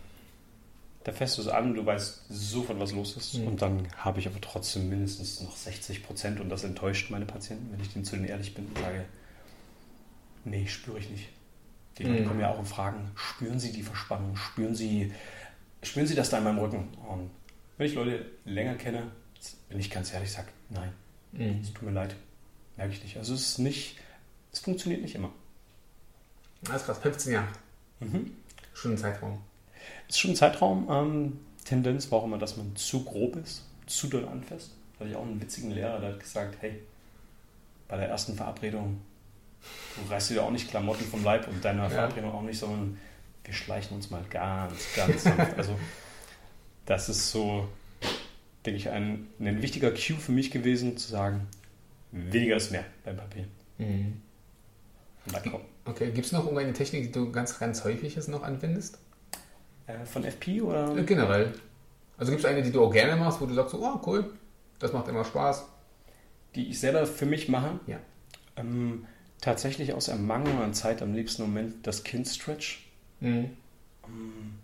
[1.03, 3.35] da fährst du es an, du weißt sofort, was los ist.
[3.35, 3.49] Mhm.
[3.49, 6.39] Und dann habe ich aber trotzdem mindestens noch 60 Prozent.
[6.39, 9.05] Und das enttäuscht meine Patienten, wenn ich denen zu denen ehrlich bin und sage,
[10.43, 11.29] nee, spüre ich nicht.
[12.01, 12.27] Die Leute mhm.
[12.27, 14.35] kommen ja auch und fragen, spüren Sie die Verspannung?
[14.35, 15.13] Spüren Sie,
[15.83, 16.87] spüren Sie das da in meinem Rücken?
[17.07, 17.29] Und
[17.77, 19.11] wenn ich Leute länger kenne,
[19.69, 20.91] bin ich ganz ehrlich, sage, nein,
[21.31, 21.59] mhm.
[21.61, 22.15] es tut mir leid,
[22.77, 23.17] merke ich nicht.
[23.17, 23.97] Also es ist nicht,
[24.51, 25.31] es funktioniert nicht immer.
[26.69, 27.47] Alles krass, 15 Jahre.
[27.99, 28.31] Mhm.
[28.73, 29.39] Schon ein Zeitraum.
[30.07, 30.87] Ist schon ein Zeitraum.
[30.89, 34.71] Ähm, Tendenz war auch immer, dass man zu grob ist, zu doll anfasst.
[34.93, 36.81] Da hatte ich auch einen witzigen Lehrer, der hat gesagt, hey,
[37.87, 39.01] bei der ersten Verabredung
[39.95, 41.89] Du reißt dir auch nicht Klamotten vom Leib und deine ja.
[41.89, 42.97] Verabredung auch nicht, sondern
[43.43, 45.57] wir schleichen uns mal ganz, ganz sanft.
[45.57, 45.77] Also
[46.85, 47.67] das ist so,
[48.65, 51.47] denke ich, ein, ein wichtiger Cue für mich gewesen, zu sagen,
[52.11, 53.45] weniger ist mehr beim Papier.
[53.77, 54.21] Mhm.
[55.85, 58.99] Okay, gibt es noch irgendeine Technik, die du ganz, ganz häufig noch anwendest?
[59.87, 60.95] Äh, von FP oder?
[60.95, 61.53] Äh, generell.
[62.17, 64.33] Also gibt es eine, die du auch gerne machst, wo du sagst, oh cool,
[64.79, 65.65] das macht immer Spaß.
[66.55, 67.79] Die ich selber für mich mache?
[67.87, 67.97] Ja.
[68.57, 69.05] Ähm,
[69.41, 72.85] tatsächlich aus Ermangelung an Zeit am liebsten Moment das Kind-Stretch.
[73.19, 73.49] Mhm.
[74.05, 74.59] Ähm,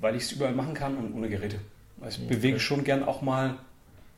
[0.00, 1.60] weil ich es überall machen kann und ohne Geräte.
[2.00, 2.36] Also ich okay.
[2.36, 3.58] bewege schon gern auch mal,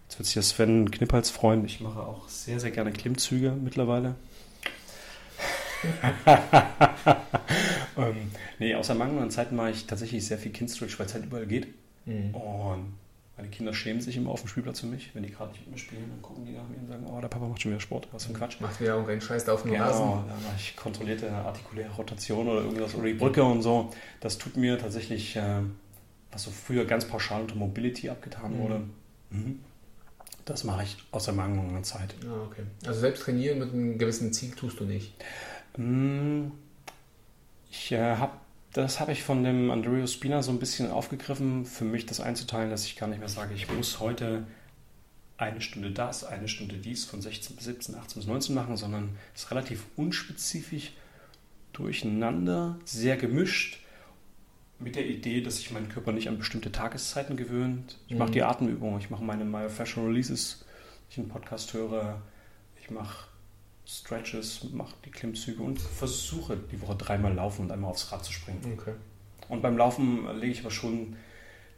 [0.05, 4.15] jetzt wird sich das Sven Knippals freuen, ich mache auch sehr, sehr gerne Klimmzüge mittlerweile.
[7.97, 8.31] ähm,
[8.61, 11.47] nee, aus Ermangelung an Zeit mache ich tatsächlich sehr viel Kind-Stretch, weil es halt überall
[11.47, 11.67] geht.
[12.07, 12.33] Mhm.
[12.35, 12.95] Und
[13.37, 15.73] meine Kinder schämen sich immer auf dem Spielplatz für mich, wenn die gerade nicht mit
[15.73, 17.81] mir spielen, dann gucken die nach mir und sagen, oh, der Papa macht schon wieder
[17.81, 18.61] Sport, was für ein Quatsch.
[18.61, 20.05] Macht wieder irgendeinen Scheiß auf dem genau, Rasen.
[20.05, 23.91] Genau, da mache ich kontrollierte artikuläre Rotation oder irgendwas oder die Brücke und so.
[24.21, 25.61] Das tut mir tatsächlich, äh,
[26.31, 28.63] was so früher ganz pauschal unter Mobility abgetan mhm.
[28.63, 28.81] wurde,
[29.31, 29.61] mhm.
[30.45, 32.15] das mache ich aus der mangelnden Zeit.
[32.27, 32.63] Ah, okay.
[32.87, 35.15] Also selbst trainieren mit einem gewissen Ziel tust du nicht?
[35.79, 36.49] Mm,
[37.71, 38.33] ich äh, habe
[38.73, 42.71] das habe ich von dem Andrea Spina so ein bisschen aufgegriffen, für mich das einzuteilen,
[42.71, 44.47] dass ich gar nicht mehr sage, ich muss heute
[45.37, 49.17] eine Stunde das, eine Stunde dies von 16 bis 17, 18 bis 19 machen, sondern
[49.35, 50.93] es ist relativ unspezifisch
[51.73, 53.79] durcheinander, sehr gemischt,
[54.79, 57.99] mit der Idee, dass sich mein Körper nicht an bestimmte Tageszeiten gewöhnt.
[58.09, 58.19] Ich mhm.
[58.19, 60.65] mache die Atemübungen, ich mache meine Myofascial Releases,
[61.11, 62.21] ich einen Podcast höre,
[62.81, 63.29] ich mache
[63.87, 68.33] Stretches, mache die Klimmzüge und versuche die Woche dreimal laufen und einmal aufs Rad zu
[68.33, 68.79] springen.
[68.79, 68.95] Okay.
[69.49, 71.17] Und beim Laufen lege ich aber schon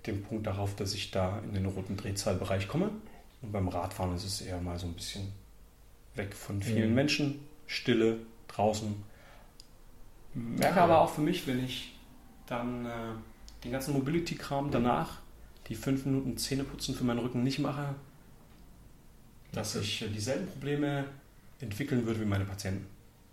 [0.06, 2.90] den Punkt darauf, dass ich da in den roten Drehzahlbereich komme.
[3.42, 5.32] Und beim Radfahren ist es eher mal so ein bisschen
[6.14, 6.94] weg von vielen mhm.
[6.94, 8.18] Menschen, Stille,
[8.48, 8.94] draußen.
[10.34, 11.94] Merke aber auch für mich, wenn ich
[12.46, 12.90] dann äh,
[13.64, 15.18] den ganzen Mobility-Kram danach,
[15.68, 17.94] die fünf Minuten Zähneputzen für meinen Rücken nicht mache,
[19.52, 21.06] dass ich äh, dieselben Probleme
[21.64, 22.86] entwickeln würde wie meine Patienten.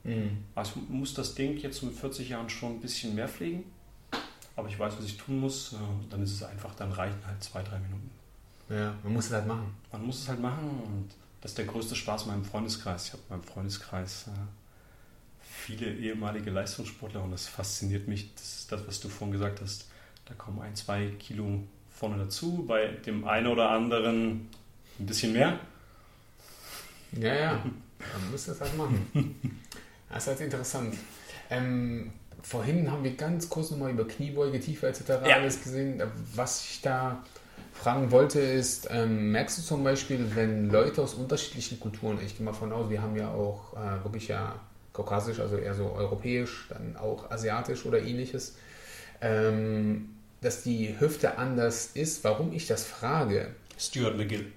[0.04, 0.44] Mhm.
[0.56, 3.64] Also ich muss das Ding jetzt mit 40 Jahren schon ein bisschen mehr pflegen,
[4.56, 5.74] aber ich weiß, was ich tun muss.
[5.74, 5.78] Äh,
[6.10, 8.10] dann ist es einfach, dann reichen halt zwei, drei Minuten.
[8.70, 9.76] Ja, man muss es halt machen.
[9.92, 11.10] Man muss es halt machen und
[11.42, 13.08] das ist der größte Spaß in meinem Freundeskreis.
[13.08, 14.32] Ich habe in meinem Freundeskreis äh,
[15.42, 18.34] viele ehemalige Leistungssportler und das fasziniert mich.
[18.36, 19.88] Das ist das, was du vorhin gesagt hast.
[20.26, 24.48] Da kommen ein, zwei Kilo vorne dazu, bei dem einen oder anderen
[25.00, 25.60] ein bisschen mehr.
[27.12, 27.64] Ja, ja.
[28.14, 29.10] Man muss das halt machen.
[30.14, 30.98] Das ist halt interessant.
[31.50, 32.12] Ähm,
[32.44, 35.08] vorhin haben wir ganz kurz nochmal über Kniebeuge, Tiefe etc.
[35.08, 35.36] Ja.
[35.38, 36.04] alles gesehen.
[36.36, 37.24] Was ich da
[37.74, 42.46] fragen wollte ist, ähm, merkst du zum Beispiel, wenn Leute aus unterschiedlichen Kulturen, ich gehe
[42.46, 44.56] mal von aus, wir haben ja auch äh, wirklich ja
[44.94, 48.56] kaukasisch, also eher so europäisch, dann auch asiatisch oder ähnliches,
[49.22, 50.10] ähm,
[50.42, 52.24] dass die Hüfte anders ist.
[52.24, 53.56] Warum ich das frage?
[53.78, 54.52] Stuart McGill.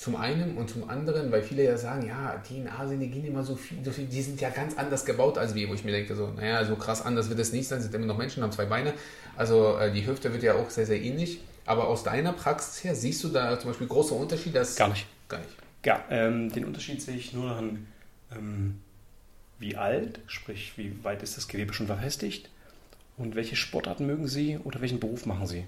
[0.00, 3.26] Zum einen und zum anderen, weil viele ja sagen, ja, die in Asien, die gehen
[3.26, 5.84] immer so viel, so viel, die sind ja ganz anders gebaut als wir, wo ich
[5.84, 8.42] mir denke, so, naja, so krass anders wird es nicht sein, sind immer noch Menschen,
[8.42, 8.94] haben zwei Beine.
[9.36, 11.40] Also äh, die Hüfte wird ja auch sehr, sehr ähnlich.
[11.66, 14.60] Aber aus deiner Praxis her, siehst du da zum Beispiel große Unterschiede?
[14.60, 15.06] Dass Gar nicht.
[15.28, 15.50] Gar nicht.
[15.84, 17.86] Ja, ähm, den Unterschied sehe ich nur daran,
[18.34, 18.80] ähm,
[19.58, 22.48] wie alt, sprich, wie weit ist das Gewebe schon verfestigt
[23.18, 25.66] und welche Sportarten mögen Sie oder welchen Beruf machen Sie.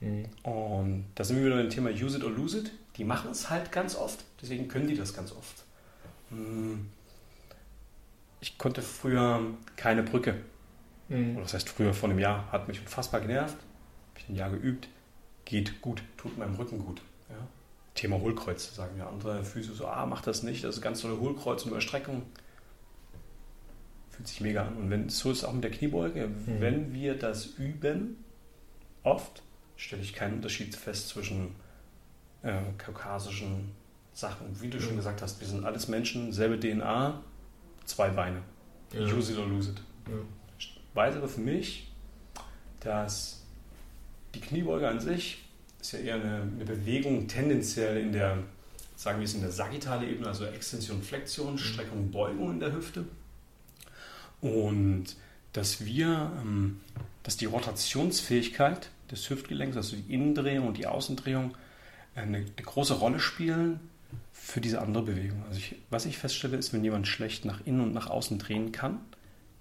[0.00, 0.24] Mhm.
[0.42, 2.72] Und da sind wir wieder beim Thema Use it or lose it.
[2.96, 5.64] Die machen es halt ganz oft, deswegen können die das ganz oft.
[6.30, 6.88] Hm.
[8.40, 9.40] Ich konnte früher
[9.76, 10.36] keine Brücke.
[11.08, 11.36] Mhm.
[11.36, 13.56] Oder das heißt früher vor einem Jahr, hat mich unfassbar genervt.
[13.56, 14.88] Habe ich ein Jahr geübt.
[15.44, 17.00] Geht gut, tut meinem Rücken gut.
[17.28, 17.36] Ja.
[17.94, 21.18] Thema Hohlkreuz, sagen ja andere Füße so, ah, mach das nicht, das ist ganz tolle
[21.18, 22.22] Hohlkreuz und Überstreckung.
[24.10, 24.76] Fühlt sich mega an.
[24.76, 26.30] Und wenn, so ist es auch mit der Kniebeuge.
[26.46, 28.24] Wenn wir das üben,
[29.02, 29.42] oft,
[29.76, 31.56] stelle ich keinen Unterschied fest zwischen
[32.44, 33.72] äh, kaukasischen
[34.12, 34.46] Sachen.
[34.60, 34.98] Wie du schon Mhm.
[34.98, 37.20] gesagt hast, wir sind alles Menschen, selbe DNA,
[37.84, 38.42] zwei Beine.
[38.92, 39.00] Ja.
[39.00, 39.80] Use it or lose it.
[40.08, 40.14] Ja.
[40.94, 41.90] Weiß aber für mich,
[42.80, 43.42] dass
[44.34, 45.38] die Kniebeuge an sich
[45.80, 48.38] ist ja eher eine, eine Bewegung tendenziell in der,
[48.96, 53.04] sagen wir es in der sagittale Ebene, also Extension, Flexion, Streckung, Beugung in der Hüfte.
[54.40, 55.16] Und
[55.52, 56.80] dass wir, ähm,
[57.22, 61.54] dass die Rotationsfähigkeit des Hüftgelenks, also die Innendrehung und die Außendrehung,
[62.14, 63.80] eine, eine große Rolle spielen
[64.32, 65.42] für diese andere Bewegung.
[65.46, 68.72] Also ich, was ich feststelle, ist, wenn jemand schlecht nach innen und nach außen drehen
[68.72, 69.00] kann,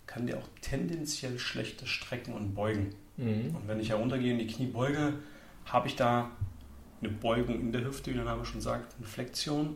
[0.07, 2.93] kann der auch tendenziell schlechter strecken und beugen.
[3.17, 3.55] Mhm.
[3.55, 5.13] Und wenn ich heruntergehe in die Kniebeuge,
[5.65, 6.29] habe ich da
[7.01, 9.75] eine Beugung in der Hüfte, wie der Name schon sagt, eine Flexion.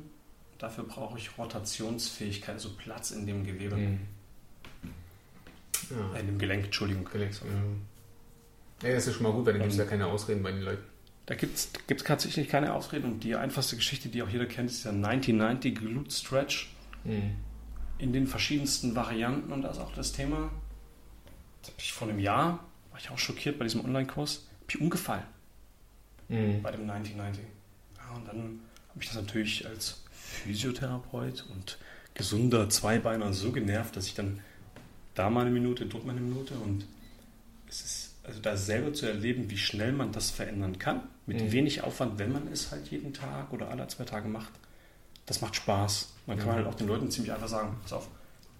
[0.58, 3.99] Dafür brauche ich Rotationsfähigkeit, also Platz in dem Gewebe, Mhm.
[5.91, 6.20] äh, Ja.
[6.20, 7.06] in dem Gelenk, Entschuldigung.
[7.06, 7.41] Gelenks,
[8.82, 8.88] ja.
[8.90, 10.62] ja, das ist schon mal gut, weil dann gibt es ja keine Ausreden bei den
[10.62, 10.84] Leuten.
[11.28, 11.72] Da gibt es
[12.04, 16.10] tatsächlich keine Ausrede und die einfachste Geschichte, die auch jeder kennt, ist der 1990 Glute
[16.12, 16.70] Stretch
[17.04, 17.36] Mhm.
[17.99, 20.49] in den verschiedensten Varianten und da ist auch das Thema,
[21.62, 24.82] das habe ich vor einem Jahr, war ich auch schockiert bei diesem Online-Kurs, habe ich
[24.82, 25.24] umgefallen.
[26.30, 26.62] Mhm.
[26.62, 27.44] bei dem 1990.
[27.98, 28.60] Ja, und dann
[28.90, 31.78] habe ich das natürlich als Physiotherapeut und
[32.14, 34.40] gesunder Zweibeiner so genervt, dass ich dann
[35.14, 36.86] da mal eine Minute, dort mal eine Minute und
[38.28, 41.52] also da selber zu erleben, wie schnell man das verändern kann, mit Mhm.
[41.54, 44.52] wenig Aufwand, wenn man es halt jeden Tag oder alle zwei Tage macht,
[45.26, 46.14] das macht Spaß.
[46.28, 46.60] Dann kann man Mhm.
[46.66, 48.08] halt auch den Leuten ziemlich einfach sagen, pass auf,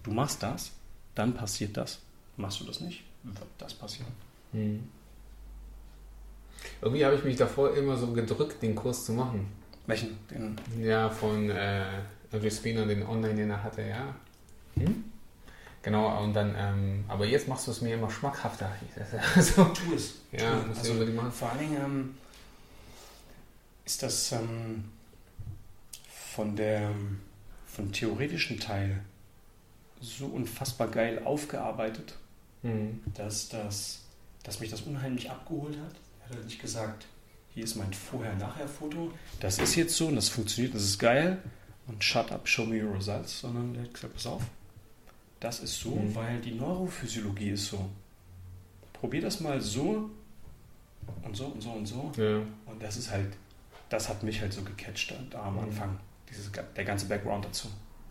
[0.02, 0.72] du machst das,
[1.14, 2.00] dann passiert das.
[2.36, 4.10] Machst du das nicht, wird das passieren.
[4.52, 4.88] Mhm.
[6.80, 9.46] Irgendwie habe ich mich davor immer so gedrückt, den Kurs zu machen.
[9.86, 10.16] Welchen?
[10.30, 11.84] Den, Ja, von äh,
[12.32, 14.14] Andrew Spina, den Online, den er hatte, ja.
[14.74, 15.04] Hm?
[15.82, 18.70] Genau, und dann, ähm, aber jetzt machst du es mir immer schmackhafter.
[19.40, 20.14] so, tu es.
[20.32, 21.32] ja, Tu Also, machen.
[21.32, 22.14] Vor allen Dingen ähm,
[23.84, 24.84] ist das ähm,
[26.34, 26.90] von der
[27.66, 29.00] vom theoretischen Teil
[30.00, 32.14] so unfassbar geil aufgearbeitet,
[32.62, 33.00] Mhm.
[33.14, 34.00] dass, das,
[34.42, 35.94] dass mich das unheimlich abgeholt hat.
[36.28, 37.06] Er hat nicht gesagt,
[37.54, 41.38] hier ist mein Vorher-Nachher-Foto, das ist jetzt so und das funktioniert, das ist geil
[41.86, 44.42] und shut up, show me your results, sondern er hat gesagt, pass auf,
[45.40, 46.14] das ist so, Mhm.
[46.14, 47.88] weil die Neurophysiologie ist so.
[48.92, 50.10] Probier das mal so
[51.22, 52.12] und so und so und so.
[52.16, 52.38] Ja.
[52.66, 53.28] Und das ist halt,
[53.88, 55.60] das hat mich halt so gecatcht da am Mhm.
[55.60, 56.00] Anfang.
[56.28, 57.68] Dieses, der ganze Background dazu.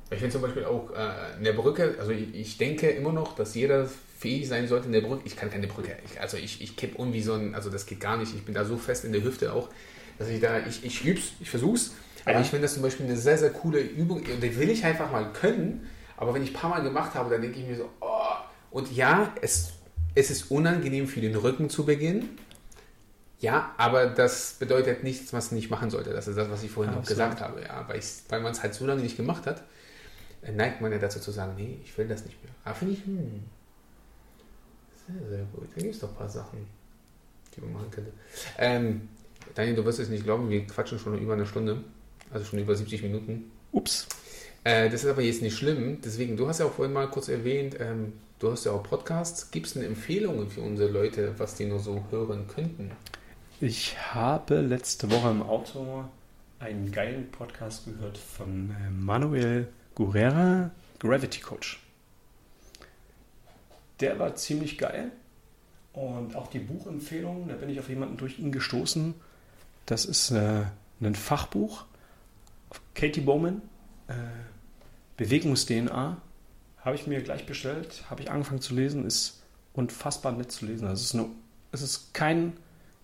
[0.09, 3.35] Ich finde zum Beispiel auch äh, in der Brücke, also ich, ich denke immer noch,
[3.35, 3.85] dass jeder
[4.17, 5.23] fähig sein sollte in der Brücke.
[5.25, 5.97] Ich kann keine Brücke.
[6.05, 8.33] Ich, also ich, ich kipp um wie so ein, also das geht gar nicht.
[8.33, 9.69] Ich bin da so fest in der Hüfte auch,
[10.17, 11.93] dass ich da, ich, ich üb's, ich versuch's.
[12.23, 12.41] Aber Ja.
[12.41, 14.19] ich finde das zum Beispiel eine sehr, sehr coole Übung.
[14.21, 15.87] Und die will ich einfach mal können.
[16.17, 18.35] Aber wenn ich ein paar Mal gemacht habe, dann denke ich mir so, oh.
[18.71, 19.73] Und ja, es,
[20.15, 22.37] es ist unangenehm für den Rücken zu beginnen.
[23.39, 26.11] Ja, aber das bedeutet nichts, was man nicht machen sollte.
[26.11, 27.61] Das ist das, was ich vorhin auch gesagt habe.
[27.61, 29.63] Ja, weil, weil man es halt so lange nicht gemacht hat,
[30.41, 32.51] äh, neigt man ja dazu zu sagen, nee, ich will das nicht mehr.
[32.65, 33.43] Aber finde ich, hm,
[35.07, 35.67] sehr, sehr gut.
[35.75, 36.67] Da gibt es doch ein paar Sachen,
[37.55, 38.11] die man machen könnte.
[38.57, 39.07] Ähm,
[39.53, 41.83] Daniel, du wirst es nicht glauben, wir quatschen schon über eine Stunde,
[42.31, 43.51] also schon über 70 Minuten.
[43.71, 44.07] Ups.
[44.63, 45.99] Äh, das ist aber jetzt nicht schlimm.
[46.03, 49.51] Deswegen, du hast ja auch vorhin mal kurz erwähnt, ähm, du hast ja auch Podcasts.
[49.51, 52.91] Gibt es eine Empfehlung für unsere Leute, was die nur so hören könnten?
[53.59, 56.05] Ich habe letzte Woche im Auto
[56.59, 61.79] einen geilen Podcast gehört von äh, Manuel Guerrera, Gravity Coach.
[63.99, 65.11] Der war ziemlich geil.
[65.93, 69.15] Und auch die Buchempfehlung, da bin ich auf jemanden durch ihn gestoßen.
[69.87, 70.65] Das ist äh,
[71.01, 71.85] ein Fachbuch.
[72.93, 73.61] Katie Bowman,
[74.07, 74.13] äh,
[75.17, 76.17] Bewegungs-DNA.
[76.77, 79.41] Habe ich mir gleich bestellt, habe ich angefangen zu lesen, ist
[79.73, 80.87] unfassbar nett zu lesen.
[80.87, 81.29] Also es ist, eine,
[81.71, 82.53] es ist kein,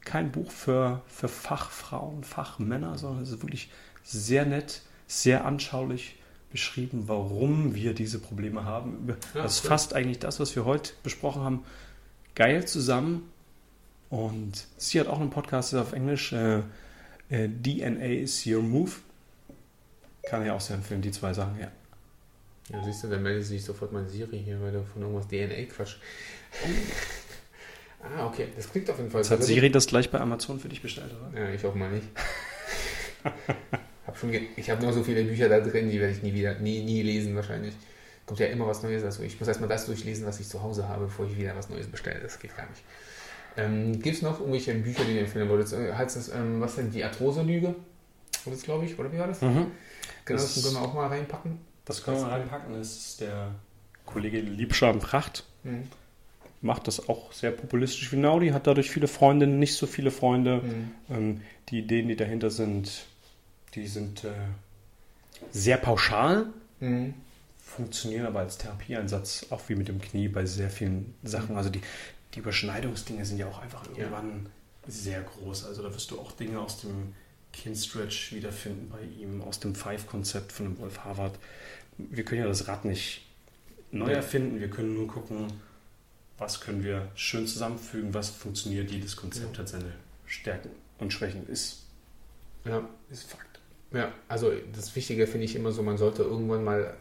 [0.02, 3.70] kein Buch für, für Fachfrauen, Fachmänner, sondern es ist wirklich
[4.04, 6.16] sehr nett, sehr anschaulich
[6.50, 9.06] beschrieben, warum wir diese Probleme haben.
[9.08, 9.70] Ja, das cool.
[9.70, 11.66] fasst eigentlich das, was wir heute besprochen haben,
[12.36, 13.30] geil zusammen.
[14.10, 16.32] Und sie hat auch einen Podcast, ist auf Englisch.
[16.32, 16.62] Äh,
[17.30, 18.92] äh, DNA is your move.
[20.24, 21.70] Kann ich auch sehr empfehlen, die zwei Sachen, ja.
[22.70, 25.66] Ja, siehst du, dann meldet sich sofort mein Siri hier, weil du von irgendwas DNA
[25.66, 25.98] quatsch.
[28.02, 28.48] ah, okay.
[28.56, 31.12] Das klingt auf jeden Fall Jetzt hat Siri das gleich bei Amazon für dich bestellt,
[31.12, 31.42] oder?
[31.42, 32.08] Ja, ich hoffe mal nicht.
[34.08, 36.58] hab schon ich habe noch so viele Bücher da drin, die werde ich nie wieder,
[36.60, 37.74] nie, nie lesen wahrscheinlich.
[38.26, 39.04] Kommt ja immer was Neues.
[39.04, 41.70] Also ich muss erstmal das durchlesen, was ich zu Hause habe, bevor ich wieder was
[41.70, 42.22] Neues bestelle.
[42.22, 42.82] Das geht gar nicht.
[43.58, 45.74] Ähm, Gibt es noch irgendwelche Bücher, die du empfehlen wolltest?
[45.74, 47.76] Äh, Heißt das, ähm, was denn, die Arthrose-Lüge?
[48.46, 49.42] War das, glaube ich, oder wie war das?
[49.42, 49.68] Mhm.
[50.26, 51.60] Genau, das, Das- können wir auch mal reinpacken.
[51.86, 52.74] Das können wir reinpacken.
[52.74, 53.52] Das ist der
[54.06, 55.44] Kollege Liebscham Pracht.
[55.64, 55.88] Mhm.
[56.62, 60.62] Macht das auch sehr populistisch wie Naudi, hat dadurch viele Freunde, nicht so viele Freunde.
[60.64, 60.92] Mhm.
[61.10, 63.06] Ähm, die Ideen, die dahinter sind,
[63.76, 64.32] die sind äh,
[65.52, 66.48] sehr pauschal,
[66.80, 67.14] Mhm.
[67.64, 71.56] funktionieren aber als Therapieeinsatz, auch wie mit dem Knie bei sehr vielen Sachen.
[71.56, 71.82] Also die,
[72.34, 74.48] die Überschneidungsdinge sind ja auch einfach irgendwann
[74.88, 75.66] sehr groß.
[75.66, 77.14] Also da wirst du auch Dinge aus dem
[77.54, 81.38] Kinstretch wiederfinden bei ihm, aus dem Five-Konzept von dem Wolf Harvard.
[81.98, 83.26] Wir können ja das Rad nicht
[83.92, 85.48] neu erfinden, wir können nur gucken,
[86.38, 89.60] was können wir schön zusammenfügen, was funktioniert, jedes Konzept Ja.
[89.62, 89.94] hat seine
[90.26, 91.84] Stärken und Schwächen, ist,
[92.66, 92.88] Ja.
[93.10, 93.60] ist Fakt.
[93.92, 96.96] Ja, also das Wichtige finde ich immer so, man sollte irgendwann mal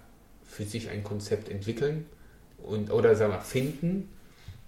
[0.44, 2.04] für sich ein Konzept entwickeln
[2.58, 4.10] und oder sagen wir finden,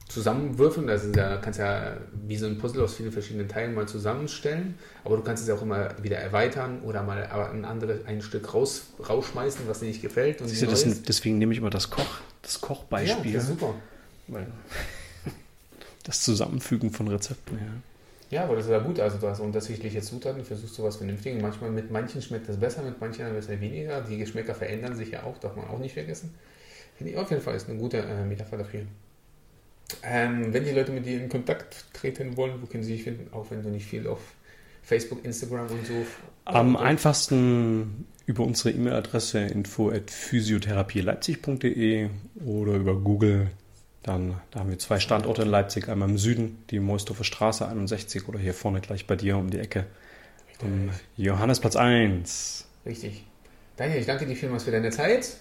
[0.09, 0.87] zusammenwürfeln.
[0.87, 4.75] Das ist ja, kannst ja wie so ein Puzzle aus vielen verschiedenen Teilen mal zusammenstellen,
[5.05, 8.53] aber du kannst es ja auch immer wieder erweitern oder mal ein anderes ein Stück
[8.55, 10.41] raus, rausschmeißen, was dir nicht gefällt.
[10.41, 13.33] Und Siehst du, das deswegen nehme ich immer das Koch, das ja, Kochbeispiel.
[13.33, 13.75] das ist super.
[16.05, 17.65] das Zusammenfügen von Rezepten, ja.
[18.31, 18.99] Ja, aber das ist ja gut.
[18.99, 21.41] Also du hast unterschiedliche Zutaten, versuchst du was Vernünftiges.
[21.41, 24.01] Manchmal mit manchen schmeckt das besser, mit manchen ein bisschen weniger.
[24.01, 26.35] Die Geschmäcker verändern sich ja auch, darf man auch nicht vergessen.
[26.97, 28.83] Finde ich auf jeden Fall ist eine gute äh, Metapher dafür.
[30.03, 33.33] Ähm, wenn die Leute mit dir in Kontakt treten wollen, wo können sie dich finden?
[33.33, 34.21] Auch wenn du nicht viel auf
[34.83, 36.07] Facebook, Instagram und so.
[36.45, 42.09] Am einfachsten über unsere E-Mail-Adresse info at physiotherapieleipzig.de
[42.45, 43.51] oder über Google.
[44.03, 48.29] Dann da haben wir zwei Standorte in Leipzig, einmal im Süden, die Moisdorfer Straße 61
[48.29, 49.87] oder hier vorne gleich bei dir um die Ecke.
[50.63, 52.67] Am Johannesplatz 1.
[52.87, 53.25] Richtig.
[53.77, 55.37] Daniel, ich danke dir vielmals für deine Zeit.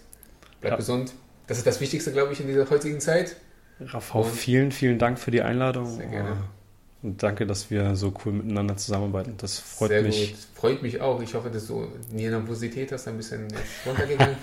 [0.61, 0.77] Bleib Ja.
[0.77, 1.13] gesund.
[1.47, 3.35] Das ist das Wichtigste, glaube ich, in dieser heutigen Zeit.
[3.79, 5.85] Und- vielen, vielen Dank für die Einladung.
[5.85, 6.37] Sehr gerne.
[7.01, 9.35] Und danke, dass wir so cool miteinander zusammenarbeiten.
[9.37, 10.31] Das freut Sehr mich.
[10.31, 10.39] gut.
[10.55, 11.21] Freut mich auch.
[11.21, 13.47] Ich hoffe, dass du die Nervosität hast ein bisschen
[13.85, 14.37] runtergegangen.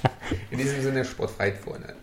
[0.50, 1.94] In diesem Sinne, sportfrei vorne.